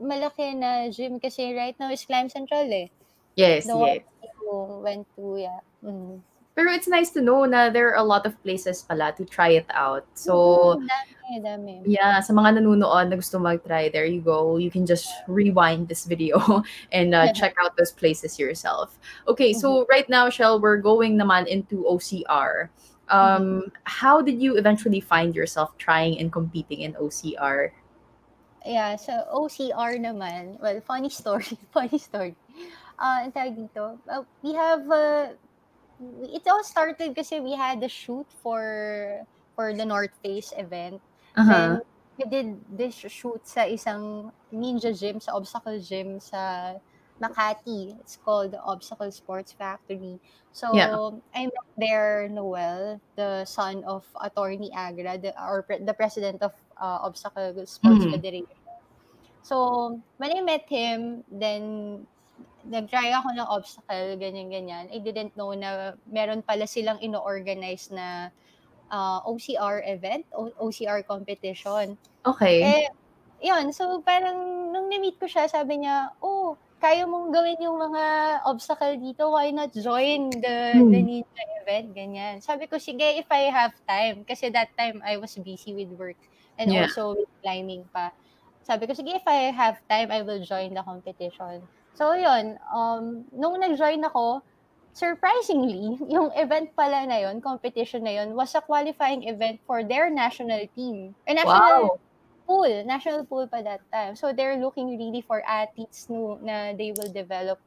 malaki 0.01 0.57
na 0.57 0.91
gym 0.91 1.21
kasi 1.21 1.55
right 1.57 1.77
now 1.81 1.91
is 1.91 2.05
Climb 2.05 2.29
Central 2.29 2.69
eh. 2.73 2.89
yes, 3.37 3.67
The 3.67 3.77
yes. 3.77 4.01
one 4.45 4.83
went 4.83 5.07
to, 5.17 5.37
yeah. 5.39 5.61
Mm. 5.85 6.21
Pero 6.53 6.69
it's 6.69 6.87
nice 6.87 7.09
to 7.17 7.25
know 7.25 7.49
na 7.49 7.71
there 7.73 7.89
are 7.89 7.97
a 7.97 8.05
lot 8.05 8.27
of 8.29 8.37
places 8.45 8.85
pala 8.85 9.17
to 9.17 9.25
try 9.25 9.57
it 9.57 9.65
out. 9.73 10.05
So, 10.13 10.77
Mhm, 10.77 10.85
dami, 10.85 11.33
dami. 11.41 11.75
yeah, 11.89 12.21
sa 12.21 12.37
mga 12.37 12.61
nanonood 12.61 13.09
na 13.09 13.17
gusto 13.17 13.41
mag-try, 13.41 13.89
there 13.89 14.05
you 14.05 14.21
go. 14.21 14.61
You 14.61 14.69
can 14.69 14.85
just 14.85 15.09
rewind 15.25 15.89
this 15.89 16.05
video 16.05 16.37
and 16.93 17.17
uh, 17.17 17.33
check 17.33 17.57
out 17.57 17.73
those 17.81 17.97
places 17.97 18.37
yourself. 18.37 19.01
Okay, 19.25 19.57
so 19.57 19.89
right 19.89 20.05
now, 20.13 20.29
Shell, 20.29 20.61
we're 20.61 20.77
going 20.77 21.17
naman 21.17 21.49
into 21.49 21.89
OCR. 21.89 22.69
Um, 23.13 23.71
How 23.85 24.23
did 24.23 24.41
you 24.41 24.57
eventually 24.57 25.01
find 25.01 25.37
yourself 25.37 25.77
trying 25.77 26.19
and 26.19 26.33
competing 26.33 26.81
in 26.81 26.95
OCR? 26.95 27.71
Yeah, 28.65 28.97
so 28.97 29.13
OCR 29.29 30.01
naman, 30.01 30.59
well, 30.61 30.81
funny 30.81 31.11
story, 31.21 31.59
funny 31.71 31.99
story. 31.99 32.35
Uh, 32.99 33.29
tawag 33.31 33.59
dito, 33.59 33.99
uh, 34.09 34.25
we 34.43 34.55
have, 34.55 34.89
uh, 34.89 35.35
it 36.33 36.43
all 36.49 36.65
started 36.65 37.15
kasi 37.15 37.41
we 37.41 37.53
had 37.53 37.83
a 37.83 37.89
shoot 37.89 38.27
for 38.43 39.27
for 39.55 39.75
the 39.75 39.85
North 39.85 40.15
Face 40.23 40.55
event. 40.57 41.03
Uh-huh. 41.37 41.53
Then, 41.53 41.81
we 42.17 42.25
did 42.31 42.49
this 42.71 42.95
shoot 42.95 43.43
sa 43.45 43.69
isang 43.69 44.33
ninja 44.53 44.97
gym, 44.97 45.21
sa 45.21 45.37
obstacle 45.37 45.79
gym 45.81 46.21
sa 46.21 46.75
Makati. 47.23 47.95
It's 48.03 48.19
called 48.19 48.51
the 48.51 48.61
Obstacle 48.61 49.11
Sports 49.15 49.55
Factory. 49.55 50.19
So, 50.51 50.75
Yeah. 50.75 50.99
I 51.33 51.47
met 51.47 51.69
there 51.79 52.27
Noel, 52.29 53.01
the 53.15 53.47
son 53.47 53.87
of 53.87 54.03
Attorney 54.19 54.75
Agra, 54.75 55.17
the, 55.17 55.31
or 55.39 55.63
pre- 55.63 55.81
the 55.81 55.95
president 55.95 56.43
of 56.43 56.53
uh, 56.77 57.07
Obstacle 57.07 57.55
Sports 57.65 58.05
Mhm. 58.05 58.11
Federation. 58.19 58.59
So, 59.43 59.99
when 60.19 60.31
I 60.37 60.41
met 60.43 60.67
him, 60.69 61.25
then 61.31 61.63
nag-try 62.63 63.11
ako 63.11 63.35
ng 63.35 63.49
obstacle, 63.49 64.15
ganyan-ganyan. 64.19 64.87
I 64.91 64.99
didn't 65.03 65.35
know 65.35 65.51
na 65.51 65.99
meron 66.07 66.43
pala 66.43 66.67
silang 66.67 67.03
ino-organize 67.03 67.91
na 67.91 68.31
uh, 68.93 69.19
OCR 69.27 69.83
event, 69.89 70.27
o- 70.31 70.55
OCR 70.63 71.03
competition. 71.03 71.99
Okay. 72.23 72.63
Eh, 72.63 72.87
yun. 73.43 73.75
So, 73.75 73.99
parang 74.07 74.71
nung 74.71 74.87
na-meet 74.87 75.19
ko 75.19 75.27
siya, 75.27 75.51
sabi 75.51 75.83
niya, 75.83 76.15
oh, 76.23 76.55
kaya 76.83 77.07
mong 77.07 77.31
gawin 77.31 77.63
yung 77.63 77.79
mga 77.79 78.05
obstacle 78.51 78.99
dito, 78.99 79.31
why 79.31 79.55
not 79.55 79.71
join 79.73 80.43
the, 80.43 80.57
Hmm. 80.73 80.91
the 80.91 81.01
ninja 81.01 81.43
event, 81.63 81.89
ganyan. 81.95 82.35
Sabi 82.43 82.67
ko, 82.67 82.77
sige, 82.83 83.07
if 83.23 83.29
I 83.31 83.49
have 83.55 83.73
time. 83.87 84.27
Kasi 84.27 84.51
that 84.51 84.75
time, 84.75 84.99
I 85.07 85.17
was 85.23 85.39
busy 85.39 85.73
with 85.79 85.95
work 85.95 86.19
and 86.59 86.69
Yeah. 86.69 86.87
also 86.87 87.15
with 87.15 87.31
climbing 87.43 87.87
pa. 87.95 88.11
Sabi 88.67 88.87
ko, 88.91 88.95
sige, 88.99 89.15
if 89.15 89.27
I 89.27 89.55
have 89.55 89.79
time, 89.91 90.11
I 90.11 90.23
will 90.27 90.43
join 90.43 90.75
the 90.75 90.83
competition. 90.83 91.71
So, 91.95 92.15
yun. 92.19 92.59
Um, 92.75 93.27
nung 93.35 93.59
nag-join 93.63 94.03
ako, 94.07 94.43
surprisingly, 94.93 95.99
yung 96.15 96.31
event 96.35 96.75
pala 96.79 97.07
na 97.07 97.19
yon, 97.23 97.41
competition 97.43 98.03
na 98.07 98.23
yon, 98.23 98.35
was 98.35 98.55
a 98.55 98.63
qualifying 98.63 99.23
event 99.27 99.61
for 99.67 99.83
their 99.87 100.11
national 100.11 100.67
team. 100.75 101.15
A 101.27 101.35
national 101.35 101.63
wow. 101.63 101.99
Pool, 102.47 102.71
national 102.85 103.25
pool 103.25 103.47
pa 103.47 103.63
that 103.63 103.83
time. 103.93 104.17
So 104.17 104.33
they're 104.33 104.59
looking 104.59 104.99
really 104.99 105.23
for 105.23 105.43
athletes 105.47 106.07
no, 106.11 106.39
na 106.43 106.73
they 106.75 106.93
will 106.93 107.13
develop 107.13 107.59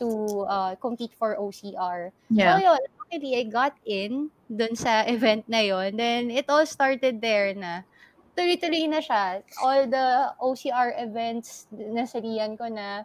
to 0.00 0.08
uh, 0.48 0.74
compete 0.76 1.12
for 1.14 1.36
OCR. 1.36 2.10
Yeah. 2.30 2.58
So 2.58 2.62
yun, 2.62 2.80
luckily 2.98 3.32
I 3.38 3.44
got 3.44 3.74
in 3.86 4.30
dun 4.50 4.74
sa 4.74 5.04
event 5.14 5.48
na 5.48 5.60
yon. 5.62 5.96
Then 5.96 6.30
it 6.30 6.46
all 6.48 6.66
started 6.66 7.20
there 7.20 7.54
na 7.54 7.86
tuloy-tuloy 8.36 8.88
na 8.88 9.00
siya. 9.00 9.44
All 9.60 9.86
the 9.86 10.32
OCR 10.40 10.96
events 10.98 11.68
na 11.70 12.08
salian 12.08 12.56
ko 12.56 12.68
na 12.68 13.04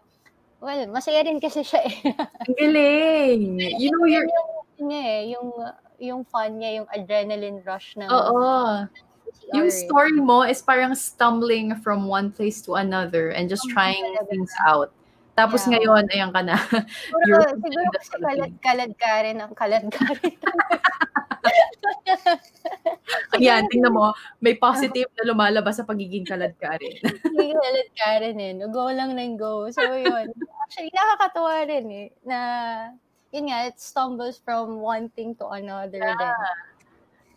Well, 0.57 0.89
masaya 0.89 1.21
rin 1.21 1.37
kasi 1.37 1.61
siya 1.61 1.85
eh. 1.85 1.95
Ang 2.49 2.55
galing. 2.57 3.41
You 3.77 3.93
know, 3.93 4.09
you're... 4.09 4.25
Yung, 4.77 4.89
yung, 5.29 5.49
yung 6.01 6.21
fun 6.25 6.57
niya, 6.57 6.81
yung 6.81 6.87
adrenaline 6.89 7.61
rush 7.61 7.93
na. 7.93 8.09
Oo. 8.09 8.89
Yung 9.55 9.71
story 9.71 10.19
mo 10.19 10.43
is 10.43 10.59
parang 10.59 10.95
stumbling 10.95 11.75
from 11.79 12.07
one 12.07 12.31
place 12.31 12.59
to 12.67 12.75
another 12.75 13.31
and 13.31 13.47
just 13.47 13.63
trying 13.71 14.03
things 14.27 14.51
out. 14.67 14.91
Tapos 15.37 15.69
yeah. 15.69 15.77
ngayon, 15.77 16.03
ayan 16.09 16.31
ka 16.33 16.41
na. 16.41 16.57
Siguro, 17.13 17.45
siguro 17.61 17.87
kasi 17.93 18.09
kalad-kalad 18.17 18.91
ka 18.97 19.11
rin 19.21 19.37
ang 19.37 19.53
kalad 19.53 19.85
ka 19.93 20.05
rin. 20.17 20.33
Ayan, 23.37 23.69
tingnan 23.69 23.93
mo, 23.93 24.17
may 24.41 24.57
positive 24.57 25.07
na 25.17 25.23
lumalabas 25.29 25.77
sa 25.77 25.85
pagiging 25.85 26.25
kalad 26.25 26.57
ka 26.57 26.75
rin. 26.81 26.97
Pagiging 27.05 27.61
kalad 27.61 27.89
ka 27.93 28.09
rin 28.19 28.37
eh. 28.41 28.51
Go 28.67 28.89
lang 28.89 29.13
ng 29.13 29.37
go. 29.37 29.69
So, 29.69 29.85
yun. 29.85 30.33
Actually, 30.65 30.91
nakakatuwa 30.91 31.55
rin 31.69 31.85
eh. 31.93 32.07
Na, 32.25 32.39
yun 33.31 33.53
nga, 33.53 33.69
it 33.69 33.77
stumbles 33.77 34.41
from 34.41 34.81
one 34.81 35.13
thing 35.13 35.37
to 35.37 35.47
another 35.53 36.01
yeah. 36.01 36.17
then. 36.17 36.33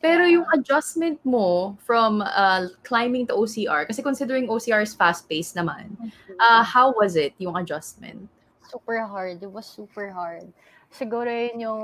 Pero 0.01 0.25
yung 0.25 0.49
adjustment 0.57 1.21
mo 1.29 1.77
from 1.85 2.25
uh, 2.25 2.73
climbing 2.85 3.29
to 3.29 3.37
OCR, 3.37 3.85
kasi 3.85 4.01
considering 4.01 4.49
OCR 4.49 4.81
is 4.81 4.97
fast-paced 4.97 5.53
naman, 5.53 5.93
uh, 6.41 6.65
how 6.65 6.93
was 6.97 7.17
it, 7.21 7.37
yung 7.37 7.57
adjustment? 7.57 8.25
Super 8.65 9.05
hard. 9.05 9.45
It 9.45 9.53
was 9.53 9.69
super 9.69 10.09
hard. 10.09 10.49
Siguro 10.89 11.29
yun 11.29 11.61
yung 11.61 11.83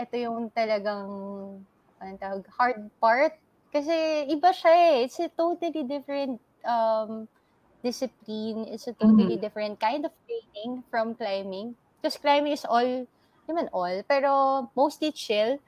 ito 0.00 0.16
yung 0.16 0.50
talagang 0.50 1.06
anong 2.02 2.18
tawag, 2.18 2.44
hard 2.56 2.80
part. 2.98 3.32
Kasi 3.70 4.26
iba 4.26 4.50
siya 4.50 4.72
eh. 4.74 5.06
It's 5.06 5.20
a 5.22 5.30
totally 5.30 5.86
different 5.86 6.42
um, 6.66 7.28
discipline. 7.84 8.66
It's 8.66 8.88
a 8.90 8.96
totally 8.96 9.38
mm-hmm. 9.38 9.44
different 9.44 9.78
kind 9.78 10.02
of 10.02 10.12
training 10.26 10.82
from 10.90 11.14
climbing. 11.14 11.78
Because 12.00 12.18
climbing 12.18 12.56
is 12.56 12.66
all, 12.66 13.06
naman 13.46 13.68
all, 13.70 14.02
pero 14.08 14.66
mostly 14.74 15.12
chill. 15.12 15.60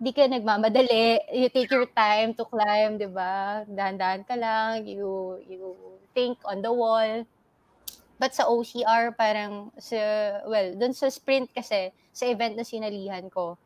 Di 0.00 0.16
ka 0.16 0.24
nagmamadali. 0.24 1.28
You 1.28 1.52
take 1.52 1.68
your 1.68 1.84
time 1.92 2.32
to 2.40 2.48
climb, 2.48 2.96
di 2.96 3.04
ba? 3.04 3.68
Dahan-dahan 3.68 4.24
ka 4.24 4.32
lang. 4.32 4.88
You, 4.88 5.36
you 5.44 5.76
think 6.16 6.40
on 6.48 6.64
the 6.64 6.72
wall. 6.72 7.28
But 8.16 8.32
sa 8.32 8.48
OCR, 8.48 9.12
parang, 9.12 9.72
sa, 9.76 9.96
well, 10.48 10.72
dun 10.76 10.96
sa 10.96 11.12
sprint 11.12 11.52
kasi, 11.52 11.92
sa 12.16 12.24
event 12.24 12.56
na 12.56 12.64
sinalihan 12.64 13.28
ko, 13.28 13.60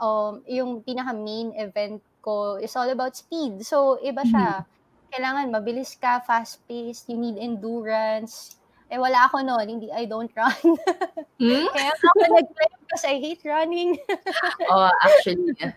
um, 0.00 0.44
yung 0.44 0.84
pinaka-main 0.84 1.56
event 1.56 2.04
ko 2.20 2.60
is 2.60 2.76
all 2.76 2.88
about 2.88 3.16
speed. 3.16 3.64
So, 3.64 3.96
iba 4.04 4.24
siya. 4.28 4.60
Mm-hmm. 4.60 5.08
Kailangan 5.12 5.46
mabilis 5.52 5.96
ka, 5.96 6.20
fast-paced, 6.24 7.08
you 7.08 7.16
need 7.16 7.40
endurance. 7.40 8.60
Eh, 8.86 8.98
wala 9.02 9.26
ako 9.26 9.42
noon. 9.42 9.66
Hindi, 9.66 9.88
I 9.90 10.06
don't 10.06 10.30
run. 10.38 10.54
hmm? 11.42 11.66
Kaya 11.74 11.90
ako 11.90 12.22
nag-climb 12.22 12.74
because 12.86 13.04
I 13.04 13.18
hate 13.18 13.42
running. 13.42 13.98
oh, 14.70 14.90
actually, 15.02 15.58
yeah. 15.58 15.74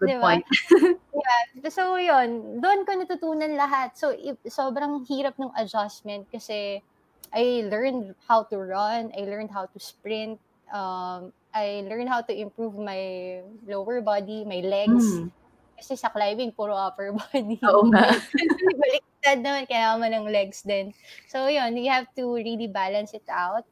Good 0.00 0.18
diba? 0.18 0.22
point. 0.24 0.44
yeah. 1.14 1.70
So, 1.70 1.94
yun. 1.94 2.58
Doon 2.58 2.82
ko 2.82 2.90
natutunan 2.98 3.54
lahat. 3.54 3.94
So, 3.94 4.16
sobrang 4.50 5.06
hirap 5.06 5.38
ng 5.38 5.52
adjustment 5.54 6.26
kasi 6.32 6.82
I 7.30 7.70
learned 7.70 8.18
how 8.26 8.42
to 8.50 8.56
run. 8.58 9.14
I 9.14 9.22
learned 9.30 9.54
how 9.54 9.70
to 9.70 9.78
sprint. 9.78 10.42
Um, 10.74 11.30
I 11.54 11.86
learned 11.86 12.08
how 12.08 12.22
to 12.22 12.32
improve 12.34 12.74
my 12.74 13.42
lower 13.66 14.00
body, 14.02 14.42
my 14.42 14.58
legs. 14.62 15.06
Mm. 15.06 15.30
Kasi 15.78 15.94
sa 15.94 16.10
climbing, 16.10 16.50
puro 16.50 16.74
upper 16.74 17.14
body. 17.14 17.62
Oo 17.62 17.86
nga. 17.94 18.10
Baliktad 19.20 19.44
naman, 19.44 19.68
kaya 19.68 20.00
mo 20.00 20.08
ng 20.08 20.32
legs 20.32 20.64
din. 20.64 20.96
So, 21.28 21.44
yun, 21.44 21.76
you 21.76 21.92
have 21.92 22.08
to 22.16 22.32
really 22.32 22.72
balance 22.72 23.12
it 23.12 23.28
out. 23.28 23.68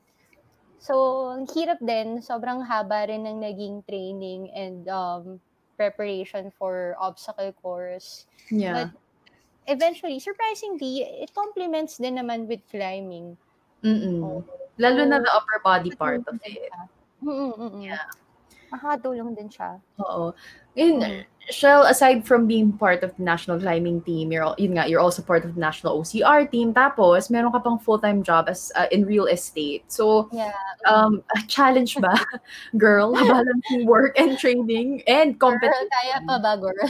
So, 0.77 1.33
ang 1.33 1.49
hirap 1.49 1.81
din, 1.81 2.21
sobrang 2.21 2.69
haba 2.69 3.09
rin 3.09 3.25
ng 3.25 3.41
naging 3.41 3.81
training 3.89 4.53
and 4.53 4.85
um, 4.93 5.41
preparation 5.81 6.53
for 6.53 6.93
obstacle 7.01 7.49
course. 7.65 8.29
Yeah. 8.53 8.77
But 8.77 8.89
eventually, 9.73 10.21
surprisingly, 10.21 11.01
it 11.25 11.33
complements 11.33 11.97
din 11.97 12.21
naman 12.21 12.45
with 12.45 12.61
climbing. 12.69 13.41
Mm-mm. 13.81 14.21
Oh, 14.21 14.45
Lalo 14.77 15.01
so, 15.01 15.09
na 15.09 15.19
the 15.25 15.33
upper 15.33 15.65
body 15.65 15.97
part 15.97 16.29
of 16.29 16.37
it. 16.45 16.69
Mm, 17.25 17.57
mm. 17.57 17.83
Yeah. 17.89 18.05
Nakakatulong 18.69 19.33
din 19.37 19.49
siya. 19.49 19.81
Oo. 20.05 20.33
And 20.77 21.03
mm. 21.03 21.25
Shell, 21.49 21.89
aside 21.89 22.29
from 22.29 22.47
being 22.47 22.77
part 22.77 23.03
of 23.03 23.17
the 23.17 23.25
national 23.25 23.59
climbing 23.59 24.05
team, 24.05 24.31
you're 24.31 24.53
yun 24.61 24.77
nga, 24.77 24.85
you're 24.85 25.01
also 25.01 25.25
part 25.25 25.49
of 25.49 25.57
the 25.57 25.61
national 25.61 25.97
OCR 25.97 26.45
team. 26.51 26.77
Tapos, 26.77 27.33
meron 27.33 27.53
ka 27.53 27.65
pang 27.65 27.81
full-time 27.81 28.23
job 28.23 28.53
as 28.53 28.69
uh, 28.77 28.85
in 28.93 29.09
real 29.09 29.25
estate. 29.25 29.89
So, 29.89 30.29
yeah. 30.29 30.53
um, 30.85 31.25
challenge 31.49 31.97
ba, 31.97 32.13
girl, 32.77 33.17
balancing 33.17 33.89
work 33.89 34.21
and 34.21 34.37
training 34.37 35.01
and 35.09 35.41
competition? 35.41 35.73
Girl, 35.73 35.89
kaya 35.89 36.17
pa 36.29 36.37
ba, 36.37 36.53
girl? 36.61 36.89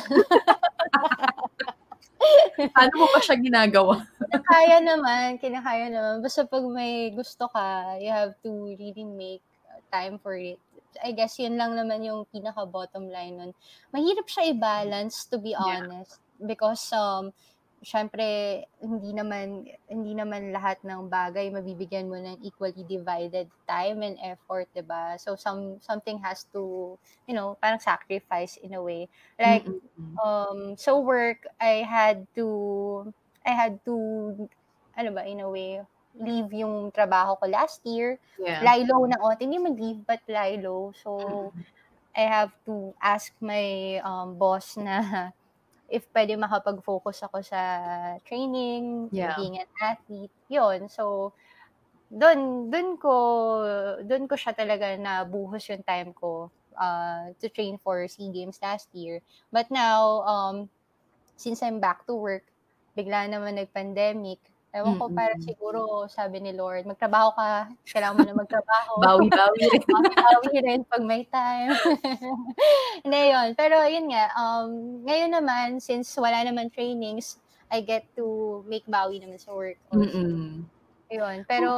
Paano 2.75 2.95
mo 2.99 3.07
pa 3.15 3.23
siya 3.23 3.39
ginagawa? 3.39 4.03
kinakaya 4.27 4.79
naman, 4.83 5.39
kinakaya 5.39 5.87
naman. 5.87 6.15
Basta 6.19 6.43
pag 6.45 6.65
may 6.67 7.15
gusto 7.15 7.49
ka, 7.49 7.97
you 8.03 8.11
have 8.11 8.35
to 8.43 8.75
really 8.75 9.05
make 9.05 9.43
time 9.95 10.19
for 10.19 10.37
it. 10.37 10.59
I 11.03 11.13
guess 11.13 11.39
yun 11.39 11.57
lang 11.57 11.77
naman 11.77 12.05
yung 12.05 12.25
pinaka 12.31 12.65
bottom 12.65 13.09
line 13.09 13.37
nun. 13.39 13.53
Mahirap 13.93 14.27
siya 14.27 14.53
i-balance 14.55 15.29
to 15.29 15.37
be 15.39 15.55
honest 15.55 16.19
yeah. 16.19 16.47
because 16.49 16.83
um 16.95 17.31
syempre 17.79 18.67
hindi 18.83 19.15
naman 19.15 19.63
hindi 19.87 20.13
naman 20.15 20.51
lahat 20.51 20.83
ng 20.83 21.07
bagay 21.07 21.47
mabibigyan 21.55 22.11
mo 22.11 22.19
ng 22.19 22.43
equally 22.43 22.83
divided 22.91 23.47
time 23.71 24.03
and 24.03 24.19
effort, 24.19 24.67
'di 24.75 24.83
ba? 24.83 25.15
So 25.15 25.39
some 25.39 25.79
something 25.79 26.19
has 26.19 26.47
to, 26.51 26.95
you 27.31 27.35
know, 27.35 27.55
parang 27.63 27.79
sacrifice 27.79 28.59
in 28.59 28.75
a 28.75 28.83
way. 28.83 29.07
Like 29.39 29.67
mm-hmm. 29.67 30.19
um 30.19 30.75
so 30.75 30.99
work 30.99 31.47
I 31.63 31.87
had 31.87 32.27
to 32.35 33.07
I 33.47 33.55
had 33.55 33.79
to 33.87 33.95
ano 34.99 35.11
ba 35.15 35.23
in 35.23 35.39
a 35.39 35.49
way 35.49 35.87
leave 36.19 36.51
yung 36.53 36.91
trabaho 36.91 37.39
ko 37.39 37.47
last 37.47 37.81
year. 37.87 38.19
Yeah. 38.39 38.63
Lie 38.63 38.85
low 38.87 39.07
na 39.07 39.19
onti. 39.23 39.47
Hindi 39.47 39.59
man 39.59 39.75
leave, 39.79 40.01
but 40.03 40.21
lie 40.27 40.59
low. 40.59 40.93
So, 40.99 41.11
mm-hmm. 41.19 41.63
I 42.19 42.25
have 42.27 42.53
to 42.67 42.95
ask 42.99 43.31
my 43.39 43.99
um, 44.03 44.35
boss 44.35 44.75
na 44.75 45.31
if 45.89 46.05
pwede 46.13 46.35
makapag-focus 46.35 47.25
ako 47.25 47.41
sa 47.41 47.61
training, 48.27 49.09
yeah. 49.15 49.39
being 49.39 49.57
an 49.63 49.71
athlete. 49.79 50.35
Yun. 50.51 50.91
So, 50.91 51.33
doon 52.09 52.73
doon 52.73 52.97
ko 52.97 53.15
doon 54.01 54.25
ko 54.25 54.35
siya 54.35 54.57
talaga 54.57 54.97
na 54.97 55.29
buhos 55.29 55.69
yung 55.69 55.85
time 55.85 56.17
ko 56.17 56.49
uh, 56.81 57.37
to 57.37 57.53
train 57.53 57.77
for 57.77 58.01
SEA 58.09 58.33
Games 58.33 58.57
last 58.65 58.89
year. 58.97 59.21
But 59.53 59.69
now 59.69 60.25
um 60.25 60.73
since 61.37 61.63
I'm 61.63 61.79
back 61.79 62.09
to 62.09 62.17
work, 62.17 62.49
bigla 62.99 63.31
naman 63.31 63.61
nag-pandemic, 63.61 64.43
Ewan 64.69 65.01
ko, 65.01 65.09
para 65.09 65.33
siguro 65.41 66.05
sabi 66.13 66.45
ni 66.45 66.53
Lord, 66.53 66.85
magtrabaho 66.85 67.33
ka, 67.33 67.73
kailangan 67.89 68.21
mo 68.21 68.25
na 68.29 68.37
magtrabaho. 68.37 68.93
Bawi-bawi 69.05 69.63
rin. 69.65 69.83
Bawi-bawi 69.97 70.55
rin 70.61 70.81
pag 70.85 71.05
may 71.09 71.25
time. 71.25 71.73
Hindi, 73.05 73.21
yun. 73.33 73.49
Pero 73.57 73.81
yun 73.89 74.13
nga, 74.13 74.29
um, 74.37 75.01
ngayon 75.09 75.33
naman, 75.33 75.69
since 75.81 76.13
wala 76.21 76.45
naman 76.45 76.69
trainings, 76.69 77.41
I 77.73 77.81
get 77.81 78.05
to 78.21 78.61
make 78.69 78.85
bawi 78.85 79.25
naman 79.25 79.41
sa 79.41 79.57
work. 79.57 79.81
mm 79.89 80.69
Yun. 81.09 81.39
Pero, 81.49 81.73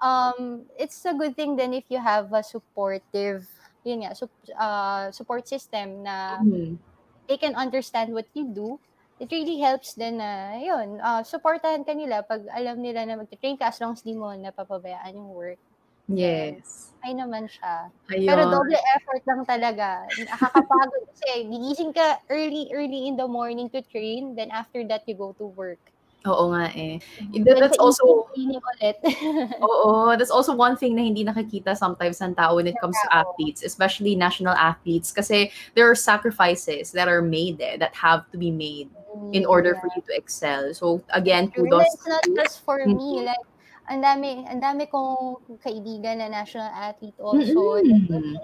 um, 0.00 0.64
it's 0.80 1.04
a 1.04 1.12
good 1.12 1.36
thing 1.36 1.52
then 1.60 1.76
if 1.76 1.84
you 1.92 2.00
have 2.00 2.32
a 2.32 2.40
supportive, 2.40 3.44
yun 3.84 4.08
nga, 4.08 4.16
sup, 4.16 4.32
uh, 4.56 5.12
support 5.12 5.44
system 5.44 6.00
na 6.00 6.40
mm-hmm. 6.40 6.80
they 7.28 7.36
can 7.36 7.52
understand 7.60 8.08
what 8.16 8.24
you 8.32 8.48
do 8.48 8.80
it 9.22 9.30
really 9.30 9.62
helps 9.62 9.94
din 9.94 10.18
na, 10.18 10.58
yun, 10.58 10.98
uh, 10.98 11.22
supportahan 11.22 11.86
ka 11.86 11.94
nila 11.94 12.26
pag 12.26 12.42
alam 12.50 12.82
nila 12.82 13.06
na 13.06 13.22
mag-train 13.22 13.54
ka 13.54 13.70
as 13.70 13.78
long 13.78 13.94
as 13.94 14.02
di 14.02 14.18
mo 14.18 14.34
napapabayaan 14.34 15.14
yung 15.14 15.30
work. 15.30 15.62
Yes. 16.10 16.90
Ay 17.06 17.14
naman 17.14 17.46
siya. 17.46 17.86
Ayun. 18.10 18.26
Pero 18.26 18.42
double 18.50 18.82
effort 18.98 19.22
lang 19.22 19.42
talaga. 19.46 20.02
Nakakapagod 20.26 21.02
kasi 21.14 21.46
gigising 21.46 21.94
ka 21.94 22.18
early, 22.26 22.66
early 22.74 23.06
in 23.06 23.14
the 23.14 23.26
morning 23.30 23.70
to 23.70 23.78
train, 23.94 24.34
then 24.34 24.50
after 24.50 24.82
that 24.90 25.06
you 25.06 25.14
go 25.14 25.30
to 25.38 25.46
work. 25.54 25.78
Oo 26.26 26.54
nga 26.54 26.70
eh. 26.78 27.02
Mhm. 27.18 27.42
That, 27.42 27.56
that's 27.58 27.80
also 27.82 28.30
ulit. 28.38 28.96
Oo, 29.62 30.14
that's 30.14 30.30
also 30.30 30.54
one 30.54 30.78
thing 30.78 30.94
na 30.94 31.02
hindi 31.02 31.26
nakikita 31.26 31.74
sometimes 31.74 32.22
ng 32.22 32.34
tao 32.38 32.54
when 32.58 32.66
it 32.70 32.78
comes 32.78 32.94
to 32.94 33.08
athletes, 33.14 33.62
especially 33.66 34.14
national 34.14 34.54
athletes 34.54 35.10
kasi 35.10 35.50
there 35.74 35.86
are 35.86 35.98
sacrifices 35.98 36.90
that 36.94 37.06
are 37.10 37.22
made 37.22 37.58
eh, 37.58 37.74
that 37.78 37.94
have 37.94 38.26
to 38.30 38.38
be 38.38 38.50
made 38.50 38.90
in 39.34 39.42
order 39.46 39.74
for 39.78 39.90
Yeah. 39.90 39.98
you 39.98 40.02
to 40.06 40.14
excel. 40.14 40.62
So 40.74 41.02
again, 41.10 41.50
kudos 41.50 41.82
it's 41.90 42.06
not 42.06 42.24
just 42.38 42.62
for 42.62 42.78
Mhm. 42.86 42.94
me. 42.98 43.10
Like, 43.26 43.44
ang 43.90 43.98
dami, 44.02 44.46
ang 44.46 44.62
dami 44.62 44.86
kong 44.86 45.42
kaibigan 45.58 46.22
na 46.22 46.30
national 46.30 46.70
athlete 46.70 47.18
also. 47.18 47.82
Mm-mm. 47.82 48.38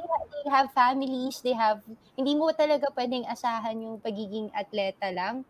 they 0.45 0.51
have 0.55 0.71
families, 0.75 1.43
they 1.43 1.55
have, 1.55 1.83
hindi 2.19 2.35
mo 2.39 2.51
talaga 2.55 2.87
pwedeng 2.95 3.27
asahan 3.27 3.79
yung 3.83 3.99
pagiging 4.03 4.51
atleta 4.55 5.11
lang 5.15 5.43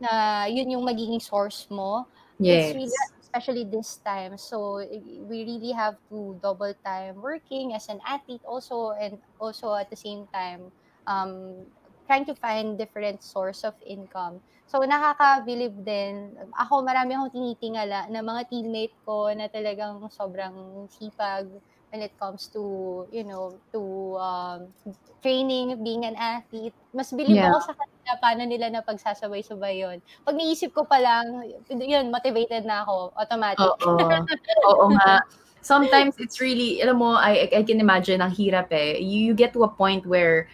na 0.00 0.44
yun 0.46 0.70
yung 0.70 0.84
magiging 0.84 1.20
source 1.22 1.66
mo. 1.70 2.06
It's 2.42 2.74
really, 2.74 2.92
Yes. 2.92 3.10
especially 3.20 3.64
this 3.64 3.98
time. 4.06 4.38
So 4.38 4.78
we 5.26 5.38
really 5.44 5.72
have 5.72 5.96
to 6.10 6.38
double 6.42 6.74
time 6.84 7.20
working 7.22 7.74
as 7.74 7.88
an 7.88 8.00
athlete 8.06 8.44
also 8.46 8.92
and 8.92 9.18
also 9.40 9.74
at 9.74 9.90
the 9.90 9.96
same 9.96 10.28
time 10.32 10.70
um, 11.06 11.66
trying 12.06 12.24
to 12.26 12.34
find 12.34 12.78
different 12.78 13.22
source 13.22 13.64
of 13.64 13.74
income. 13.82 14.42
So 14.66 14.78
nakaka-believe 14.82 15.82
din. 15.82 16.34
Ako 16.58 16.82
marami 16.86 17.14
akong 17.18 17.34
tinitingala 17.34 18.10
na 18.10 18.20
mga 18.22 18.46
teammate 18.50 18.94
ko 19.02 19.30
na 19.34 19.46
talagang 19.50 20.06
sobrang 20.10 20.86
sipag 20.90 21.50
when 21.92 22.02
it 22.02 22.12
comes 22.18 22.50
to, 22.52 23.06
you 23.12 23.24
know, 23.24 23.54
to 23.72 23.80
um, 24.18 24.60
training, 25.22 25.82
being 25.82 26.04
an 26.04 26.16
athlete. 26.16 26.74
Mas 26.94 27.10
believe 27.12 27.38
Yeah. 27.38 27.50
ako 27.54 27.72
sa 27.72 27.74
kanila 27.74 28.10
paano 28.22 28.42
nila 28.46 28.66
na 28.70 28.80
pagsasabay-sabay 28.82 29.74
yun. 29.82 29.98
Pag 30.26 30.34
naisip 30.38 30.74
ko 30.74 30.86
pa 30.86 30.98
lang, 30.98 31.46
yun, 31.70 32.10
motivated 32.10 32.66
na 32.66 32.82
ako, 32.82 33.14
automatic. 33.18 33.62
Oo. 33.62 33.98
Oo 34.70 34.86
nga. 34.94 35.22
Sometimes 35.66 36.14
it's 36.22 36.38
really, 36.38 36.78
alam 36.78 37.02
mo, 37.02 37.18
I, 37.18 37.50
I 37.50 37.62
can 37.66 37.82
imagine, 37.82 38.22
ang 38.22 38.30
hirap 38.30 38.70
eh. 38.70 39.02
You, 39.02 39.30
you 39.30 39.34
get 39.34 39.50
to 39.58 39.66
a 39.66 39.70
point 39.70 40.06
where 40.06 40.46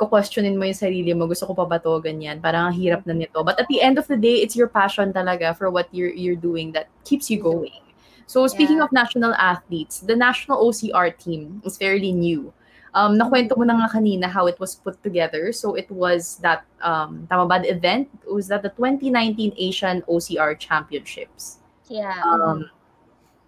ko-questionin 0.00 0.56
mo 0.56 0.64
yung 0.64 0.76
sarili 0.76 1.12
mo, 1.12 1.28
gusto 1.28 1.44
ko 1.48 1.52
pa 1.52 1.64
ba 1.64 1.76
to, 1.80 2.00
ganyan. 2.00 2.40
Parang 2.40 2.72
ang 2.72 2.76
hirap 2.76 3.04
na 3.04 3.12
nito. 3.12 3.40
But 3.44 3.60
at 3.60 3.68
the 3.68 3.84
end 3.84 4.00
of 4.00 4.08
the 4.08 4.16
day, 4.16 4.40
it's 4.40 4.56
your 4.56 4.68
passion 4.68 5.12
talaga 5.12 5.56
for 5.56 5.68
what 5.68 5.88
you're, 5.92 6.12
you're 6.12 6.40
doing 6.40 6.72
that 6.72 6.88
keeps 7.04 7.28
you 7.28 7.40
going. 7.40 7.84
So 8.26 8.46
speaking 8.50 8.78
Yeah. 8.78 8.84
of 8.84 8.92
national 8.92 9.34
athletes, 9.38 10.02
the 10.02 10.16
national 10.18 10.58
OCR 10.58 11.10
team 11.14 11.62
is 11.64 11.78
fairly 11.78 12.10
new. 12.10 12.52
Um, 12.96 13.14
nakwento 13.20 13.54
mo 13.56 13.62
na 13.62 13.76
nga 13.76 14.00
kanina 14.00 14.26
how 14.26 14.46
it 14.48 14.58
was 14.58 14.74
put 14.74 14.98
together. 15.04 15.52
So 15.52 15.76
it 15.76 15.86
was 15.92 16.40
that, 16.40 16.64
um, 16.80 17.28
tama 17.30 17.46
ba, 17.46 17.60
the 17.62 17.70
event? 17.70 18.08
Was 18.24 18.48
that 18.48 18.64
the 18.64 18.72
2019 18.72 19.52
Asian 19.60 20.02
OCR 20.08 20.56
Championships? 20.58 21.60
Yeah. 21.92 22.18
Um, 22.24 22.66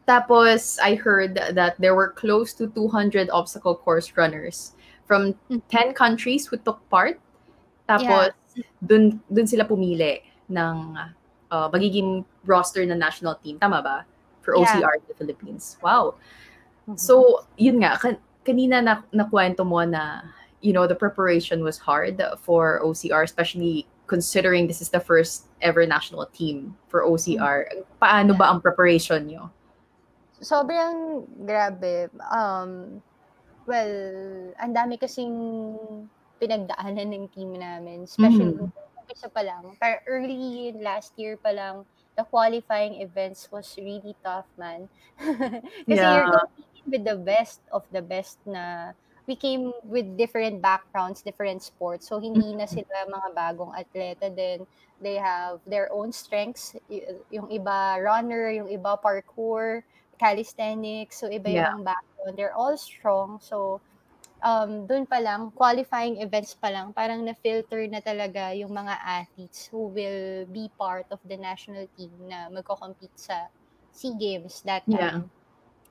tapos, 0.07 0.79
I 0.79 0.95
heard 0.95 1.35
that 1.35 1.75
there 1.81 1.97
were 1.97 2.13
close 2.13 2.53
to 2.61 2.69
200 2.71 3.29
obstacle 3.31 3.75
course 3.75 4.13
runners 4.17 4.77
from 5.09 5.35
Mm. 5.51 5.65
10 5.69 5.93
countries 5.97 6.47
who 6.47 6.61
took 6.61 6.79
part. 6.93 7.19
Tapos, 7.89 8.37
dun, 8.85 9.21
dun 9.33 9.47
sila 9.49 9.65
pumili 9.65 10.21
ng 10.53 10.77
uh, 11.51 11.69
magiging 11.73 12.25
roster 12.45 12.85
ng 12.85 13.01
national 13.01 13.35
team. 13.41 13.57
Tama 13.59 13.81
ba? 13.81 14.05
For 14.49 14.57
Yeah. 14.57 14.81
OCR 14.81 14.95
in 14.97 15.05
the 15.05 15.17
Philippines. 15.21 15.77
Wow. 15.85 16.17
Mhm. 16.89 16.97
So, 16.97 17.45
yun 17.61 17.85
nga, 17.85 18.01
kan- 18.01 18.17
kanina 18.49 18.81
na, 18.81 19.05
nakwento 19.13 19.61
mo 19.61 19.85
na, 19.85 20.25
you 20.65 20.73
know, 20.73 20.89
the 20.89 20.97
preparation 20.97 21.61
was 21.61 21.77
hard 21.85 22.17
for 22.41 22.81
OCR, 22.81 23.21
especially 23.21 23.85
considering 24.09 24.65
this 24.65 24.81
is 24.81 24.89
the 24.89 25.05
first 25.05 25.45
ever 25.61 25.85
national 25.85 26.25
team 26.33 26.81
for 26.89 27.05
OCR. 27.05 27.69
Paano 28.01 28.33
ba 28.33 28.49
ang 28.49 28.65
preparation 28.65 29.29
nyo? 29.29 29.53
sobrang 30.39 31.27
grabe. 31.43 32.07
Um, 32.31 33.03
well, 33.67 33.91
ang 34.55 34.71
dami 34.71 34.95
kasing 34.95 35.35
pinagdaanan 36.39 37.11
ng 37.11 37.27
team 37.35 37.59
namin. 37.59 38.07
Especially, 38.07 38.55
Mhm. 38.55 38.71
umpisa 39.03 39.27
pa 39.27 39.43
lang. 39.43 39.75
Pero 39.83 39.99
early 40.07 40.71
last 40.79 41.11
year 41.19 41.35
pa 41.35 41.51
lang, 41.51 41.83
the 42.19 42.27
qualifying 42.27 42.99
events 42.99 43.47
was 43.55 43.79
really 43.79 44.19
tough, 44.27 44.51
man. 44.59 44.91
Kasi 45.87 45.95
Yeah. 46.03 46.19
you're 46.19 46.35
competing 46.35 46.87
with 46.91 47.05
the 47.07 47.15
best 47.17 47.63
of 47.71 47.87
the 47.95 48.03
best 48.03 48.43
na 48.43 48.91
we 49.31 49.37
came 49.39 49.71
with 49.87 50.19
different 50.19 50.59
backgrounds, 50.59 51.23
different 51.23 51.63
sports. 51.63 52.09
So, 52.11 52.19
hindi 52.19 52.57
na 52.59 52.67
sila 52.67 53.07
mga 53.07 53.29
bagong 53.37 53.71
atleta 53.77 54.27
din. 54.35 54.67
They 54.99 55.15
have 55.21 55.63
their 55.69 55.93
own 55.95 56.11
strengths. 56.11 56.75
Y- 56.91 57.07
Yung 57.31 57.47
iba 57.53 58.03
runner, 58.03 58.51
yung 58.51 58.67
iba 58.67 58.99
parkour, 58.99 59.85
calisthenics. 60.19 61.21
So, 61.23 61.31
iba 61.31 61.47
Yeah. 61.47 61.71
yung 61.77 61.85
background. 61.87 62.35
They're 62.35 62.57
all 62.57 62.75
strong. 62.75 63.39
So, 63.39 63.79
um, 64.43 64.87
dun 64.87 65.07
pa 65.07 65.19
lang, 65.19 65.51
qualifying 65.53 66.21
events 66.23 66.55
pa 66.55 66.69
lang, 66.71 66.93
parang 66.95 67.25
na-filter 67.25 67.87
na 67.91 68.01
talaga 68.01 68.55
yung 68.55 68.71
mga 68.71 68.95
athletes 69.03 69.67
who 69.71 69.91
will 69.91 70.47
be 70.51 70.71
part 70.79 71.07
of 71.11 71.21
the 71.27 71.37
national 71.37 71.87
team 71.99 72.13
na 72.29 72.49
magko-compete 72.51 73.15
sa 73.19 73.49
SEA 73.93 74.15
Games 74.19 74.63
that 74.63 74.87
Yeah. 74.87 75.23
time. 75.23 75.31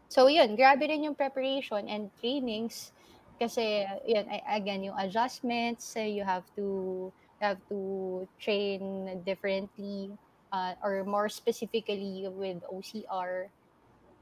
So, 0.09 0.27
yun, 0.27 0.55
grabe 0.55 0.87
rin 0.87 1.03
yung 1.03 1.15
preparation 1.15 1.87
and 1.89 2.11
trainings 2.15 2.91
kasi, 3.39 3.85
yun, 4.07 4.25
again, 4.47 4.83
yung 4.83 4.97
adjustments, 4.97 5.95
eh, 5.99 6.07
you 6.09 6.23
have 6.23 6.47
to 6.55 7.11
you 7.37 7.43
have 7.45 7.61
to 7.69 8.25
train 8.41 9.21
differently 9.21 10.17
uh, 10.51 10.73
or 10.81 11.05
more 11.05 11.29
specifically 11.29 12.25
with 12.25 12.63
OCR. 12.65 13.51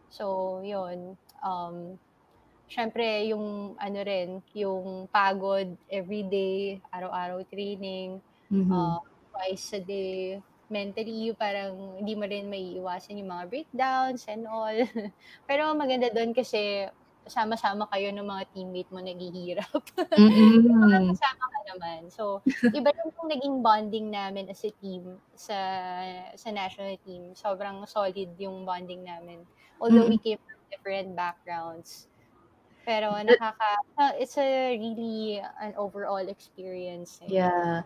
So, 0.09 0.61
yun. 0.63 1.17
Um, 1.43 1.99
Siyempre, 2.65 3.29
yung 3.29 3.77
ano 3.77 3.99
rin, 4.01 4.41
yung 4.57 5.05
pagod 5.13 5.69
everyday, 5.87 6.81
araw-araw 6.89 7.45
training, 7.47 8.17
Mhm. 8.49 8.71
uh, 8.71 8.99
twice 9.31 9.77
a 9.77 9.81
day. 9.81 10.41
Mentally, 10.65 11.29
parang 11.37 12.01
hindi 12.01 12.17
mo 12.17 12.25
rin 12.25 12.49
may 12.49 12.73
iwasan 12.81 13.21
yung 13.21 13.29
mga 13.29 13.45
breakdowns 13.53 14.25
and 14.25 14.49
all. 14.49 14.73
Pero 15.49 15.69
maganda 15.77 16.09
doon 16.09 16.33
kasi 16.33 16.89
sama-sama 17.25 17.85
kayo 17.89 18.09
ng 18.13 18.25
mga 18.25 18.43
teammate 18.53 18.89
mo 18.89 19.01
naghihirap. 19.01 19.81
Mm-mm. 20.17 21.09
Kasama 21.13 21.45
ka 21.49 21.59
naman. 21.73 21.99
So, 22.09 22.41
iba 22.69 22.89
rin 22.93 23.09
yung 23.13 23.29
naging 23.29 23.55
bonding 23.61 24.07
namin 24.09 24.49
as 24.49 24.61
a 24.65 24.73
team 24.81 25.17
sa 25.37 25.57
sa 26.33 26.49
national 26.49 26.97
team. 27.01 27.33
Sobrang 27.33 27.81
solid 27.85 28.29
yung 28.37 28.65
bonding 28.65 29.05
namin. 29.05 29.41
Although 29.81 30.05
we 30.05 30.17
came 30.17 30.37
from 30.41 30.59
different 30.69 31.13
backgrounds. 31.13 32.09
Pero 32.85 33.09
nakaka, 33.17 34.13
it's 34.21 34.37
a 34.37 34.77
really 34.77 35.41
an 35.59 35.73
overall 35.75 36.21
experience. 36.21 37.19
eh. 37.25 37.41
Yeah. 37.41 37.81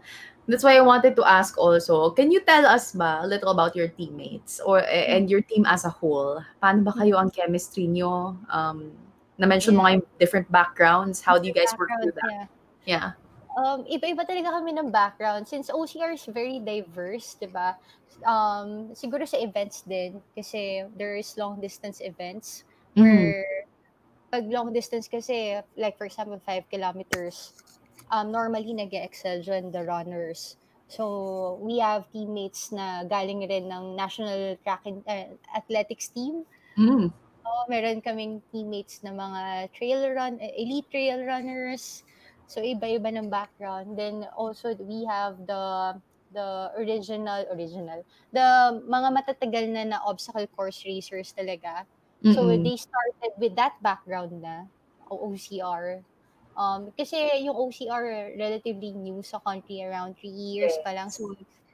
That's 0.48 0.64
why 0.64 0.76
I 0.76 0.84
wanted 0.84 1.16
to 1.16 1.24
ask 1.24 1.56
also, 1.58 2.12
can 2.12 2.32
you 2.32 2.42
tell 2.42 2.66
us 2.66 2.92
ba 2.92 3.24
a 3.24 3.28
little 3.28 3.50
about 3.50 3.76
your 3.76 3.88
teammates 3.88 4.60
or 4.60 4.84
eh, 4.84 5.08
and 5.16 5.30
your 5.30 5.42
team 5.42 5.64
as 5.66 5.86
a 5.86 5.94
whole? 5.94 6.44
Paano 6.62 6.84
ba 6.84 6.92
kayo 6.92 7.16
ang 7.16 7.32
chemistry 7.32 7.88
nyo? 7.88 8.36
Um, 8.52 8.92
na-mention 9.40 9.78
mo 9.78 9.88
nga 9.88 9.96
yung 9.96 10.06
different 10.20 10.52
backgrounds. 10.52 11.24
How 11.24 11.40
do 11.40 11.48
you 11.48 11.56
guys 11.56 11.72
work 11.80 11.90
through 12.04 12.18
that? 12.20 12.28
Yeah. 12.28 12.48
Yeah. 12.84 13.08
Um, 13.56 13.84
iba-iba 13.88 14.28
talaga 14.28 14.52
kami 14.60 14.76
ng 14.76 14.92
background. 14.92 15.48
Since 15.48 15.72
OCR 15.72 16.16
is 16.16 16.28
very 16.28 16.60
diverse, 16.60 17.40
di 17.40 17.48
ba? 17.48 17.80
Um, 18.28 18.92
siguro 18.92 19.24
sa 19.24 19.40
events 19.40 19.88
din, 19.88 20.20
kasi 20.36 20.84
there 21.00 21.16
is 21.16 21.36
long 21.40 21.60
distance 21.64 22.04
events 22.04 22.68
Mhm. 22.96 23.04
where 23.06 23.48
pag 24.32 24.46
long 24.48 24.74
distance 24.74 25.08
kasi, 25.08 25.60
like 25.78 25.98
for 25.98 26.06
example, 26.06 26.40
5 26.46 26.70
kilometers, 26.70 27.54
um, 28.12 28.32
normally 28.32 28.74
nag 28.74 28.94
excel 28.94 29.42
dyan 29.42 29.74
the 29.74 29.84
runners. 29.84 30.58
So, 30.90 31.60
we 31.62 31.78
have 31.86 32.10
teammates 32.10 32.74
na 32.74 33.06
galing 33.06 33.46
rin 33.46 33.70
ng 33.70 33.94
national 33.94 34.58
track 34.66 34.86
and, 34.90 35.06
uh, 35.06 35.30
athletics 35.54 36.10
team. 36.10 36.46
Mm. 36.78 37.14
Oo, 37.46 37.62
meron 37.70 38.02
kaming 38.02 38.42
teammates 38.54 39.02
na 39.02 39.14
mga 39.14 39.74
trail 39.74 40.02
run, 40.14 40.38
eh, 40.38 40.54
elite 40.58 40.90
trail 40.90 41.26
runners. 41.26 42.06
So 42.50 42.66
iba-iba 42.66 43.14
ng 43.14 43.30
background. 43.30 43.94
Then 43.94 44.26
also 44.34 44.74
we 44.82 45.06
have 45.06 45.38
the 45.46 45.94
the 46.30 46.70
original 46.78 47.46
original 47.50 48.06
the 48.30 48.78
mga 48.86 49.10
matatagal 49.14 49.66
na 49.70 49.82
na 49.86 50.00
obstacle 50.02 50.50
course 50.58 50.82
racers 50.82 51.30
talaga. 51.34 51.86
So 52.28 52.48
Mm-mm. 52.48 52.64
they 52.66 52.78
started 52.78 53.34
with 53.38 53.56
that 53.56 53.82
background 53.82 54.42
na 54.42 54.68
OCR. 55.10 56.04
Um, 56.58 56.92
kasi 56.98 57.16
yung 57.46 57.56
OCR 57.56 58.36
relatively 58.38 58.92
new 58.92 59.24
sa 59.24 59.40
country 59.40 59.82
around 59.84 60.18
three 60.20 60.34
years 60.34 60.78
pa 60.84 60.92
lang. 60.92 61.10
So 61.10 61.24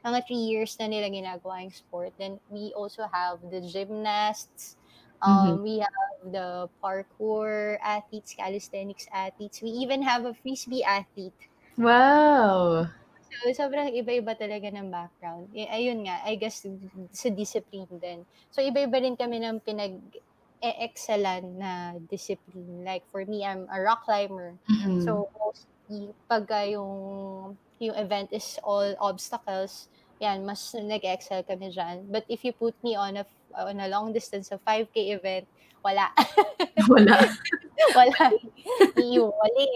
mga 0.05 0.19
three 0.27 0.45
years 0.51 0.77
na 0.79 0.87
nila 0.87 1.09
ginagawa 1.09 1.65
yung 1.65 1.73
sport. 1.73 2.13
Then 2.17 2.39
we 2.49 2.71
also 2.77 3.07
have 3.09 3.41
the 3.41 3.61
gymnasts. 3.65 4.77
Um, 5.21 5.63
We 5.63 5.79
have 5.81 6.17
the 6.21 6.69
parkour 6.83 7.79
athletes, 7.81 8.35
calisthenics 8.37 9.07
athletes. 9.11 9.61
We 9.61 9.69
even 9.81 10.03
have 10.03 10.25
a 10.25 10.33
frisbee 10.37 10.83
athlete. 10.83 11.49
Wow. 11.77 12.89
So 13.25 13.49
So, 13.51 13.51
sobrang 13.67 13.91
iba-iba 13.99 14.33
talaga 14.37 14.67
ng 14.71 14.87
background. 14.97 15.45
Eh, 15.59 15.67
ayun 15.77 15.99
nga, 16.07 16.23
I 16.29 16.33
guess 16.41 16.63
sa 17.21 17.29
discipline 17.41 17.91
din. 18.03 18.19
So, 18.53 18.63
iba-iba 18.63 18.97
rin 19.03 19.19
kami 19.19 19.37
ng 19.43 19.57
pinag 19.67 19.93
e-excellan 20.65 21.61
na 21.61 21.93
discipline. 22.09 22.81
Like 22.81 23.05
for 23.13 23.21
me, 23.25 23.45
I'm 23.45 23.69
a 23.69 23.77
rock 23.85 24.09
climber. 24.09 24.57
Mm-mm. 24.65 25.05
So, 25.05 25.29
mostly, 25.37 26.09
pag 26.25 26.49
yung, 26.73 27.53
yung 27.77 27.95
event 27.95 28.33
is 28.33 28.57
all 28.65 28.97
obstacles, 28.97 29.87
yan, 30.17 30.41
mas 30.41 30.73
nag-excel 30.73 31.45
kami 31.45 31.69
dyan. 31.69 32.09
But 32.09 32.25
if 32.25 32.41
you 32.41 32.53
put 32.55 32.73
me 32.81 32.95
on 32.97 33.21
a 33.21 33.25
on 33.55 33.79
a 33.79 33.87
long 33.87 34.11
distance 34.11 34.51
of 34.51 34.59
5K 34.67 35.15
event, 35.15 35.47
wala. 35.85 36.09
Wala. 36.91 37.17
wala. 37.97 38.25
Iiwali. 38.99 39.69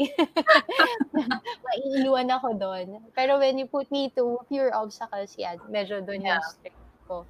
Maiiwan 1.65 2.27
ako 2.33 2.57
doon. 2.57 2.87
Pero 3.13 3.37
when 3.37 3.55
you 3.61 3.69
put 3.69 3.87
me 3.93 4.09
to 4.17 4.41
pure 4.49 4.73
obstacles, 4.73 5.37
yan, 5.37 5.61
medyo 5.69 6.01
doon 6.01 6.25
Yeah. 6.25 6.41
yung 6.41 6.45
strict 6.49 6.81
ko. 7.07 7.23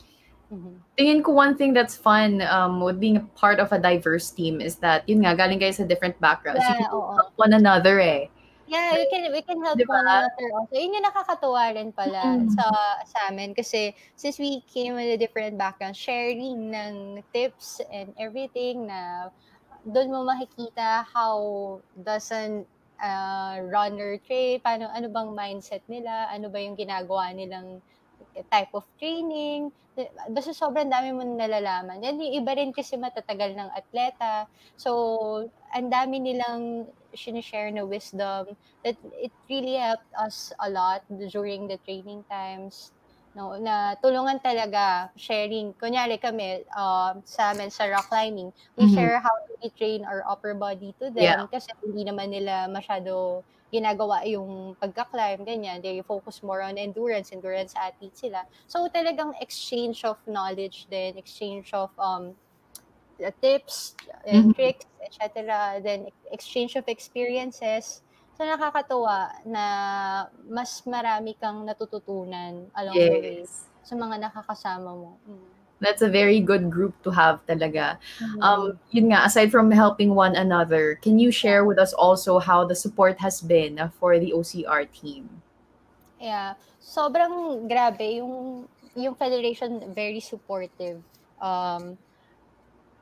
Mhm. 0.51 0.81
Tingin 0.97 1.23
ko 1.23 1.31
one 1.31 1.55
thing 1.55 1.73
that's 1.73 1.95
fun 1.95 2.41
um, 2.41 2.81
with 2.81 2.99
being 2.99 3.17
a 3.17 3.21
part 3.37 3.59
of 3.59 3.71
a 3.71 3.79
diverse 3.79 4.31
team 4.31 4.59
is 4.59 4.77
that, 4.77 5.07
yun 5.07 5.21
nga, 5.23 5.35
galing 5.37 5.59
kayo 5.59 5.73
sa 5.73 5.83
different 5.85 6.19
backgrounds. 6.19 6.67
You 6.67 6.75
Yeah, 6.75 6.89
can 6.89 6.89
oo. 6.93 7.15
help 7.15 7.31
one 7.37 7.53
another 7.53 7.99
eh. 7.99 8.27
Yeah, 8.67 8.93
we 9.01 9.05
can 9.09 9.31
we 9.33 9.41
can 9.41 9.57
help 9.65 9.79
Di 9.79 9.85
ba? 9.85 9.97
one 9.97 10.05
another 10.05 10.45
also. 10.53 10.75
Yun 10.77 10.93
yung 10.93 11.05
nakakatuwa 11.09 11.63
rin 11.73 11.89
pala 11.89 12.37
Mm. 12.37 12.53
sa 12.53 12.65
sa 13.07 13.19
amin 13.33 13.57
kasi 13.57 13.97
since 14.13 14.37
we 14.37 14.61
came 14.69 14.93
with 14.93 15.09
a 15.09 15.17
different 15.17 15.57
background, 15.57 15.97
sharing 15.97 16.69
ng 16.69 17.23
tips 17.33 17.81
and 17.89 18.13
everything 18.21 18.85
na 18.85 19.33
doon 19.89 20.13
mo 20.13 20.21
makikita 20.21 21.01
how 21.09 21.37
does 21.97 22.29
an 22.29 22.65
uh, 23.01 23.57
runner 23.73 24.21
train, 24.21 24.61
paano 24.61 24.85
ano 24.93 25.09
bang 25.09 25.29
mindset 25.33 25.81
nila, 25.89 26.29
ano 26.29 26.53
ba 26.53 26.61
yung 26.61 26.77
ginagawa 26.77 27.33
nilang 27.33 27.81
type 28.47 28.71
of 28.73 28.87
training. 28.99 29.71
Basta 30.31 30.55
sobrang 30.55 30.87
dami 30.87 31.11
mo 31.11 31.23
nalalaman. 31.27 31.99
Yan 31.99 32.19
yung 32.23 32.33
iba 32.43 32.55
rin 32.55 32.71
kasi 32.71 32.95
matatagal 32.95 33.51
ng 33.57 33.69
atleta. 33.75 34.47
So, 34.79 35.51
ang 35.75 35.91
dami 35.91 36.23
nilang 36.23 36.87
sinishare 37.13 37.73
na 37.73 37.83
wisdom 37.83 38.55
that 38.85 38.95
it 39.19 39.33
really 39.49 39.75
helped 39.75 40.07
us 40.17 40.53
a 40.61 40.69
lot 40.69 41.03
during 41.09 41.67
the 41.67 41.77
training 41.83 42.23
times. 42.29 42.93
No, 43.37 43.53
na 43.61 43.93
tulungan 44.01 44.41
talaga, 44.41 45.13
sharing. 45.13 45.77
Kunyari 45.77 46.17
kami, 46.17 46.65
uh, 46.73 47.13
sa 47.29 47.53
amin 47.53 47.69
sa 47.69 47.85
rock 47.85 48.09
climbing, 48.09 48.49
we 48.73 48.87
Mhm. 48.87 48.89
share 48.89 49.21
how 49.21 49.35
to 49.61 49.69
train 49.77 50.01
our 50.01 50.25
upper 50.25 50.57
body 50.57 50.97
to 50.97 51.13
them 51.13 51.37
Yeah. 51.37 51.49
kasi 51.51 51.69
hindi 51.85 52.09
naman 52.09 52.33
nila 52.33 52.65
masyado 52.65 53.45
ginagawa 53.71 54.25
yung 54.27 54.75
pagka-climb, 54.81 55.45
ganyan. 55.45 55.81
They 55.83 56.01
focus 56.03 56.41
more 56.43 56.61
on 56.61 56.77
endurance, 56.77 57.31
endurance 57.31 57.73
athletes 57.77 58.21
sila. 58.21 58.45
So 58.67 58.87
talagang 58.89 59.37
exchange 59.41 60.03
of 60.05 60.17
knowledge 60.27 60.87
din, 60.89 61.17
exchange 61.17 61.71
of 61.73 61.91
um, 61.99 62.37
tips, 63.41 63.95
and 64.25 64.51
Mhm. 64.51 64.53
tricks, 64.55 64.85
etc. 65.03 65.81
Then 65.83 66.07
exchange 66.31 66.75
of 66.75 66.85
experiences. 66.87 68.01
So 68.35 68.47
nakakatuwa 68.47 69.43
na 69.45 69.65
mas 70.47 70.81
marami 70.87 71.35
kang 71.39 71.67
natututunan 71.67 72.71
along 72.75 73.07
the 73.11 73.17
way 73.19 73.43
Yes. 73.43 73.69
sa 73.83 73.95
mga 73.99 74.29
nakakasama 74.31 74.91
mo. 74.95 75.19
Mm. 75.27 75.58
That's 75.79 76.03
a 76.03 76.11
very 76.11 76.43
good 76.43 76.67
group 76.67 76.95
to 77.07 77.11
have 77.15 77.39
talaga. 77.47 77.97
Mhm. 78.19 78.39
Um, 78.43 78.63
yun 78.91 79.15
nga, 79.15 79.23
aside 79.23 79.47
from 79.51 79.71
helping 79.71 80.11
one 80.15 80.35
another, 80.35 80.99
can 80.99 81.19
you 81.19 81.31
share 81.31 81.63
with 81.63 81.79
us 81.79 81.95
also 81.95 82.39
how 82.39 82.67
the 82.67 82.75
support 82.75 83.19
has 83.23 83.39
been 83.39 83.79
for 83.95 84.19
the 84.19 84.35
OCR 84.35 84.83
team? 84.83 85.39
Yeah. 86.19 86.59
Sobrang 86.83 87.63
grabe 87.71 88.19
yung 88.19 88.67
yung 88.99 89.15
federation 89.15 89.79
very 89.95 90.19
supportive. 90.19 90.99
Um 91.39 91.95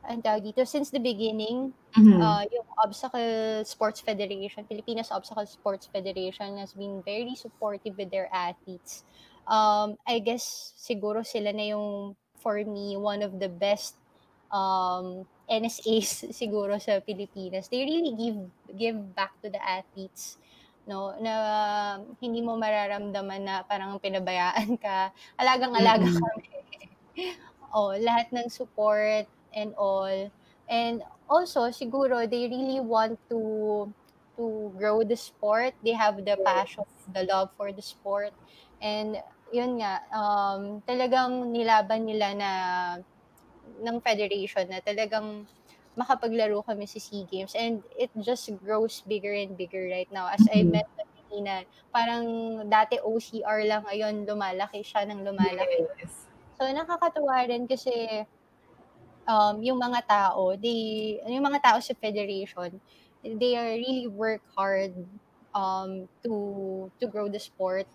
ang 0.07 0.23
tawag 0.23 0.45
dito 0.45 0.63
since 0.63 0.87
the 0.87 1.03
beginning, 1.03 1.73
Mhm. 1.97 2.21
uh, 2.21 2.43
yung 2.47 2.63
Obstacle 2.79 3.59
Sports 3.67 3.99
Federation, 3.99 4.63
Pilipinas 4.63 5.11
Obstacle 5.11 5.43
Sports 5.43 5.89
Federation 5.91 6.55
has 6.61 6.71
been 6.71 7.03
very 7.03 7.35
supportive 7.35 7.97
with 7.99 8.07
their 8.07 8.31
athletes. 8.31 9.03
Um, 9.43 9.99
I 10.07 10.23
guess 10.23 10.71
siguro 10.79 11.27
sila 11.27 11.51
na 11.51 11.75
yung 11.75 12.15
for 12.39 12.61
me 12.63 12.95
one 12.97 13.21
of 13.21 13.39
the 13.39 13.49
best 13.49 13.95
um, 14.51 15.25
NSAs 15.49 16.29
siguro 16.39 16.77
sa 16.81 16.99
Pilipinas. 17.01 17.67
They 17.69 17.83
really 17.83 18.13
give 18.15 18.39
give 18.77 18.97
back 19.15 19.35
to 19.43 19.49
the 19.49 19.59
athletes 19.61 20.37
no? 20.87 21.13
Na 21.19 21.99
hindi 22.23 22.39
mo 22.41 22.55
mararamdaman 22.55 23.43
na 23.43 23.55
parang 23.67 23.99
pinabayaan 23.99 24.79
ka. 24.79 25.11
Alagang-alaga 25.37 26.07
Mm. 26.07 26.15
kami. 26.15 26.47
Oh 27.75 27.91
lahat 27.91 28.31
ng 28.31 28.47
support 28.47 29.27
and 29.51 29.75
all. 29.75 30.31
And 30.71 31.03
also 31.27 31.67
siguro 31.67 32.23
they 32.23 32.47
really 32.47 32.79
want 32.79 33.19
to 33.27 33.91
to 34.39 34.71
grow 34.79 35.03
the 35.03 35.19
sport. 35.19 35.75
They 35.83 35.91
have 35.91 36.23
the 36.23 36.39
passion 36.47 36.87
the 37.11 37.27
love 37.27 37.51
for 37.59 37.75
the 37.75 37.83
sport. 37.83 38.31
And 38.79 39.19
yun 39.53 39.79
nga 39.79 40.03
um 40.11 40.83
talagang 40.83 41.51
nilaban 41.55 42.03
nila 42.07 42.27
na 42.35 42.51
ng 43.85 43.97
federation 44.01 44.65
na 44.69 44.79
talagang 44.81 45.45
makapaglaro 45.97 46.61
kami 46.63 46.85
sa 46.87 46.99
SEA 47.01 47.25
Games 47.27 47.53
and 47.57 47.81
it 47.97 48.11
just 48.21 48.47
grows 48.61 49.01
bigger 49.03 49.33
and 49.33 49.57
bigger 49.57 49.89
right 49.89 50.09
now. 50.13 50.29
As 50.29 50.45
I 50.47 50.61
Mhm. 50.61 50.73
mentioned 50.75 51.09
kanina, 51.17 51.65
parang 51.89 52.25
dati 52.69 53.01
OCR 53.01 53.65
lang 53.65 53.83
ngayon 53.89 54.23
lumalaki 54.29 54.85
siya 54.85 55.03
ng 55.09 55.25
lumalaki. 55.25 55.89
Yes. 55.99 56.27
So 56.57 56.65
nakakatuwa 56.69 57.45
rin 57.49 57.65
kasi 57.69 58.25
um, 59.27 59.61
yung 59.63 59.79
mga 59.79 60.01
tao, 60.07 60.55
they, 60.57 61.17
yung 61.27 61.45
mga 61.45 61.61
tao 61.63 61.77
sa 61.83 61.93
federation, 61.97 62.79
they 63.23 63.55
are 63.57 63.75
really 63.75 64.07
work 64.07 64.43
hard 64.55 64.93
um, 65.53 66.07
to 66.23 66.31
to 67.01 67.05
grow 67.09 67.27
the 67.27 67.39
sport 67.41 67.87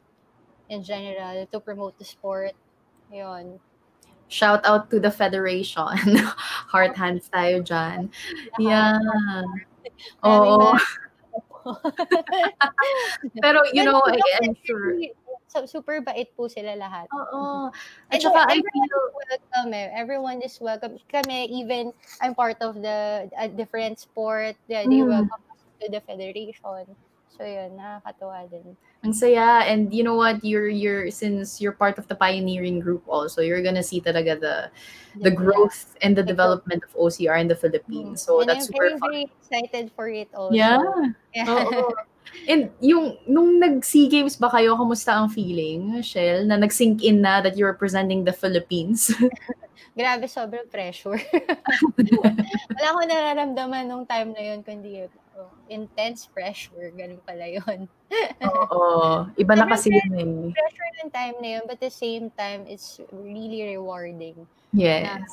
in 0.73 0.81
general, 0.83 1.45
to 1.45 1.61
promote 1.61 1.99
the 2.01 2.05
sport. 2.05 2.57
Yun. 3.12 3.61
Shout 4.33 4.64
out 4.64 4.89
to 4.89 4.97
the 4.97 5.12
federation. 5.12 5.85
Heart 6.73 6.97
hands 6.97 7.29
tayo 7.29 7.61
dyan. 7.61 8.09
Yeah. 8.57 8.97
Oo. 10.25 10.73
Pero, 13.45 13.61
you 13.77 13.85
know, 13.85 14.01
I, 14.01 14.16
I'm 14.41 14.57
sure. 14.64 14.97
So, 15.53 15.68
super 15.68 16.01
bait 16.01 16.33
po 16.33 16.49
sila 16.49 16.73
lahat. 16.81 17.12
Oo. 17.12 17.68
At 18.09 18.25
saka, 18.25 18.49
I 18.49 18.57
everyone 18.57 18.89
feel, 18.89 19.05
welcome 19.12 19.70
eh. 19.77 19.93
Everyone 19.93 20.39
is 20.41 20.57
welcome. 20.57 20.97
Kami, 21.12 21.53
even 21.53 21.93
I'm 22.25 22.33
part 22.33 22.57
of 22.64 22.81
the 22.81 23.29
a 23.37 23.53
different 23.53 24.01
sport. 24.01 24.57
Yeah, 24.64 24.89
they 24.89 25.05
Mm. 25.05 25.12
welcome 25.12 25.45
us 25.53 25.61
to 25.85 25.93
the 25.93 26.01
federation. 26.01 26.89
So 27.33 27.49
yun, 27.49 27.80
nakakatuwa 27.80 28.45
din. 28.53 28.76
ang 29.03 29.11
saya. 29.16 29.64
And 29.66 29.91
you 29.91 30.05
know 30.05 30.14
what? 30.14 30.45
You're, 30.45 30.68
you're, 30.68 31.11
since 31.11 31.61
you're 31.61 31.72
part 31.74 31.99
of 31.99 32.07
the 32.07 32.14
pioneering 32.14 32.78
group 32.78 33.03
also, 33.09 33.41
you're 33.43 33.62
gonna 33.64 33.83
see 33.83 34.01
talaga 34.01 34.39
the, 34.39 34.57
the 35.18 35.33
Yeah. 35.33 35.41
growth 35.41 35.97
and 36.05 36.14
the 36.14 36.22
development 36.22 36.85
of 36.87 36.93
OCR 36.95 37.41
in 37.41 37.49
the 37.49 37.57
Philippines. 37.59 38.22
So 38.22 38.41
And 38.45 38.49
that's 38.53 38.68
I'm 38.68 38.70
super 38.70 38.85
very, 38.85 38.99
fun. 39.01 39.11
very 39.11 39.24
excited 39.26 39.91
for 39.97 40.07
it 40.07 40.28
also. 40.37 40.55
Yeah. 40.55 40.78
Yeah. 41.35 41.51
Oo. 41.51 41.91
And 42.49 42.70
yung, 42.80 43.18
nung 43.26 43.59
nag-SEA 43.61 44.09
Games 44.09 44.37
ba 44.39 44.49
kayo, 44.49 44.78
kamusta 44.78 45.12
ang 45.12 45.28
feeling, 45.28 45.99
Michelle, 45.99 46.47
na 46.47 46.57
nag-sink 46.57 47.03
in 47.03 47.20
na 47.20 47.43
that 47.43 47.59
you're 47.59 47.68
representing 47.68 48.24
the 48.24 48.33
Philippines? 48.33 49.11
Grabe, 49.99 50.24
sobrang 50.30 50.64
pressure. 50.70 51.18
Wala 52.78 52.87
akong 52.89 53.09
nararamdaman 53.11 53.85
nung 53.85 54.07
time 54.07 54.33
na 54.33 54.41
yun, 54.41 54.64
kundi 54.64 55.05
intense 55.68 56.28
pressure. 56.28 56.93
Ganun 56.93 57.22
pala 57.24 57.47
yun. 57.49 57.88
Oo. 58.45 59.26
Iba 59.38 59.53
na 59.57 59.66
kasi 59.66 59.90
yun 59.90 60.12
eh. 60.16 60.53
pressure 60.53 60.90
ng 61.03 61.11
time 61.11 61.36
na 61.40 61.49
yun, 61.59 61.64
but 61.64 61.80
at 61.80 61.84
the 61.86 61.93
same 61.93 62.28
time, 62.34 62.68
it's 62.68 63.01
really 63.11 63.62
rewarding. 63.74 64.47
Yes. 64.72 65.26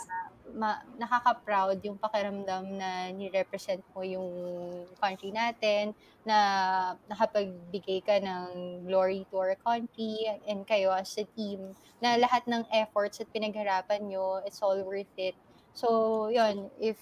Ma- 0.50 0.82
nakaka-proud 0.98 1.78
yung 1.86 2.02
pakiramdam 2.02 2.74
na 2.74 3.14
ni-represent 3.14 3.86
mo 3.94 4.02
yung 4.02 4.28
country 4.98 5.30
natin, 5.30 5.94
na 6.26 6.38
nakapagbigay 7.06 8.02
ka 8.02 8.18
ng 8.18 8.82
glory 8.86 9.30
to 9.30 9.38
our 9.38 9.54
country 9.62 10.26
and 10.50 10.66
kayo 10.66 10.90
as 10.90 11.14
a 11.22 11.26
team, 11.38 11.78
na 12.02 12.18
lahat 12.18 12.46
ng 12.50 12.66
efforts 12.74 13.22
at 13.22 13.30
pinagharapan 13.30 14.10
nyo, 14.10 14.42
it's 14.42 14.62
all 14.66 14.78
worth 14.82 15.14
it. 15.18 15.38
So, 15.78 16.28
yun, 16.34 16.74
if 16.82 16.98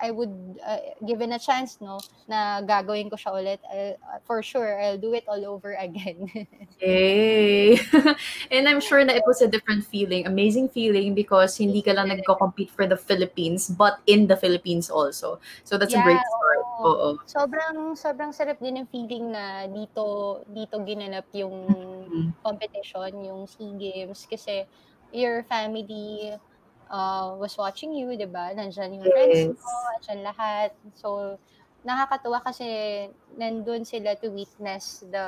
I 0.00 0.10
would 0.10 0.58
uh, 0.62 0.94
given 1.06 1.32
a 1.32 1.38
chance 1.38 1.78
no 1.82 1.98
na 2.30 2.62
gagawin 2.62 3.10
ko 3.10 3.16
siya 3.18 3.32
ulit 3.34 3.60
I'll, 3.66 3.98
for 4.24 4.42
sure 4.42 4.78
I'll 4.78 4.98
do 4.98 5.14
it 5.14 5.26
all 5.26 5.42
over 5.46 5.74
again 5.74 6.30
Yay! 6.82 7.74
and 8.54 8.68
I'm 8.68 8.80
sure 8.80 9.04
that 9.04 9.16
it 9.16 9.26
was 9.26 9.42
a 9.42 9.48
different 9.50 9.84
feeling, 9.84 10.26
amazing 10.26 10.68
feeling 10.70 11.14
because 11.14 11.58
hindi 11.58 11.82
ka 11.82 11.90
lang 11.90 12.08
nagko-compete 12.14 12.70
for 12.70 12.86
the 12.86 12.96
Philippines 12.96 13.66
but 13.66 13.98
in 14.06 14.26
the 14.30 14.38
Philippines 14.38 14.90
also. 14.90 15.42
So 15.64 15.76
that's 15.76 15.92
yeah, 15.92 16.02
a 16.02 16.06
great 16.06 16.22
start. 16.22 16.62
Oo. 16.78 16.86
oo. 16.86 17.08
Sobrang 17.26 17.98
sobrang 17.98 18.30
sarap 18.30 18.62
din 18.62 18.78
ng 18.78 18.86
feeling 18.94 19.34
na 19.34 19.66
dito 19.66 20.38
dito 20.46 20.78
ginanap 20.86 21.26
yung 21.34 21.66
mm-hmm. 21.66 22.28
competition, 22.46 23.10
yung 23.26 23.50
SEA 23.50 23.74
Games 23.74 24.22
kasi 24.30 24.62
your 25.10 25.42
family 25.50 26.36
uh, 26.90 27.36
was 27.36 27.56
watching 27.56 27.92
you, 27.92 28.12
'di 28.16 28.28
ba? 28.28 28.52
Nandiyan 28.56 28.98
yung 29.00 29.06
yes. 29.06 29.14
friends 29.14 29.60
mo, 29.60 29.76
nandiyan 29.96 30.20
lahat. 30.24 30.70
So 30.96 31.38
nakakatuwa 31.86 32.42
kasi 32.42 32.66
nandun 33.38 33.86
sila 33.86 34.18
to 34.18 34.28
witness 34.34 35.06
the 35.08 35.26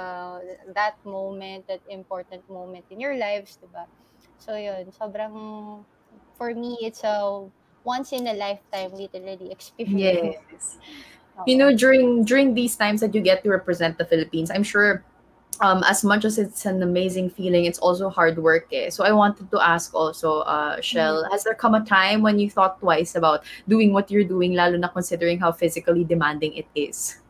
that 0.74 0.98
moment, 1.06 1.64
that 1.70 1.80
important 1.88 2.42
moment 2.50 2.84
in 2.90 2.98
your 2.98 3.14
lives, 3.16 3.56
'di 3.60 3.68
ba? 3.70 3.86
So 4.40 4.56
yun, 4.56 4.88
sobrang 4.90 5.34
for 6.34 6.56
me 6.56 6.80
it's 6.80 7.04
a 7.04 7.44
once 7.84 8.12
in 8.12 8.26
a 8.26 8.34
lifetime 8.34 8.92
literally 8.96 9.52
experience. 9.52 10.36
Yes. 10.52 10.76
You 11.48 11.56
know, 11.56 11.72
during 11.72 12.24
during 12.24 12.52
these 12.52 12.76
times 12.76 13.00
that 13.00 13.14
you 13.14 13.24
get 13.24 13.40
to 13.44 13.48
represent 13.48 13.96
the 13.96 14.04
Philippines, 14.04 14.52
I'm 14.52 14.64
sure 14.64 15.04
um, 15.60 15.84
as 15.84 16.02
much 16.02 16.24
as 16.24 16.38
it's 16.38 16.64
an 16.64 16.82
amazing 16.82 17.30
feeling, 17.30 17.64
it's 17.64 17.78
also 17.78 18.08
hard 18.08 18.38
work. 18.38 18.66
Eh. 18.72 18.88
So 18.90 19.04
I 19.04 19.12
wanted 19.12 19.50
to 19.50 19.60
ask 19.60 19.94
also, 19.94 20.40
uh, 20.40 20.80
Shell, 20.80 21.22
mm-hmm. 21.22 21.32
has 21.32 21.44
there 21.44 21.54
come 21.54 21.74
a 21.74 21.84
time 21.84 22.22
when 22.22 22.38
you 22.38 22.50
thought 22.50 22.80
twice 22.80 23.14
about 23.14 23.44
doing 23.68 23.92
what 23.92 24.10
you're 24.10 24.24
doing, 24.24 24.54
lalo 24.54 24.76
na 24.76 24.88
considering 24.88 25.38
how 25.38 25.52
physically 25.52 26.04
demanding 26.04 26.54
it 26.54 26.66
is? 26.74 27.20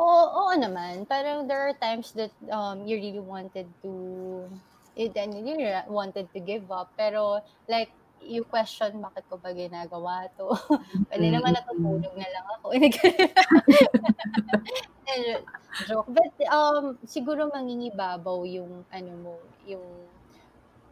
Oo, 0.00 0.48
oo 0.48 0.52
naman. 0.56 1.04
Parang 1.04 1.44
there 1.46 1.60
are 1.60 1.76
times 1.76 2.12
that 2.16 2.32
um, 2.48 2.88
you 2.88 2.96
really 2.96 3.20
wanted 3.20 3.68
to, 3.84 4.48
it, 4.96 5.12
and 5.12 5.36
you 5.36 5.60
wanted 5.88 6.32
to 6.32 6.40
give 6.40 6.64
up. 6.72 6.88
Pero 6.96 7.44
like, 7.68 7.92
you 8.22 8.44
question 8.44 9.00
bakit 9.00 9.24
ko 9.26 9.40
ba 9.40 9.50
ginagawa 9.50 10.28
to. 10.36 10.52
Pwede 11.08 11.26
naman 11.32 11.56
natutulog 11.56 12.14
na 12.14 12.28
lang 12.28 12.46
ako. 12.60 12.66
joke. 15.88 16.08
But 16.10 16.34
um 16.50 16.98
siguro 17.04 17.50
mangingibabaw 17.50 18.44
yung 18.46 18.84
ano 18.92 19.12
mo, 19.18 19.36
yung 19.66 19.86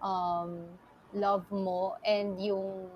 um 0.02 0.50
love 1.14 1.46
mo 1.50 1.96
and 2.02 2.38
yung 2.40 2.88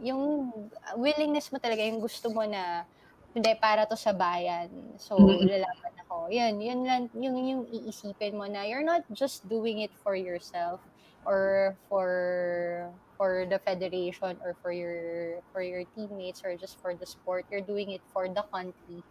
yung 0.00 0.52
willingness 0.96 1.52
mo 1.52 1.60
talaga, 1.60 1.84
yung 1.84 2.00
gusto 2.00 2.32
mo 2.32 2.44
na 2.44 2.84
hindi 3.30 3.52
para 3.60 3.86
to 3.86 3.94
sa 3.94 4.10
bayan. 4.10 4.68
So 4.98 5.16
mm-hmm. 5.16 5.46
lalaban 5.46 5.94
ako. 6.06 6.16
Yan, 6.34 6.58
yun 6.58 6.80
lang 6.82 7.02
yung 7.14 7.36
yung 7.38 7.62
iisipin 7.70 8.34
mo 8.34 8.50
na 8.50 8.66
you're 8.66 8.86
not 8.86 9.06
just 9.14 9.46
doing 9.46 9.84
it 9.84 9.94
for 10.02 10.18
yourself 10.18 10.82
or 11.24 11.76
for 11.88 12.90
for 13.20 13.44
the 13.44 13.60
federation 13.68 14.36
or 14.40 14.56
for 14.62 14.72
your 14.72 15.40
for 15.52 15.60
your 15.60 15.84
teammates 15.92 16.40
or 16.44 16.56
just 16.56 16.80
for 16.80 16.96
the 16.96 17.04
sport 17.04 17.44
you're 17.52 17.64
doing 17.64 17.92
it 17.92 18.00
for 18.12 18.28
the 18.28 18.44
country. 18.48 19.04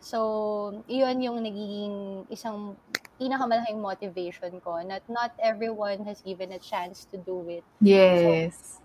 So 0.00 0.80
iyon 0.88 1.20
yung 1.20 1.44
nagiging 1.44 2.24
isang 2.32 2.80
pinakamalaking 3.20 3.76
motivation 3.76 4.56
ko 4.64 4.80
that 4.88 5.04
not 5.12 5.36
everyone 5.36 6.08
has 6.08 6.24
given 6.24 6.56
a 6.56 6.60
chance 6.60 7.04
to 7.12 7.20
do 7.20 7.44
it. 7.52 7.64
Yes. 7.84 8.80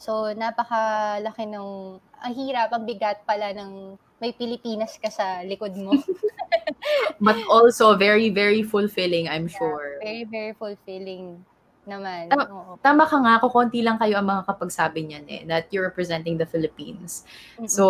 So, 0.00 0.32
so 0.32 0.32
napakalaki 0.32 1.44
ng 1.52 2.00
ang 2.00 2.32
hirap 2.32 2.72
ang 2.72 2.88
bigat 2.88 3.28
pala 3.28 3.52
ng 3.52 4.00
may 4.18 4.32
Pilipinas 4.32 4.96
ka 4.96 5.12
sa 5.12 5.44
likod 5.44 5.76
mo. 5.76 5.92
But 7.20 7.36
also 7.50 7.96
very 7.98 8.30
very 8.30 8.62
fulfilling 8.62 9.28
i'm 9.28 9.48
yeah, 9.50 9.58
sure. 9.58 9.98
very 9.98 10.24
very 10.24 10.54
fulfilling 10.54 11.42
naman. 11.88 12.28
Tama, 12.28 12.44
Oo. 12.52 12.72
tama 12.84 13.04
ka 13.08 13.16
nga, 13.18 13.34
kukonti 13.40 13.80
lang 13.80 13.96
kayo 13.96 14.20
ang 14.20 14.28
mga 14.28 14.44
makakapagsabi 14.44 15.00
niyan 15.08 15.24
eh, 15.26 15.42
that 15.48 15.66
you're 15.72 15.88
representing 15.88 16.36
the 16.36 16.46
Philippines. 16.46 17.24
Mm-hmm. 17.56 17.66
So, 17.66 17.84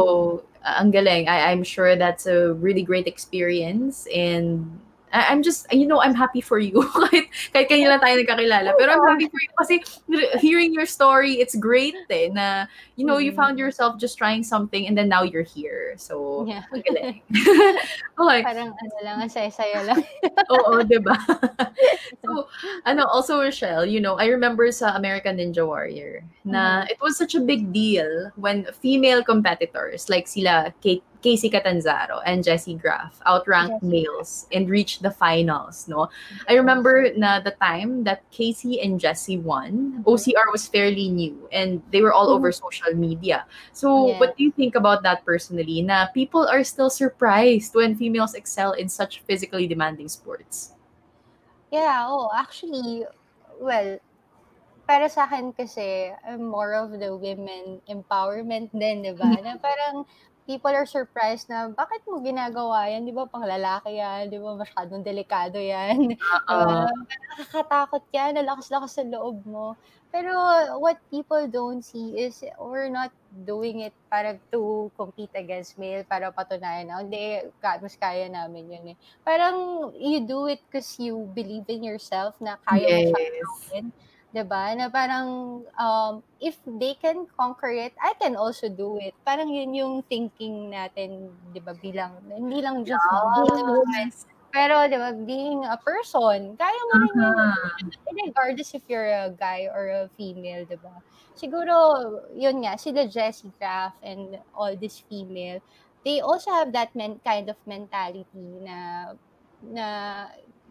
uh, 0.62 0.78
ang 0.78 0.94
galing. 0.94 1.26
I, 1.26 1.50
I'm 1.50 1.66
sure 1.66 1.98
that's 1.98 2.30
a 2.30 2.54
really 2.54 2.86
great 2.86 3.10
experience 3.10 4.06
and 4.08 4.78
I'm 5.12 5.42
just, 5.42 5.66
you 5.72 5.86
know, 5.86 6.00
I'm 6.00 6.14
happy 6.14 6.40
for 6.40 6.58
you. 6.58 6.82
kahit, 7.08 7.28
kahit 7.52 7.68
kanila 7.68 8.00
tayo 8.00 8.20
nagkakilala. 8.20 8.74
Pero 8.78 8.92
I'm 8.92 9.06
happy 9.06 9.28
for 9.28 9.40
you 9.40 9.52
kasi 9.58 9.74
hearing 10.38 10.72
your 10.72 10.86
story, 10.86 11.40
it's 11.40 11.54
great 11.56 11.94
eh, 12.10 12.28
na, 12.28 12.66
you 12.96 13.06
know, 13.06 13.18
you 13.18 13.32
found 13.32 13.56
mm-hmm. 13.56 13.66
yourself 13.66 13.98
just 13.98 14.18
trying 14.18 14.42
something 14.44 14.86
and 14.86 14.96
then 14.96 15.08
now 15.08 15.22
you're 15.22 15.46
here. 15.46 15.94
So, 15.96 16.44
yeah. 16.48 16.64
ang 16.72 16.82
galing. 16.84 17.22
okay. 18.20 18.40
Parang 18.42 18.72
ano 18.76 18.96
lang, 19.02 19.16
ang 19.22 19.30
saya-saya 19.30 19.84
lang. 19.84 20.04
Oo, 20.50 20.82
di 20.82 20.98
ba? 20.98 21.16
so, 22.24 22.48
ano, 22.84 23.06
also, 23.06 23.40
Rochelle, 23.40 23.86
you 23.86 24.00
know, 24.00 24.16
I 24.16 24.26
remember 24.28 24.70
sa 24.72 24.96
American 24.96 25.38
Ninja 25.38 25.66
Warrior 25.66 26.24
na 26.44 26.82
mm-hmm. 26.84 26.92
it 26.92 26.98
was 27.00 27.16
such 27.16 27.34
a 27.34 27.40
big 27.40 27.72
deal 27.72 28.30
when 28.36 28.66
female 28.80 29.22
competitors 29.22 30.08
like 30.08 30.26
sila 30.26 30.72
Kate 30.80 31.04
Casey 31.22 31.50
Catanzaro 31.50 32.20
and 32.24 32.44
Jessie 32.44 32.74
Graff 32.74 33.20
outranked 33.26 33.82
yes. 33.82 33.90
males 33.90 34.46
and 34.52 34.70
reached 34.70 35.02
the 35.02 35.10
finals, 35.10 35.88
no? 35.88 36.08
I 36.48 36.54
remember 36.54 37.10
na 37.16 37.40
the 37.40 37.52
time 37.58 38.04
that 38.04 38.22
Casey 38.30 38.80
and 38.80 39.00
Jessie 39.00 39.38
won, 39.38 40.02
mm-hmm. 40.02 40.08
OCR 40.08 40.52
was 40.52 40.66
fairly 40.66 41.08
new 41.08 41.48
and 41.52 41.82
they 41.90 42.02
were 42.02 42.12
all 42.12 42.28
mm-hmm. 42.28 42.38
over 42.38 42.52
social 42.52 42.94
media. 42.94 43.46
So, 43.72 44.08
yeah. 44.08 44.18
what 44.20 44.36
do 44.36 44.44
you 44.44 44.52
think 44.52 44.74
about 44.74 45.02
that 45.02 45.24
personally? 45.24 45.82
Na 45.82 46.06
people 46.14 46.46
are 46.46 46.62
still 46.62 46.90
surprised 46.90 47.74
when 47.74 47.96
females 47.96 48.34
excel 48.34 48.72
in 48.72 48.88
such 48.88 49.20
physically 49.26 49.66
demanding 49.66 50.08
sports. 50.08 50.74
Yeah, 51.70 52.06
oh, 52.08 52.30
actually, 52.32 53.04
well, 53.60 53.98
para 54.88 55.04
sa 55.12 55.28
akin 55.28 55.52
kasi, 55.52 56.16
I'm 56.24 56.48
more 56.48 56.72
of 56.72 56.96
the 56.96 57.12
women 57.12 57.84
empowerment 57.84 58.72
din, 58.72 59.04
di 59.04 59.12
ba? 59.12 59.28
na 59.44 59.60
parang 59.66 60.08
people 60.48 60.72
are 60.72 60.88
surprised 60.88 61.52
na 61.52 61.68
bakit 61.68 62.00
mo 62.08 62.24
ginagawa 62.24 62.88
yan? 62.88 63.04
Di 63.04 63.12
ba 63.12 63.28
pang 63.28 63.44
lalaki 63.44 64.00
yan? 64.00 64.32
Di 64.32 64.40
ba 64.40 64.56
masyadong 64.56 65.04
delikado 65.04 65.60
yan? 65.60 66.08
Uh, 66.48 66.88
nakakatakot 67.36 68.08
yan. 68.16 68.40
Nalakas-lakas 68.40 68.96
sa 68.96 69.04
loob 69.04 69.44
mo. 69.44 69.76
Pero 70.08 70.32
what 70.80 70.96
people 71.12 71.44
don't 71.52 71.84
see 71.84 72.16
is 72.16 72.40
we're 72.56 72.88
not 72.88 73.12
doing 73.44 73.84
it 73.84 73.92
para 74.08 74.40
to 74.48 74.88
compete 74.96 75.28
against 75.36 75.76
male, 75.76 76.08
para 76.08 76.32
patunayan 76.32 76.88
na, 76.88 77.04
hindi, 77.04 77.44
mas 77.60 77.92
kaya 78.00 78.32
namin 78.32 78.72
yun 78.72 78.96
eh. 78.96 78.98
Parang 79.20 79.92
you 80.00 80.24
do 80.24 80.48
it 80.48 80.64
because 80.64 80.96
you 80.96 81.28
believe 81.36 81.68
in 81.68 81.84
yourself 81.84 82.32
na 82.40 82.56
kaya 82.64 83.04
yes. 83.04 83.12
mo 83.12 83.20
siya 83.68 83.80
ba? 84.44 84.76
Na 84.76 84.92
parang 84.92 85.60
um, 85.80 86.20
if 86.36 86.60
they 86.66 86.92
can 87.00 87.24
conquer 87.32 87.72
it, 87.72 87.96
I 87.96 88.12
can 88.20 88.36
also 88.36 88.68
do 88.68 89.00
it. 89.00 89.16
Parang 89.24 89.48
yun 89.48 89.72
yung 89.72 89.94
thinking 90.04 90.68
natin, 90.68 91.32
'di 91.52 91.60
ba, 91.64 91.72
bilang 91.72 92.20
hindi 92.28 92.60
lang 92.60 92.84
just 92.84 93.00
being 93.40 93.56
a 93.56 93.72
woman, 93.72 94.08
pero 94.52 94.84
'di 94.84 94.98
ba, 95.00 95.10
being 95.24 95.64
a 95.64 95.80
person, 95.80 96.52
kaya 96.60 96.80
mo 96.92 96.94
rin 97.00 97.14
uh-huh. 97.16 97.88
regardless 98.28 98.76
if 98.76 98.84
you're 98.84 99.08
a 99.08 99.32
guy 99.32 99.64
or 99.72 99.88
a 99.88 100.12
female, 100.20 100.68
'di 100.68 100.76
ba? 100.76 101.00
Siguro 101.32 101.74
yun 102.36 102.60
nga, 102.64 102.76
sila 102.76 103.08
Jessie 103.08 103.52
Graff 103.56 103.96
and 104.04 104.36
all 104.52 104.76
this 104.76 105.00
female, 105.08 105.64
they 106.04 106.20
also 106.20 106.52
have 106.52 106.72
that 106.76 106.92
men- 106.92 107.20
kind 107.24 107.48
of 107.48 107.56
mentality 107.64 108.44
na 108.60 109.12
na 109.64 109.86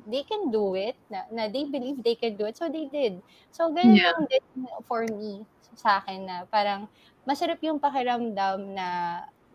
they 0.08 0.24
can 0.24 0.49
do 0.49 0.74
it, 0.74 0.95
na, 1.12 1.28
na 1.30 1.43
they 1.51 1.68
believe 1.68 1.99
they 2.01 2.16
can 2.16 2.39
do 2.39 2.47
it, 2.47 2.55
so 2.55 2.72
they 2.72 2.88
did. 2.88 3.20
So, 3.51 3.70
ganun 3.70 3.99
yeah. 3.99 4.16
lang 4.16 4.26
din 4.32 4.43
for 4.88 5.03
me, 5.03 5.43
sa 5.76 5.99
akin 6.01 6.26
na 6.26 6.36
parang 6.47 6.88
masarap 7.28 7.60
yung 7.62 7.78
pakiramdam 7.78 8.74
na 8.74 8.88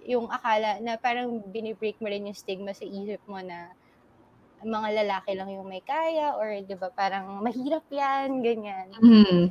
yung 0.07 0.29
akala 0.29 0.79
na 0.83 0.99
parang 0.99 1.41
binibreak 1.51 1.97
mo 2.03 2.11
rin 2.11 2.27
yung 2.27 2.37
stigma 2.37 2.75
sa 2.75 2.85
isip 2.85 3.23
mo 3.25 3.39
na 3.41 3.71
mga 4.63 5.03
lalaki 5.03 5.35
lang 5.35 5.51
yung 5.51 5.67
may 5.67 5.83
kaya 5.83 6.39
or 6.39 6.63
'di 6.63 6.79
ba 6.79 6.91
parang 6.95 7.43
mahirap 7.43 7.83
'yan 7.91 8.43
ganyan. 8.43 8.87
Mm. 9.03 9.51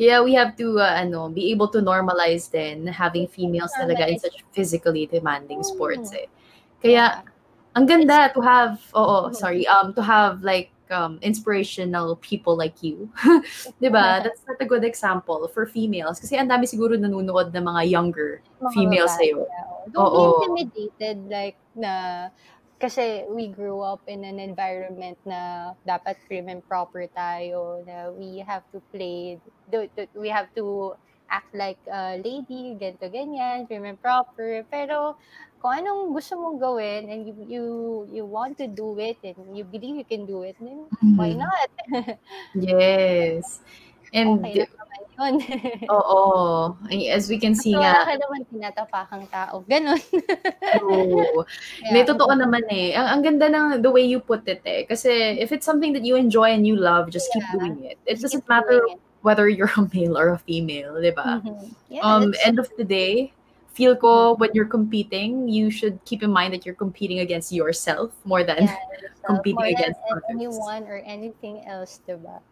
Yeah, 0.00 0.24
we 0.24 0.34
have 0.34 0.58
to 0.58 0.82
uh, 0.82 0.94
ano, 0.98 1.30
be 1.30 1.52
able 1.54 1.68
to 1.70 1.78
normalize 1.78 2.50
then 2.50 2.90
having 2.90 3.28
females 3.30 3.70
talaga 3.76 4.10
in 4.10 4.18
such 4.18 4.42
physically 4.50 5.06
demanding 5.06 5.62
sports 5.62 6.10
eh. 6.16 6.26
Kaya 6.82 7.22
ang 7.74 7.84
ganda 7.86 8.28
to 8.34 8.40
have, 8.40 8.80
oo, 8.92 9.32
sorry, 9.32 9.66
um, 9.66 9.94
to 9.94 10.02
have 10.02 10.42
like 10.44 10.72
um, 10.92 11.18
inspirational 11.22 12.16
people 12.20 12.54
like 12.54 12.84
you. 12.84 13.08
'Di 13.80 13.88
ba? 13.88 14.20
That's 14.20 14.44
not 14.44 14.60
a 14.60 14.68
good 14.68 14.84
example 14.84 15.48
for 15.48 15.64
females 15.64 16.20
kasi 16.20 16.36
ang 16.36 16.52
dami 16.52 16.68
siguro 16.68 16.94
nanonood 16.94 17.50
ng 17.50 17.64
mga 17.64 17.82
younger 17.88 18.44
mga 18.60 18.70
females 18.76 19.12
sa 19.16 19.24
iyo. 19.24 19.48
Don't 19.90 20.12
be 20.12 20.22
intimidated 20.28 21.16
like 21.32 21.56
na 21.72 22.28
kasi 22.76 23.24
we 23.30 23.48
grew 23.48 23.80
up 23.80 24.02
in 24.10 24.26
an 24.26 24.42
environment 24.42 25.16
na 25.24 25.72
dapat 25.86 26.18
prim 26.26 26.50
and 26.50 26.60
proper 26.66 27.06
tayo 27.14 27.80
na 27.86 28.10
we 28.12 28.42
have 28.42 28.66
to 28.74 28.82
play 28.92 29.38
we 30.18 30.28
have 30.28 30.50
to 30.52 30.92
act 31.32 31.48
like 31.56 31.80
a 31.88 32.20
lady, 32.20 32.76
ganito, 32.76 33.08
ganyan, 33.08 33.64
and 33.72 33.96
proper. 34.04 34.62
Pero 34.68 35.16
kung 35.64 35.72
anong 35.80 36.12
gusto 36.12 36.36
mong 36.36 36.60
gawin 36.60 37.08
and 37.08 37.20
you 37.24 37.34
you 37.48 37.64
you 38.12 38.24
want 38.28 38.60
to 38.60 38.68
do 38.68 38.92
it 39.00 39.16
and 39.24 39.56
you 39.56 39.64
believe 39.64 39.96
you 39.96 40.04
can 40.04 40.28
do 40.28 40.44
it, 40.44 40.60
then 40.60 40.92
why 41.16 41.32
Mhm. 41.32 41.40
not? 41.40 41.70
Yes. 42.54 43.60
And 44.12 44.44
Okay 44.44 44.60
naman 44.60 45.00
yun. 45.16 45.34
oo, 45.96 46.76
as 47.08 47.28
we 47.32 47.40
can 47.40 47.56
see 47.56 47.72
wala 47.80 47.88
nga, 47.96 48.04
ka 48.04 48.12
naman 48.20 48.40
tinatapakang 48.52 49.24
tao. 49.32 49.64
Ganon. 49.64 49.96
true. 50.72 51.44
Hindi, 51.88 52.00
Kaya, 52.00 52.06
totoo 52.06 52.32
naman 52.36 52.64
eh. 52.72 52.92
Ang, 52.96 53.06
ang 53.08 53.20
ganda 53.24 53.46
ng 53.48 53.66
the 53.82 53.90
way 53.90 54.04
you 54.04 54.20
put 54.20 54.44
it 54.48 54.62
eh. 54.64 54.84
Kasi 54.88 55.40
if 55.40 55.52
it's 55.52 55.66
something 55.66 55.92
that 55.92 56.04
you 56.04 56.16
enjoy 56.16 56.52
and 56.52 56.66
you 56.66 56.76
love, 56.76 57.10
just 57.10 57.32
keep 57.32 57.42
Yeah. 57.42 57.52
doing 57.52 57.84
it. 57.84 57.98
It 58.06 58.20
just 58.20 58.22
doesn't 58.22 58.42
keep 58.42 58.48
matter 58.48 58.80
it. 58.88 59.00
Whether 59.22 59.48
you're 59.48 59.70
a 59.78 59.86
male 59.94 60.18
or 60.18 60.34
a 60.34 60.38
female, 60.38 60.98
di 61.00 61.10
ba? 61.10 61.40
Mhm. 61.40 61.70
Yeah, 61.88 62.02
Um, 62.02 62.34
end 62.44 62.58
of 62.58 62.68
the 62.76 62.84
day, 62.84 63.30
feel 63.72 63.96
ko 63.96 64.34
when 64.36 64.50
you're 64.52 64.68
competing, 64.68 65.48
you 65.48 65.70
should 65.70 65.96
keep 66.04 66.20
in 66.20 66.28
mind 66.28 66.52
that 66.52 66.66
you're 66.66 66.76
competing 66.76 67.22
against 67.24 67.54
yourself 67.54 68.12
more 68.26 68.44
than 68.44 68.66
yeah, 68.68 68.76
yourself 69.00 69.24
competing 69.24 69.56
more 69.56 69.70
than 69.70 69.78
against 69.78 70.00
an- 70.04 70.12
others. 70.12 70.28
anyone 70.28 70.82
or 70.90 70.98
anything 71.06 71.64
else, 71.64 72.02
diba? 72.04 72.42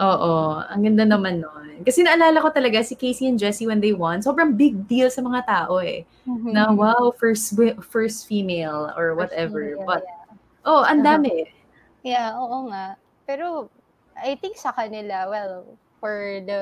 Oo, 0.00 0.64
ang 0.64 0.80
ganda 0.80 1.04
naman 1.04 1.44
nun. 1.44 1.84
Kasi 1.84 2.00
naalala 2.00 2.40
ko 2.40 2.48
talaga 2.48 2.80
si 2.80 2.96
Casey 2.96 3.28
and 3.28 3.36
Jessie 3.36 3.68
when 3.68 3.84
they 3.84 3.92
won, 3.92 4.24
sobrang 4.24 4.56
big 4.56 4.88
deal 4.88 5.12
sa 5.12 5.20
mga 5.20 5.44
tao 5.44 5.76
eh. 5.84 6.08
Na 6.24 6.72
wow, 6.72 7.12
first 7.12 7.52
first 7.84 8.24
female 8.24 8.88
or 8.96 9.12
whatever. 9.12 9.76
female, 9.76 9.84
But 9.84 10.08
yeah. 10.08 10.64
oh, 10.64 10.88
ang 10.88 11.04
dami. 11.04 11.52
Yeah, 12.00 12.32
oo 12.32 12.72
nga. 12.72 12.96
Pero 13.28 13.68
I 14.16 14.40
think 14.40 14.56
sa 14.56 14.72
kanila, 14.72 15.28
well, 15.28 15.68
for 16.00 16.40
the 16.42 16.60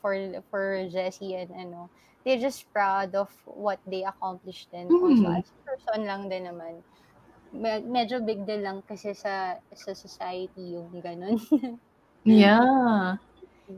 for 0.00 0.16
for 0.50 0.88
Jessie 0.88 1.36
and 1.36 1.52
ano, 1.52 1.86
they're 2.24 2.40
just 2.40 2.64
proud 2.72 3.14
of 3.14 3.28
what 3.44 3.78
they 3.86 4.02
accomplished 4.02 4.72
and 4.72 4.88
also 4.90 5.28
Mhm. 5.28 5.38
as 5.38 5.48
a 5.48 5.60
person 5.68 6.00
lang 6.08 6.22
din 6.32 6.48
naman. 6.48 6.80
Me- 7.52 7.84
medyo 7.84 8.18
big 8.24 8.46
deal 8.48 8.62
lang 8.64 8.80
kasi 8.88 9.12
sa 9.12 9.60
sa 9.74 9.92
society 9.92 10.74
yung 10.74 10.90
ganun. 11.04 11.36
Yeah. 12.24 13.16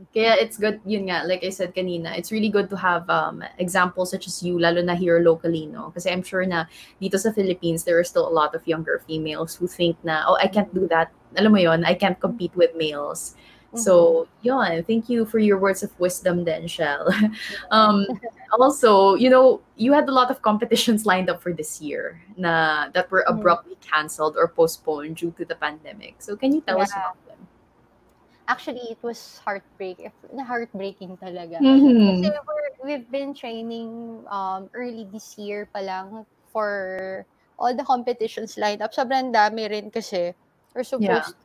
Kaya 0.09 0.33
it's 0.41 0.57
good, 0.57 0.81
yun 0.89 1.05
nga, 1.05 1.21
like 1.23 1.45
I 1.45 1.53
said 1.53 1.71
kanina, 1.77 2.17
it's 2.17 2.33
really 2.33 2.49
good 2.49 2.65
to 2.73 2.75
have 2.75 3.05
um, 3.13 3.45
examples 3.61 4.09
such 4.09 4.25
as 4.25 4.41
you, 4.41 4.57
lalo 4.57 4.81
na 4.81 4.97
here 4.97 5.21
locally, 5.21 5.69
no? 5.69 5.93
Kasi 5.93 6.09
I'm 6.09 6.25
sure 6.25 6.43
na 6.49 6.65
dito 6.97 7.13
sa 7.21 7.29
Philippines, 7.29 7.85
there 7.85 8.01
are 8.01 8.03
still 8.03 8.25
a 8.25 8.33
lot 8.33 8.57
of 8.57 8.65
younger 8.65 9.05
females 9.05 9.53
who 9.53 9.69
think 9.69 9.95
na, 10.01 10.25
oh, 10.25 10.35
I 10.41 10.49
can't 10.49 10.73
do 10.73 10.89
that. 10.89 11.13
Alam 11.37 11.53
mo 11.53 11.59
yon, 11.61 11.85
I 11.85 11.93
can't 11.93 12.17
compete 12.17 12.57
with 12.57 12.73
males. 12.73 13.37
So, 13.75 14.27
yun, 14.41 14.83
thank 14.83 15.09
you 15.09 15.25
for 15.25 15.39
your 15.39 15.57
words 15.57 15.81
of 15.83 15.89
wisdom 15.99 16.45
then, 16.45 16.67
Shell. 16.67 17.09
um, 17.71 18.05
also, 18.59 19.15
you 19.15 19.29
know, 19.29 19.61
you 19.75 19.93
had 19.93 20.07
a 20.07 20.11
lot 20.11 20.29
of 20.29 20.41
competitions 20.41 21.05
lined 21.05 21.29
up 21.29 21.41
for 21.41 21.53
this 21.53 21.81
year 21.81 22.21
na 22.37 22.89
that 22.93 23.09
were 23.09 23.25
Mhm. 23.25 23.39
abruptly 23.39 23.77
canceled 23.81 24.37
or 24.37 24.47
postponed 24.47 25.17
due 25.17 25.33
to 25.37 25.45
the 25.45 25.55
pandemic. 25.55 26.21
So, 26.21 26.35
can 26.37 26.53
you 26.53 26.61
tell 26.61 26.81
us 26.81 26.91
about 26.91 27.17
them? 27.25 27.41
Actually, 28.47 28.91
it 28.91 29.01
was 29.01 29.39
heartbreaking. 29.41 30.11
heartbreaking 30.35 31.17
talaga. 31.17 31.57
Mhm. 31.63 32.19
Kasi 32.19 32.27
we're, 32.45 32.71
we've 32.83 33.09
been 33.09 33.33
training 33.33 34.21
um, 34.27 34.69
early 34.75 35.07
this 35.09 35.37
year 35.39 35.65
pa 35.71 35.79
lang 35.79 36.27
for 36.51 37.25
all 37.57 37.73
the 37.73 37.87
competitions 37.87 38.59
lined 38.59 38.83
up. 38.83 38.93
Sobrang 38.93 39.31
dami 39.31 39.65
rin 39.71 39.89
kasi. 39.89 40.35
We're 40.75 40.83
supposed 40.83 41.37
to, 41.37 41.42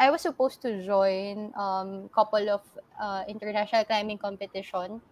I 0.00 0.08
was 0.08 0.24
supposed 0.24 0.64
to 0.64 0.80
join 0.80 1.52
um 1.52 2.08
couple 2.16 2.48
of 2.48 2.64
uh, 2.96 3.28
international 3.28 3.84
climbing 3.84 4.16
competition. 4.16 5.04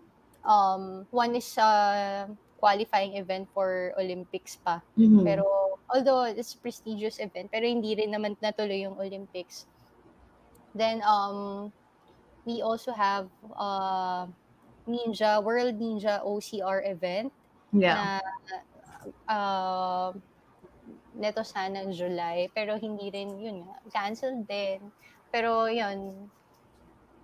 Um, 0.49 1.05
one 1.12 1.36
is 1.36 1.45
a 1.61 2.24
qualifying 2.57 3.20
event 3.20 3.53
for 3.53 3.93
Olympics 4.01 4.57
pa. 4.57 4.80
Mhm. 4.97 5.28
Pero 5.28 5.45
although 5.93 6.24
it's 6.24 6.57
a 6.57 6.59
prestigious 6.59 7.20
event, 7.20 7.53
pero 7.53 7.68
hindi 7.68 7.93
rin 8.01 8.16
naman 8.16 8.41
natuloy 8.41 8.89
yung 8.89 8.97
Olympics. 8.97 9.68
Then 10.72 11.05
um 11.05 11.68
we 12.49 12.64
also 12.64 12.97
have 12.97 13.28
uh 13.53 14.24
Ninja 14.89 15.36
World 15.45 15.76
Ninja 15.76 16.24
OCR 16.24 16.80
event 16.89 17.28
yeah. 17.76 17.93
na 17.93 18.05
uh, 19.28 20.11
neto 21.19 21.43
sana 21.43 21.85
July 21.91 22.49
pero 22.57 22.79
hindi 22.79 23.07
rin 23.11 23.31
yun 23.39 23.59
nga 23.66 23.77
canceled 23.95 24.47
din. 24.49 24.95
Pero 25.33 25.66
yun 25.69 26.31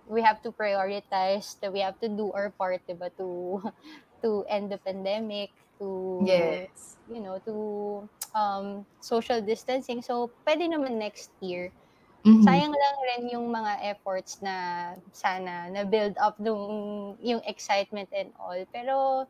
we 0.05 0.21
have 0.21 0.41
to 0.41 0.51
prioritize 0.51 1.59
that 1.61 1.73
we 1.73 1.79
have 1.79 1.97
to 1.99 2.09
do 2.09 2.31
our 2.33 2.53
part 2.53 2.81
diba 2.87 3.09
to 3.17 3.61
to 4.23 4.45
end 4.49 4.71
the 4.71 4.77
pandemic 4.77 5.51
to 5.79 5.89
Yes. 6.19 6.97
you 7.07 7.21
know 7.21 7.39
to 7.45 7.55
um 8.37 8.85
social 9.01 9.41
distancing 9.41 10.01
so 10.01 10.33
pwede 10.45 10.65
naman 10.69 10.97
next 11.01 11.33
year 11.41 11.73
Mhm. 12.25 12.45
sayang 12.45 12.73
lang 12.73 12.97
rin 13.09 13.23
yung 13.33 13.47
mga 13.49 13.73
efforts 13.95 14.41
na 14.43 14.55
sana 15.15 15.71
na 15.71 15.83
build 15.87 16.13
up 16.21 16.37
nung 16.37 17.15
yung 17.23 17.41
excitement 17.47 18.09
and 18.13 18.33
all 18.37 18.59
pero 18.69 19.25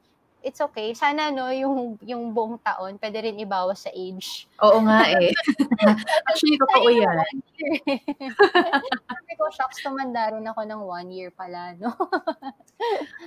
it's 0.46 0.62
okay 0.62 0.94
sana 0.94 1.34
no 1.34 1.50
yung 1.50 1.98
yung 2.06 2.30
buong 2.30 2.62
taon 2.62 3.02
pwede 3.02 3.26
rin 3.26 3.42
ibawas 3.42 3.84
sa 3.84 3.92
age 3.92 4.46
Oo 4.64 4.80
nga 4.88 5.04
eh. 5.20 5.36
Actually, 6.32 6.56
totoo 6.56 6.88
yan. 6.88 7.04
year. 7.04 7.18
Sabi 9.12 9.32
ko, 9.36 9.52
shocks, 9.52 9.84
tumanda 9.84 10.32
rin 10.32 10.48
ako 10.48 10.64
ng 10.64 10.82
one 10.88 11.10
year 11.12 11.30
pala, 11.36 11.76
no? 11.76 11.92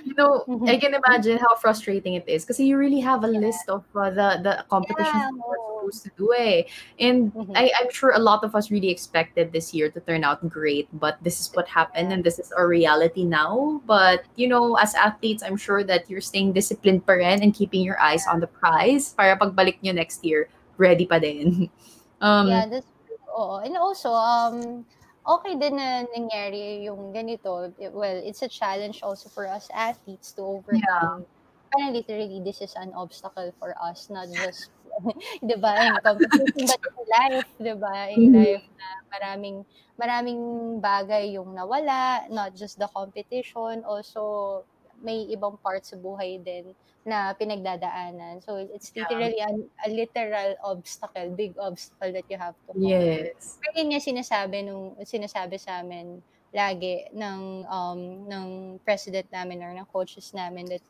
You 0.05 0.13
know, 0.13 0.45
I 0.69 0.77
can 0.77 0.93
imagine 0.93 1.41
how 1.41 1.57
frustrating 1.57 2.13
it 2.13 2.29
is 2.29 2.45
kasi 2.45 2.69
you 2.69 2.77
really 2.77 3.01
have 3.01 3.25
a 3.25 3.31
list 3.33 3.65
of 3.65 3.81
uh, 3.97 4.13
the 4.13 4.37
the 4.45 4.53
competitions 4.69 5.09
Yeah. 5.09 5.78
Supposed 5.89 6.03
to 6.05 6.11
do 6.17 6.33
eh. 6.37 6.63
And 6.99 7.33
Mhm. 7.33 7.53
I, 7.57 7.71
I'm 7.81 7.89
sure 7.89 8.11
a 8.13 8.19
lot 8.21 8.43
of 8.43 8.53
us 8.53 8.69
really 8.69 8.89
expected 8.89 9.51
this 9.51 9.73
year 9.73 9.89
to 9.89 9.99
turn 9.99 10.23
out 10.23 10.45
great, 10.49 10.87
but 10.93 11.17
this 11.23 11.39
is 11.39 11.49
what 11.53 11.67
happened 11.67 12.13
and 12.13 12.23
this 12.23 12.37
is 12.39 12.51
our 12.53 12.67
reality 12.67 13.25
now. 13.25 13.81
But, 13.85 14.25
you 14.35 14.47
know, 14.47 14.75
as 14.75 14.93
athletes, 14.93 15.41
I'm 15.43 15.57
sure 15.57 15.83
that 15.83 16.09
you're 16.09 16.21
staying 16.21 16.53
disciplined 16.53 17.05
pa 17.05 17.13
rin 17.13 17.41
and 17.41 17.53
keeping 17.53 17.81
your 17.81 17.99
eyes 17.99 18.25
on 18.29 18.39
the 18.39 18.47
prize 18.47 19.13
para 19.13 19.37
pagbalik 19.37 19.81
nyo 19.81 19.93
next 19.93 20.21
year, 20.23 20.49
ready 20.77 21.05
pa 21.05 21.19
din. 21.19 21.69
Um, 22.19 22.51
yeah, 22.51 22.67
that's 22.67 22.91
true. 23.07 23.15
Oo. 23.31 23.63
And 23.63 23.79
also, 23.79 24.11
um, 24.11 24.83
okay 25.23 25.55
din 25.55 25.79
na 25.79 26.03
nangyari 26.03 26.83
yung 26.83 27.15
ganito. 27.15 27.71
It- 27.79 27.95
Well, 27.95 28.19
it's 28.19 28.43
a 28.43 28.51
challenge 28.51 28.99
also 28.99 29.31
for 29.31 29.47
us 29.47 29.71
athletes 29.71 30.35
to 30.35 30.43
overcome. 30.43 31.23
Parang 31.71 31.93
literally, 31.95 32.41
this 32.43 32.59
is 32.59 32.75
an 32.75 32.91
obstacle 32.91 33.55
for 33.55 33.71
us, 33.79 34.09
not 34.11 34.27
just, 34.27 34.67
di 35.47 35.55
ba, 35.59 35.79
in 35.83 35.97
competition, 36.01 36.65
but 36.67 36.81
in 36.81 37.05
life, 37.09 37.49
di 37.59 37.73
ba, 37.77 37.95
in 38.11 38.29
Mhm. 38.29 38.33
life 38.33 38.65
na 38.77 38.87
maraming, 39.13 39.57
maraming 39.99 40.41
bagay 40.83 41.33
yung 41.37 41.53
nawala, 41.55 42.25
not 42.29 42.53
just 42.55 42.77
the 42.79 42.87
competition, 42.91 43.83
also 43.85 44.65
may 44.99 45.23
ibang 45.31 45.55
parts 45.63 45.91
sa 45.95 45.97
buhay 45.97 46.39
din 46.43 46.75
na 47.07 47.31
pinagdadaanan. 47.35 48.43
So, 48.43 48.59
it's 48.59 48.91
Yeah. 48.95 48.99
literally 48.99 49.39
an, 49.39 49.71
a 49.85 49.89
literal 49.89 50.55
obstacle, 50.63 51.31
big 51.35 51.55
obstacle 51.57 52.11
that 52.13 52.27
you 52.27 52.37
have 52.37 52.55
to 52.67 52.73
conquer. 52.83 53.31
yes. 53.31 53.59
Yun 53.75 53.93
yung 53.95 54.03
sinasabi 54.03 54.65
nung 54.65 54.95
sinasabi 55.03 55.55
sa 55.59 55.83
amin 55.83 56.23
lagi 56.49 57.05
ng 57.13 57.67
um 57.69 58.25
ng 58.25 58.47
president 58.81 59.29
namin 59.29 59.61
or 59.61 59.71
ng 59.77 59.85
coaches 59.85 60.33
namin 60.33 60.65
that 60.73 60.81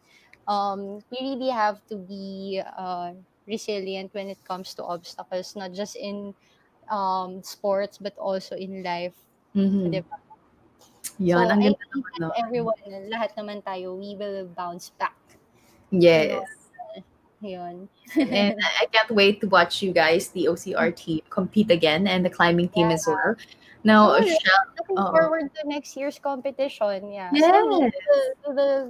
um 0.48 1.04
we 1.12 1.18
really 1.20 1.52
have 1.52 1.84
to 1.92 2.00
be 2.00 2.58
uh, 2.64 3.12
resilient 3.50 4.14
when 4.14 4.30
it 4.30 4.38
comes 4.46 4.78
to 4.78 4.86
obstacles 4.86 5.58
not 5.58 5.74
just 5.74 5.98
in 5.98 6.32
um 6.94 7.42
sports 7.42 7.98
but 7.98 8.14
also 8.22 8.54
in 8.56 8.86
life 8.86 9.18
Mhm. 9.58 9.90
Diba? 9.90 10.18
Yan, 11.18 11.36
so 11.36 11.52
ang 11.52 11.60
ganda 11.66 11.84
naman, 11.90 12.14
no? 12.22 12.30
everyone 12.38 12.78
lahat 13.10 13.34
naman 13.34 13.66
tayo 13.66 13.98
we 13.98 14.14
will 14.14 14.46
bounce 14.54 14.94
back 15.02 15.18
Yes. 15.90 16.46
yun 17.42 17.90
and 18.18 18.54
I 18.58 18.86
can't 18.94 19.10
wait 19.12 19.42
to 19.42 19.48
watch 19.50 19.82
you 19.82 19.94
guys, 19.94 20.30
the 20.34 20.50
OCR 20.50 20.90
team, 20.94 21.22
compete 21.30 21.70
again 21.70 22.06
and 22.10 22.26
the 22.26 22.30
climbing 22.30 22.70
team 22.70 22.90
as 22.90 23.06
well. 23.06 23.38
Now, 23.86 24.18
yeah. 24.18 24.34
Shell, 24.34 24.64
looking 24.78 24.98
Oo. 24.98 25.10
forward 25.14 25.46
to 25.56 25.62
next 25.66 25.96
year's 25.98 26.18
competition 26.22 27.10
yeah 27.14 27.32
Yes. 27.34 27.50
so 27.50 27.58
we 27.70 27.78
will, 27.80 28.28
we 28.46 28.50
will 28.54 28.84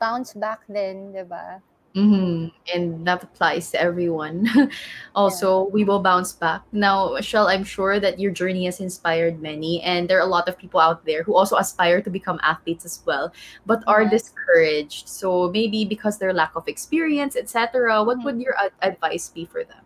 bounce 0.00 0.32
back 0.32 0.64
then 0.68 1.12
diba 1.12 1.60
mhm, 1.98 2.52
and 2.74 3.06
that 3.06 3.22
applies 3.22 3.70
to 3.72 3.80
everyone. 3.80 4.46
also, 5.14 5.68
we 5.72 5.84
will 5.84 6.00
bounce 6.00 6.32
back. 6.32 6.62
Now, 6.72 7.18
Shell, 7.20 7.48
I'm 7.48 7.64
sure 7.64 7.98
that 8.00 8.18
your 8.20 8.32
journey 8.32 8.66
has 8.66 8.80
inspired 8.80 9.40
many, 9.42 9.82
and 9.82 10.08
there 10.08 10.18
are 10.18 10.26
a 10.26 10.30
lot 10.30 10.48
of 10.48 10.58
people 10.58 10.80
out 10.80 11.04
there 11.04 11.22
who 11.24 11.34
also 11.34 11.56
aspire 11.56 12.00
to 12.02 12.10
become 12.10 12.40
athletes 12.42 12.84
as 12.84 13.02
well, 13.06 13.32
but 13.66 13.82
are 13.86 14.04
discouraged. 14.06 15.08
So 15.08 15.50
maybe 15.50 15.84
because 15.84 16.18
their 16.18 16.32
lack 16.34 16.54
of 16.56 16.68
experience, 16.68 17.36
etc. 17.36 18.04
What 18.04 18.22
Mhm. 18.22 18.24
would 18.24 18.40
your 18.40 18.56
ad- 18.58 18.72
advice 18.82 19.28
be 19.28 19.44
for 19.44 19.64
them? 19.64 19.84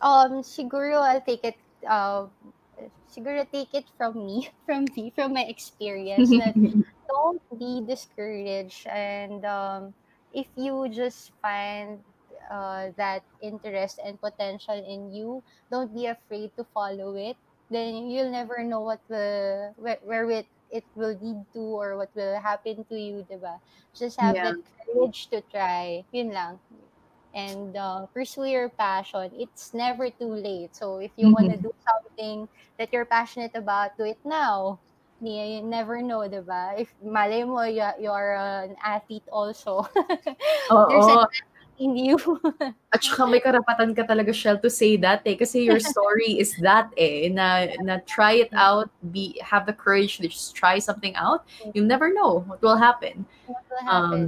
Um, 0.00 0.42
siguro 0.42 1.00
I'll 1.02 1.22
take 1.22 1.44
it 1.44 1.56
uh, 1.88 2.26
siguro 3.08 3.46
take 3.50 3.74
it 3.74 3.86
from 3.96 4.14
me, 4.26 4.48
from 4.66 4.86
me, 4.96 5.12
from 5.14 5.34
my 5.34 5.44
experience 5.44 6.32
that 6.36 6.56
don't 7.08 7.42
be 7.58 7.84
discouraged 7.86 8.86
and 8.88 9.44
um, 9.44 9.94
if 10.32 10.48
you 10.56 10.88
just 10.90 11.32
find 11.42 12.04
uh, 12.50 12.90
that 12.96 13.24
interest 13.40 13.98
and 14.04 14.20
potential 14.20 14.74
in 14.76 15.10
you, 15.12 15.42
don't 15.70 15.94
be 15.94 16.06
afraid 16.06 16.52
to 16.56 16.64
follow 16.74 17.16
it. 17.16 17.36
Then 17.70 18.08
you'll 18.08 18.30
never 18.32 18.62
know 18.64 18.80
what 18.80 19.00
the 19.08 19.72
where, 19.76 19.98
where 20.02 20.30
it 20.30 20.48
it 20.70 20.84
will 20.94 21.16
lead 21.20 21.44
to 21.54 21.60
or 21.60 21.96
what 21.96 22.14
will 22.14 22.40
happen 22.40 22.84
to 22.88 22.96
you, 22.96 23.24
diba? 23.28 23.60
Just 23.94 24.20
have 24.20 24.40
Yeah. 24.40 24.42
that 24.42 24.56
courage 24.84 25.28
to 25.30 25.40
try. 25.42 26.04
Yun 26.12 26.30
lang. 26.32 26.60
And 27.34 27.76
uh, 27.76 28.06
pursue 28.06 28.44
your 28.44 28.68
passion. 28.70 29.32
It's 29.34 29.74
never 29.74 30.10
too 30.10 30.32
late. 30.32 30.74
So 30.76 30.98
if 30.98 31.12
you 31.16 31.30
want 31.30 31.50
to 31.50 31.58
do 31.58 31.72
something 31.80 32.48
that 32.78 32.92
you're 32.92 33.06
passionate 33.06 33.52
about, 33.54 33.96
do 33.98 34.04
it 34.04 34.18
now. 34.24 34.80
You 35.20 35.62
never 35.62 36.00
know, 36.00 36.22
diba? 36.30 36.78
If 36.78 36.94
malay 37.02 37.42
mo, 37.42 37.62
you, 37.66 37.82
you're 37.98 38.34
an 38.38 38.76
athlete 38.84 39.26
also. 39.32 39.82
There's 39.96 41.10
Oo. 41.10 41.26
an 41.26 41.26
in 41.78 41.96
you. 41.96 42.18
At 42.94 43.04
saka 43.04 43.26
may 43.28 43.42
karapatan 43.42 43.92
ka 43.92 44.06
talaga, 44.06 44.32
Shell, 44.32 44.62
to 44.64 44.70
say 44.70 44.96
that 44.96 45.20
eh. 45.26 45.36
Kasi 45.36 45.60
your 45.66 45.82
story 45.82 46.38
is 46.42 46.56
that 46.62 46.88
eh. 46.96 47.28
Na, 47.28 47.66
na 47.82 47.98
try 48.06 48.46
it 48.46 48.52
out, 48.54 48.88
be 49.12 49.36
have 49.44 49.66
the 49.66 49.74
courage 49.74 50.18
to 50.22 50.28
just 50.30 50.54
try 50.54 50.78
something 50.78 51.14
out. 51.18 51.44
You'll 51.74 51.90
never 51.90 52.14
know 52.14 52.46
what 52.46 52.62
will 52.62 52.78
happen. 52.78 53.26
what 53.44 53.62
will 53.68 53.84
Um, 53.84 53.90
happen? 53.90 54.22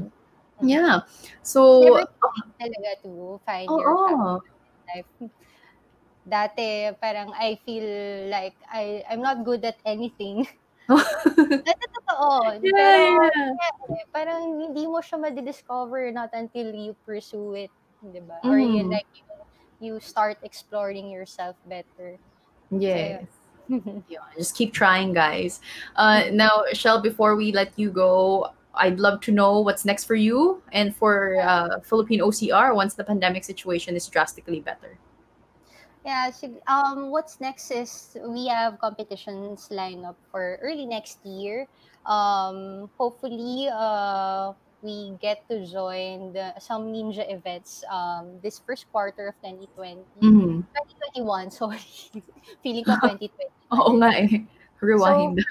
Yeah. 0.61 1.09
So, 1.41 1.81
Never 1.81 2.05
late 2.05 2.53
talaga 2.61 2.91
to 3.07 3.41
find 3.49 3.69
your 3.71 3.97
passion 3.97 4.21
oo. 4.21 4.43
in 4.45 4.83
life. 4.93 5.11
Dati, 6.29 6.93
parang 7.01 7.33
I 7.33 7.57
feel 7.65 7.89
like 8.29 8.55
I, 8.69 9.03
I'm 9.09 9.25
not 9.25 9.41
good 9.47 9.65
at 9.65 9.81
anything. 9.89 10.45
Dati 11.67 11.87
totoo. 11.93 12.59
Yeah, 12.63 12.73
Pero, 12.73 13.31
yeah. 13.31 13.53
yeah, 13.55 13.95
eh, 13.95 14.07
parang 14.13 14.59
hindi 14.61 14.87
mo 14.87 15.01
siya 15.01 15.21
madidiscover 15.21 16.13
not 16.13 16.31
until 16.33 16.73
you 16.75 16.97
pursue 17.07 17.55
it. 17.69 17.71
Diba? 18.01 18.41
Or 18.49 18.57
you, 18.57 18.89
Mm. 18.89 18.97
like, 18.97 19.07
you, 19.13 19.25
you 19.81 20.01
start 20.01 20.39
exploring 20.43 21.11
yourself 21.11 21.57
better. 21.69 22.17
Yes. 22.71 23.25
So, 23.71 24.03
Yeah, 24.11 24.27
just 24.35 24.57
keep 24.57 24.75
trying, 24.75 25.13
guys. 25.13 25.61
Uh, 25.95 26.25
now, 26.33 26.65
Shell, 26.73 27.03
before 27.03 27.37
we 27.37 27.53
let 27.53 27.71
you 27.79 27.91
go, 27.91 28.51
I'd 28.75 28.99
love 28.99 29.21
to 29.23 29.31
know 29.31 29.61
what's 29.61 29.85
next 29.85 30.05
for 30.11 30.17
you 30.17 30.63
and 30.73 30.91
for 30.97 31.39
uh, 31.39 31.79
Philippine 31.87 32.21
OCR 32.21 32.75
once 32.75 32.95
the 32.95 33.05
pandemic 33.05 33.45
situation 33.45 33.95
is 33.95 34.09
drastically 34.09 34.59
better. 34.59 34.99
Yeah, 36.05 36.31
so, 36.31 36.49
um, 36.67 37.11
what's 37.11 37.41
next 37.41 37.71
is 37.71 38.17
we 38.25 38.49
have 38.49 38.79
competitions 38.81 39.69
lined 39.71 40.05
up 40.07 40.17
for 40.33 40.59
early 40.63 40.87
next 40.87 41.21
year. 41.25 41.69
Um, 42.07 42.89
hopefully, 42.97 43.69
uh, 43.69 44.53
we 44.83 45.13
get 45.21 45.45
to 45.51 45.67
join 45.67 46.33
the, 46.33 46.57
some 46.59 46.89
ninja 46.89 47.29
events 47.29 47.85
um, 47.93 48.41
this 48.43 48.59
first 48.65 48.89
quarter 48.91 49.29
of 49.29 49.37
2020. 49.45 50.01
Mhm. 50.25 50.65
2021, 51.21 51.51
sorry. 51.53 51.85
Feeling 52.65 52.85
ko 52.89 52.97
2020. 53.05 53.77
Oo 53.77 53.93
nga 54.01 54.11
eh. 54.17 54.49
Rewind. 54.81 55.45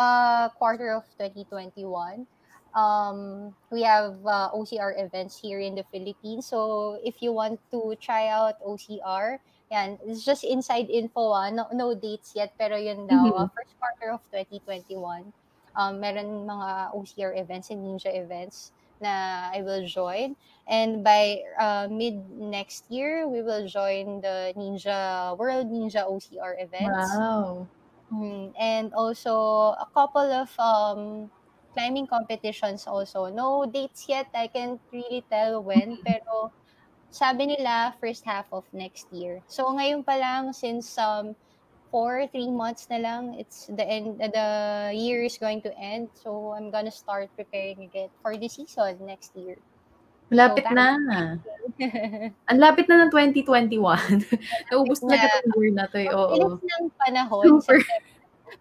uh, 0.00 0.48
quarter 0.56 0.96
of 0.96 1.04
2021. 1.20 2.24
Um, 2.72 3.52
we 3.68 3.82
have 3.82 4.16
uh, 4.24 4.48
OCR 4.56 4.96
events 4.96 5.36
here 5.36 5.60
in 5.60 5.74
the 5.76 5.84
Philippines. 5.92 6.46
So 6.48 6.96
if 7.04 7.20
you 7.20 7.36
want 7.36 7.60
to 7.76 7.92
try 8.00 8.32
out 8.32 8.56
OCR, 8.64 9.36
yan, 9.70 9.98
it's 10.06 10.24
just 10.24 10.42
inside 10.44 10.90
info, 10.90 11.30
ah. 11.32 11.50
no, 11.50 11.66
no 11.72 11.94
dates 11.94 12.34
yet, 12.34 12.52
pero 12.58 12.76
yun 12.76 13.06
daw, 13.06 13.22
Mhm. 13.30 13.38
ah, 13.38 13.48
first 13.54 13.72
quarter 13.78 14.10
of 14.12 14.20
2021, 14.30 15.32
um, 15.78 16.00
meron 16.00 16.44
mga 16.46 16.90
OCR 16.94 17.32
events 17.38 17.70
and 17.70 17.80
ninja 17.86 18.10
events 18.10 18.72
na 19.00 19.48
I 19.54 19.62
will 19.62 19.86
join. 19.86 20.36
And 20.68 21.02
by 21.02 21.40
uh, 21.58 21.88
mid 21.90 22.20
next 22.30 22.84
year, 22.92 23.26
we 23.26 23.42
will 23.42 23.66
join 23.66 24.20
the 24.20 24.52
Ninja 24.54 25.34
World 25.38 25.66
Ninja 25.72 26.04
OCR 26.06 26.54
events. 26.60 27.10
Wow. 27.16 27.66
Mm, 28.12 28.52
and 28.58 28.92
also 28.94 29.72
a 29.78 29.86
couple 29.94 30.26
of 30.30 30.50
um, 30.60 31.30
climbing 31.72 32.06
competitions 32.06 32.86
also. 32.86 33.26
No 33.32 33.64
dates 33.66 34.06
yet. 34.08 34.28
I 34.34 34.46
can't 34.46 34.80
really 34.92 35.24
tell 35.30 35.62
when, 35.62 35.96
pero 36.04 36.52
sabi 37.10 37.54
nila 37.54 37.94
first 37.98 38.22
half 38.24 38.46
of 38.54 38.64
next 38.72 39.10
year. 39.10 39.42
So 39.50 39.66
ngayon 39.70 40.06
pa 40.06 40.16
lang 40.18 40.54
since 40.54 40.94
um 40.98 41.34
four, 41.90 42.30
three 42.30 42.50
months 42.50 42.86
na 42.86 43.02
lang, 43.02 43.34
it's 43.34 43.66
the 43.66 43.82
end 43.82 44.22
the 44.22 44.48
year 44.94 45.26
is 45.26 45.36
going 45.36 45.60
to 45.66 45.70
end. 45.74 46.08
So 46.14 46.54
I'm 46.54 46.70
gonna 46.70 46.94
start 46.94 47.28
preparing 47.34 47.82
again 47.82 48.08
for 48.22 48.38
the 48.38 48.46
season 48.46 49.02
next 49.02 49.34
year. 49.34 49.58
Malapit 50.30 50.62
So, 50.62 50.74
na. 50.78 50.88
Ang 52.46 52.58
lapit 52.62 52.86
na 52.86 53.02
ng 53.02 53.10
2021. 53.10 53.74
Naubos 54.70 55.02
na 55.02 55.18
itong 55.18 55.58
year 55.58 55.70
na 55.74 55.90
to 55.90 55.98
eh. 55.98 56.06
Oo. 56.14 56.34
Bilis 56.38 56.62
ng 56.62 56.86
panahon. 56.94 57.44
Super. 57.58 57.82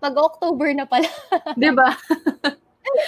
Mag-October 0.02 0.74
na 0.74 0.90
pala. 0.90 1.10
Diba? 1.54 1.94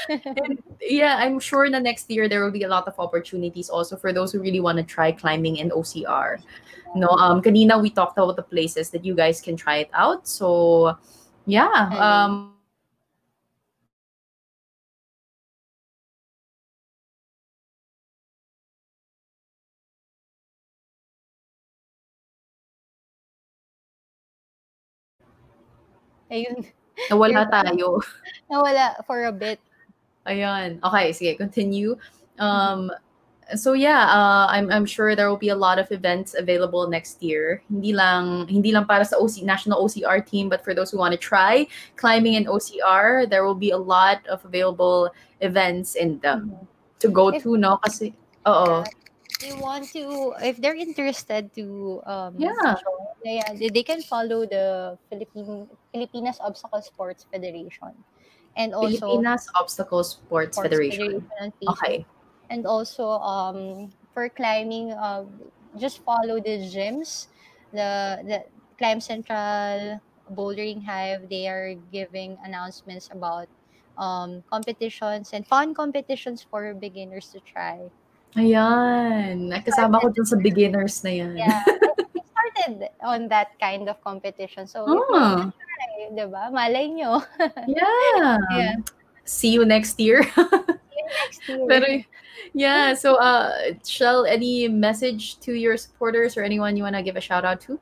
And 0.10 0.64
yeah, 0.82 1.18
I'm 1.18 1.40
sure 1.40 1.66
in 1.66 1.72
the 1.74 1.80
next 1.80 2.10
year 2.10 2.30
there 2.30 2.44
will 2.44 2.52
be 2.52 2.64
a 2.64 2.70
lot 2.70 2.88
of 2.88 2.98
opportunities 3.00 3.70
also 3.70 3.96
for 3.96 4.14
those 4.14 4.32
who 4.32 4.40
really 4.40 4.60
want 4.60 4.78
to 4.78 4.84
try 4.84 5.12
climbing 5.12 5.58
in 5.58 5.70
OCR. 5.72 6.38
No, 6.96 7.08
um, 7.10 7.42
kanina 7.42 7.82
we 7.82 7.90
talked 7.90 8.18
about 8.18 8.36
the 8.36 8.44
places 8.44 8.90
that 8.92 9.06
you 9.06 9.16
guys 9.16 9.42
can 9.42 9.56
try 9.56 9.78
it 9.78 9.90
out. 9.94 10.28
So, 10.28 10.98
yeah, 11.46 11.90
um, 11.96 12.52
Ayun. 26.32 26.64
nawala 27.12 27.44
tayo. 27.52 28.00
Nawala 28.48 29.04
for 29.04 29.28
a 29.28 29.36
bit. 29.36 29.60
Ayan. 30.28 30.80
Okay, 30.84 31.14
sige, 31.14 31.38
continue. 31.38 31.98
Um, 32.38 32.92
so 33.56 33.74
yeah, 33.74 34.08
uh, 34.08 34.48
I'm 34.50 34.72
I'm 34.72 34.86
sure 34.86 35.16
there 35.16 35.30
will 35.30 35.42
be 35.42 35.50
a 35.50 35.56
lot 35.56 35.80
of 35.80 35.92
events 35.92 36.36
available 36.38 36.88
next 36.88 37.22
year. 37.24 37.64
Hindi 37.70 37.94
lang 37.94 38.48
hindi 38.48 38.72
lang 38.72 38.86
para 38.86 39.04
sa 39.04 39.18
OC 39.18 39.44
national 39.44 39.82
OCR 39.84 40.24
team, 40.26 40.48
but 40.48 40.64
for 40.64 40.74
those 40.74 40.92
who 40.92 40.98
want 40.98 41.12
to 41.12 41.20
try 41.20 41.68
climbing 41.98 42.36
in 42.36 42.46
OCR, 42.46 43.30
there 43.30 43.44
will 43.44 43.58
be 43.58 43.72
a 43.72 43.78
lot 43.78 44.26
of 44.28 44.44
available 44.46 45.10
events 45.42 45.96
and 45.96 46.24
um, 46.26 46.56
to 47.00 47.10
go 47.10 47.30
If- 47.30 47.44
to, 47.44 47.58
no? 47.58 47.78
Kasi, 47.82 48.14
oo. 48.48 48.84
They 49.42 49.58
want 49.58 49.90
to, 49.98 50.38
if 50.46 50.62
they're 50.62 50.78
interested 50.78 51.50
to, 51.58 51.98
um, 52.06 52.36
yeah, 52.38 52.78
they, 53.26 53.74
they 53.74 53.82
can 53.82 54.04
follow 54.06 54.46
the 54.46 55.00
Philippine 55.10 55.66
Filipinas 55.90 56.38
Obstacle 56.38 56.82
Sports 56.84 57.26
Federation, 57.26 57.98
and 58.58 58.74
also 58.74 59.18
Pilipinas 59.18 59.48
Obstacle 59.56 60.04
Sports, 60.04 60.58
Sports 60.58 60.70
Federation. 60.70 61.28
on 61.40 61.54
Facebook. 61.62 61.72
Okay. 61.80 62.06
and 62.52 62.68
also 62.68 63.16
um 63.24 63.90
for 64.14 64.28
climbing, 64.28 64.92
uh, 64.92 65.24
just 65.80 66.04
follow 66.04 66.36
the 66.44 66.68
gyms, 66.68 67.32
the 67.72 68.20
the 68.28 68.44
Climb 68.76 69.00
Central, 69.00 70.04
Bouldering 70.36 70.84
Hive. 70.84 71.32
They 71.32 71.48
are 71.48 71.80
giving 71.96 72.36
announcements 72.44 73.08
about 73.12 73.48
um 73.96 74.44
competitions 74.52 75.32
and 75.32 75.48
fun 75.48 75.72
competitions 75.74 76.44
for 76.44 76.76
beginners 76.76 77.32
to 77.32 77.40
try. 77.48 77.80
Ayan. 78.36 79.52
Kasama 79.64 80.00
ko 80.04 80.12
dun 80.12 80.28
sa 80.28 80.36
beginners 80.36 81.04
na 81.04 81.12
yan. 81.12 81.36
Yeah, 81.40 81.64
started 82.32 82.92
on 83.04 83.28
that 83.32 83.56
kind 83.60 83.88
of 83.88 84.00
competition. 84.04 84.68
So, 84.68 84.88
if 84.88 85.52
try, 86.12 86.26
diba? 86.26 86.52
Malay 86.52 86.88
nyo. 86.88 87.24
yeah. 87.68 88.38
Yeah. 88.52 88.76
See 89.24 89.50
you 89.50 89.66
next 89.66 90.00
year. 90.00 90.28
Next 91.12 91.50
year. 91.50 91.68
Pero 91.68 91.88
yeah, 92.54 92.94
so 92.94 93.16
uh 93.16 93.76
Shell, 93.84 94.26
any 94.26 94.68
message 94.68 95.40
to 95.44 95.54
your 95.54 95.76
supporters 95.78 96.38
or 96.38 96.44
anyone 96.44 96.78
you 96.78 96.84
want 96.84 96.96
to 96.96 97.04
give 97.04 97.16
a 97.16 97.22
shout 97.22 97.46
out 97.46 97.62
to? 97.68 97.80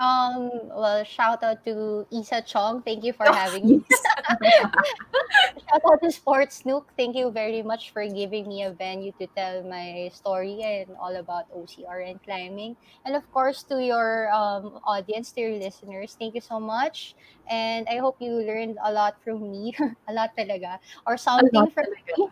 um, 0.00 0.50
well, 0.70 1.02
shout 1.04 1.42
out 1.42 1.64
to 1.64 2.06
Isa 2.10 2.42
Chong. 2.42 2.82
Thank 2.82 3.04
you 3.04 3.12
for 3.12 3.26
having 3.32 3.68
me. 3.68 3.84
Shout 4.28 5.82
out 5.84 6.02
to 6.02 6.10
Sports 6.12 6.64
Nook. 6.64 6.92
Thank 6.96 7.16
you 7.16 7.30
very 7.30 7.62
much 7.62 7.90
for 7.92 8.06
giving 8.06 8.48
me 8.48 8.62
a 8.62 8.72
venue 8.72 9.12
to 9.18 9.26
tell 9.36 9.62
my 9.64 10.10
story 10.12 10.60
and 10.62 10.96
all 11.00 11.16
about 11.16 11.48
OCR 11.52 12.10
and 12.10 12.22
climbing. 12.22 12.76
And 13.04 13.16
of 13.16 13.24
course, 13.32 13.62
to 13.64 13.82
your 13.82 14.30
um, 14.32 14.80
audience, 14.84 15.32
to 15.32 15.40
your 15.40 15.56
listeners, 15.56 16.16
thank 16.18 16.34
you 16.34 16.40
so 16.40 16.60
much. 16.60 17.14
And 17.48 17.88
I 17.88 17.98
hope 17.98 18.16
you 18.20 18.32
learned 18.32 18.78
a 18.84 18.92
lot 18.92 19.16
from 19.24 19.50
me. 19.50 19.74
a 20.08 20.12
lot 20.12 20.36
talaga. 20.36 20.78
Or 21.06 21.16
something 21.16 21.70
from 21.70 21.84
talaga. 21.88 22.14
me. 22.16 22.28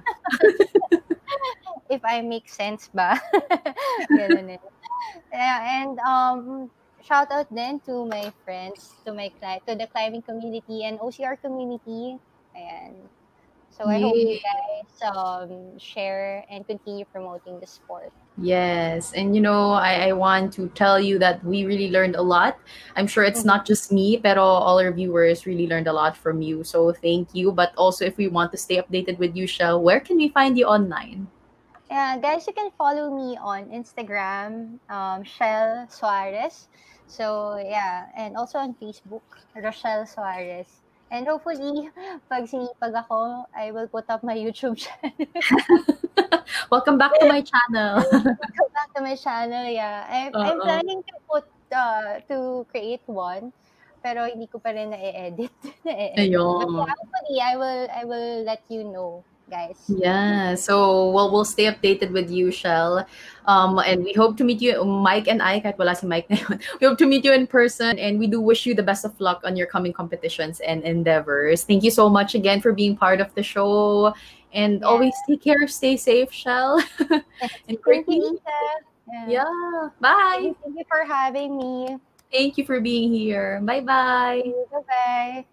if 1.90 2.02
I 2.04 2.20
make 2.20 2.48
sense 2.48 2.90
ba? 2.92 3.20
Ganun 4.10 4.58
eh. 4.58 4.62
Yeah, 5.32 5.58
and 5.82 5.98
um, 6.00 6.70
shout 7.06 7.30
out 7.30 7.46
then 7.54 7.78
to 7.86 8.04
my 8.06 8.32
friends, 8.44 8.98
to 9.06 9.14
my 9.14 9.30
to 9.30 9.74
the 9.74 9.86
climbing 9.86 10.22
community 10.22 10.84
and 10.84 10.98
OCR 10.98 11.40
community. 11.40 12.18
Ayan. 12.56 13.06
So 13.70 13.84
I 13.84 14.00
hope 14.00 14.16
you 14.16 14.40
guys 14.40 14.88
um, 15.04 15.78
share 15.78 16.46
and 16.48 16.66
continue 16.66 17.04
promoting 17.12 17.60
the 17.60 17.66
sport. 17.66 18.10
Yes. 18.40 19.12
And 19.12 19.36
you 19.36 19.42
know, 19.42 19.72
I, 19.72 20.08
I 20.08 20.12
want 20.12 20.54
to 20.54 20.68
tell 20.72 20.98
you 20.98 21.18
that 21.18 21.44
we 21.44 21.66
really 21.66 21.90
learned 21.90 22.16
a 22.16 22.22
lot. 22.22 22.56
I'm 22.96 23.06
sure 23.06 23.22
it's 23.22 23.40
mm-hmm. 23.40 23.48
not 23.48 23.66
just 23.66 23.92
me, 23.92 24.16
but 24.16 24.38
all 24.38 24.80
our 24.80 24.92
viewers 24.92 25.44
really 25.44 25.68
learned 25.68 25.88
a 25.88 25.92
lot 25.92 26.16
from 26.16 26.40
you. 26.40 26.64
So 26.64 26.90
thank 26.90 27.34
you. 27.34 27.52
But 27.52 27.76
also 27.76 28.06
if 28.06 28.16
we 28.16 28.28
want 28.28 28.50
to 28.52 28.58
stay 28.58 28.80
updated 28.80 29.18
with 29.18 29.36
you, 29.36 29.46
Shell, 29.46 29.82
where 29.82 30.00
can 30.00 30.16
we 30.16 30.30
find 30.30 30.56
you 30.56 30.64
online? 30.64 31.28
Yeah, 31.90 32.18
guys, 32.18 32.46
you 32.46 32.54
can 32.54 32.70
follow 32.78 33.14
me 33.14 33.36
on 33.36 33.66
Instagram, 33.68 34.80
um, 34.88 35.22
Shell 35.22 35.86
Suarez. 35.88 36.68
So 37.06 37.56
yeah, 37.62 38.10
and 38.16 38.36
also 38.36 38.58
on 38.58 38.74
Facebook, 38.74 39.24
Rochelle 39.54 40.06
Suarez. 40.06 40.66
And 41.10 41.26
hopefully, 41.26 41.86
pag 42.30 42.50
sinipag 42.50 42.90
ako, 43.06 43.46
I 43.54 43.70
will 43.70 43.86
put 43.86 44.10
up 44.10 44.26
my 44.26 44.34
YouTube 44.34 44.74
channel. 44.82 45.14
Welcome 46.72 46.98
back 46.98 47.14
to 47.22 47.26
my 47.30 47.42
channel. 47.46 48.02
Welcome 48.10 48.72
back 48.74 48.90
to 48.98 49.00
my 49.02 49.14
channel, 49.14 49.70
yeah. 49.70 50.02
I'm, 50.10 50.34
I'm 50.34 50.58
planning 50.58 51.06
to 51.06 51.14
put, 51.30 51.46
uh, 51.70 52.18
to 52.26 52.66
create 52.74 53.06
one, 53.06 53.54
pero 54.02 54.26
hindi 54.26 54.50
ko 54.50 54.58
pa 54.58 54.74
rin 54.74 54.90
na-edit. 54.90 55.54
Ayun. 56.18 56.74
But 56.74 56.90
hopefully, 56.90 57.38
I 57.38 57.54
will, 57.54 57.86
I 57.86 58.02
will 58.02 58.42
let 58.42 58.66
you 58.66 58.82
know 58.82 59.22
guys. 59.50 59.78
Yeah. 59.88 60.54
So, 60.54 61.10
well, 61.10 61.30
we'll 61.30 61.44
stay 61.44 61.64
updated 61.64 62.10
with 62.10 62.30
you, 62.30 62.50
Shell. 62.50 63.06
Um, 63.46 63.78
and 63.78 64.02
we 64.02 64.12
hope 64.12 64.36
to 64.38 64.44
meet 64.44 64.60
you, 64.60 64.84
Mike 64.84 65.28
and 65.28 65.42
I, 65.42 65.60
kahit 65.60 65.78
wala 65.78 65.94
si 65.94 66.06
Mike 66.06 66.26
we 66.80 66.86
hope 66.86 66.98
to 66.98 67.06
meet 67.06 67.24
you 67.24 67.32
in 67.32 67.46
person 67.46 67.98
and 67.98 68.18
we 68.18 68.26
do 68.26 68.40
wish 68.40 68.66
you 68.66 68.74
the 68.74 68.82
best 68.82 69.04
of 69.04 69.14
luck 69.20 69.40
on 69.44 69.56
your 69.56 69.66
coming 69.66 69.92
competitions 69.92 70.60
and 70.60 70.82
endeavors. 70.82 71.62
Thank 71.62 71.84
you 71.84 71.90
so 71.90 72.08
much 72.08 72.34
again 72.34 72.60
for 72.60 72.72
being 72.72 72.96
part 72.96 73.20
of 73.20 73.32
the 73.34 73.42
show. 73.42 74.14
And 74.52 74.80
yeah. 74.80 74.86
always 74.86 75.14
take 75.28 75.42
care, 75.42 75.66
stay 75.68 75.96
safe, 75.96 76.32
Shell. 76.32 76.82
and 77.68 77.78
Thank 77.84 78.08
you, 78.08 78.40
Yeah. 79.06 79.46
yeah. 79.46 79.88
Bye. 80.00 80.54
Thank 80.62 80.74
you 80.74 80.84
for 80.88 81.04
having 81.06 81.56
me. 81.56 81.98
Thank 82.32 82.58
you 82.58 82.64
for 82.64 82.80
being 82.80 83.12
here. 83.12 83.60
Bye-bye. 83.62 84.42
Bye-bye. 84.72 85.46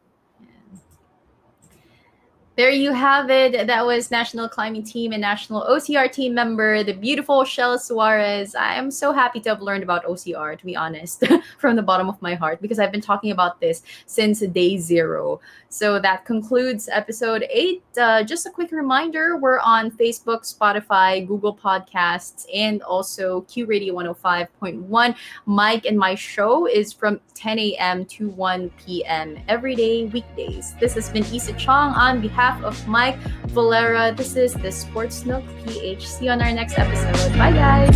There 2.56 2.70
you 2.70 2.94
have 2.94 3.32
it. 3.32 3.66
That 3.66 3.84
was 3.84 4.12
national 4.12 4.48
climbing 4.48 4.84
team 4.84 5.12
and 5.12 5.20
national 5.20 5.64
OCR 5.64 6.12
team 6.12 6.36
member, 6.36 6.84
the 6.84 6.94
beautiful 6.94 7.44
Shell 7.44 7.80
Suarez. 7.80 8.54
I 8.54 8.76
am 8.76 8.92
so 8.92 9.12
happy 9.12 9.40
to 9.40 9.50
have 9.50 9.62
learned 9.64 9.82
about 9.82 10.06
OCR, 10.06 10.56
to 10.60 10.64
be 10.64 10.76
honest, 10.76 11.24
from 11.58 11.76
the 11.76 11.82
bottom 11.82 12.08
of 12.08 12.22
my 12.22 12.36
heart, 12.36 12.62
because 12.62 12.78
I've 12.78 12.92
been 12.92 13.02
talking 13.02 13.32
about 13.32 13.60
this 13.60 13.82
since 14.06 14.42
day 14.42 14.78
zero. 14.78 15.42
So 15.70 16.00
that 16.02 16.26
concludes 16.26 16.88
episode 16.90 17.44
eight. 17.50 17.82
Uh, 18.00 18.22
just 18.22 18.46
a 18.46 18.52
quick 18.52 18.72
reminder 18.72 19.38
we're 19.38 19.58
on 19.60 19.90
Facebook, 19.90 20.46
Spotify, 20.46 21.28
Google 21.28 21.56
Podcasts, 21.56 22.46
and 22.54 22.84
also 22.84 23.42
Q 23.42 23.66
Radio 23.66 23.96
105.1. 23.96 25.16
Mike 25.48 25.86
and 25.86 25.98
my 25.98 26.14
show 26.14 26.68
is 26.68 26.94
from 26.94 27.20
10 27.34 27.58
a.m. 27.58 28.06
to 28.06 28.30
1 28.30 28.70
p.m. 28.86 29.40
every 29.48 29.76
day, 29.76 30.06
weekdays. 30.06 30.76
This 30.80 30.94
has 30.94 31.10
been 31.10 31.26
Isa 31.26 31.54
Chong 31.54 31.94
on 31.94 32.22
behalf 32.44 32.64
of 32.64 32.88
Mike 32.88 33.18
Valera, 33.48 34.14
this 34.16 34.36
is 34.36 34.54
the 34.54 34.72
Sports 34.72 35.26
Nook 35.26 35.44
PH. 35.66 36.06
See 36.06 36.26
you 36.26 36.32
on 36.32 36.42
our 36.42 36.52
next 36.52 36.78
episode. 36.78 37.32
Bye, 37.38 37.54
guys. 37.54 37.94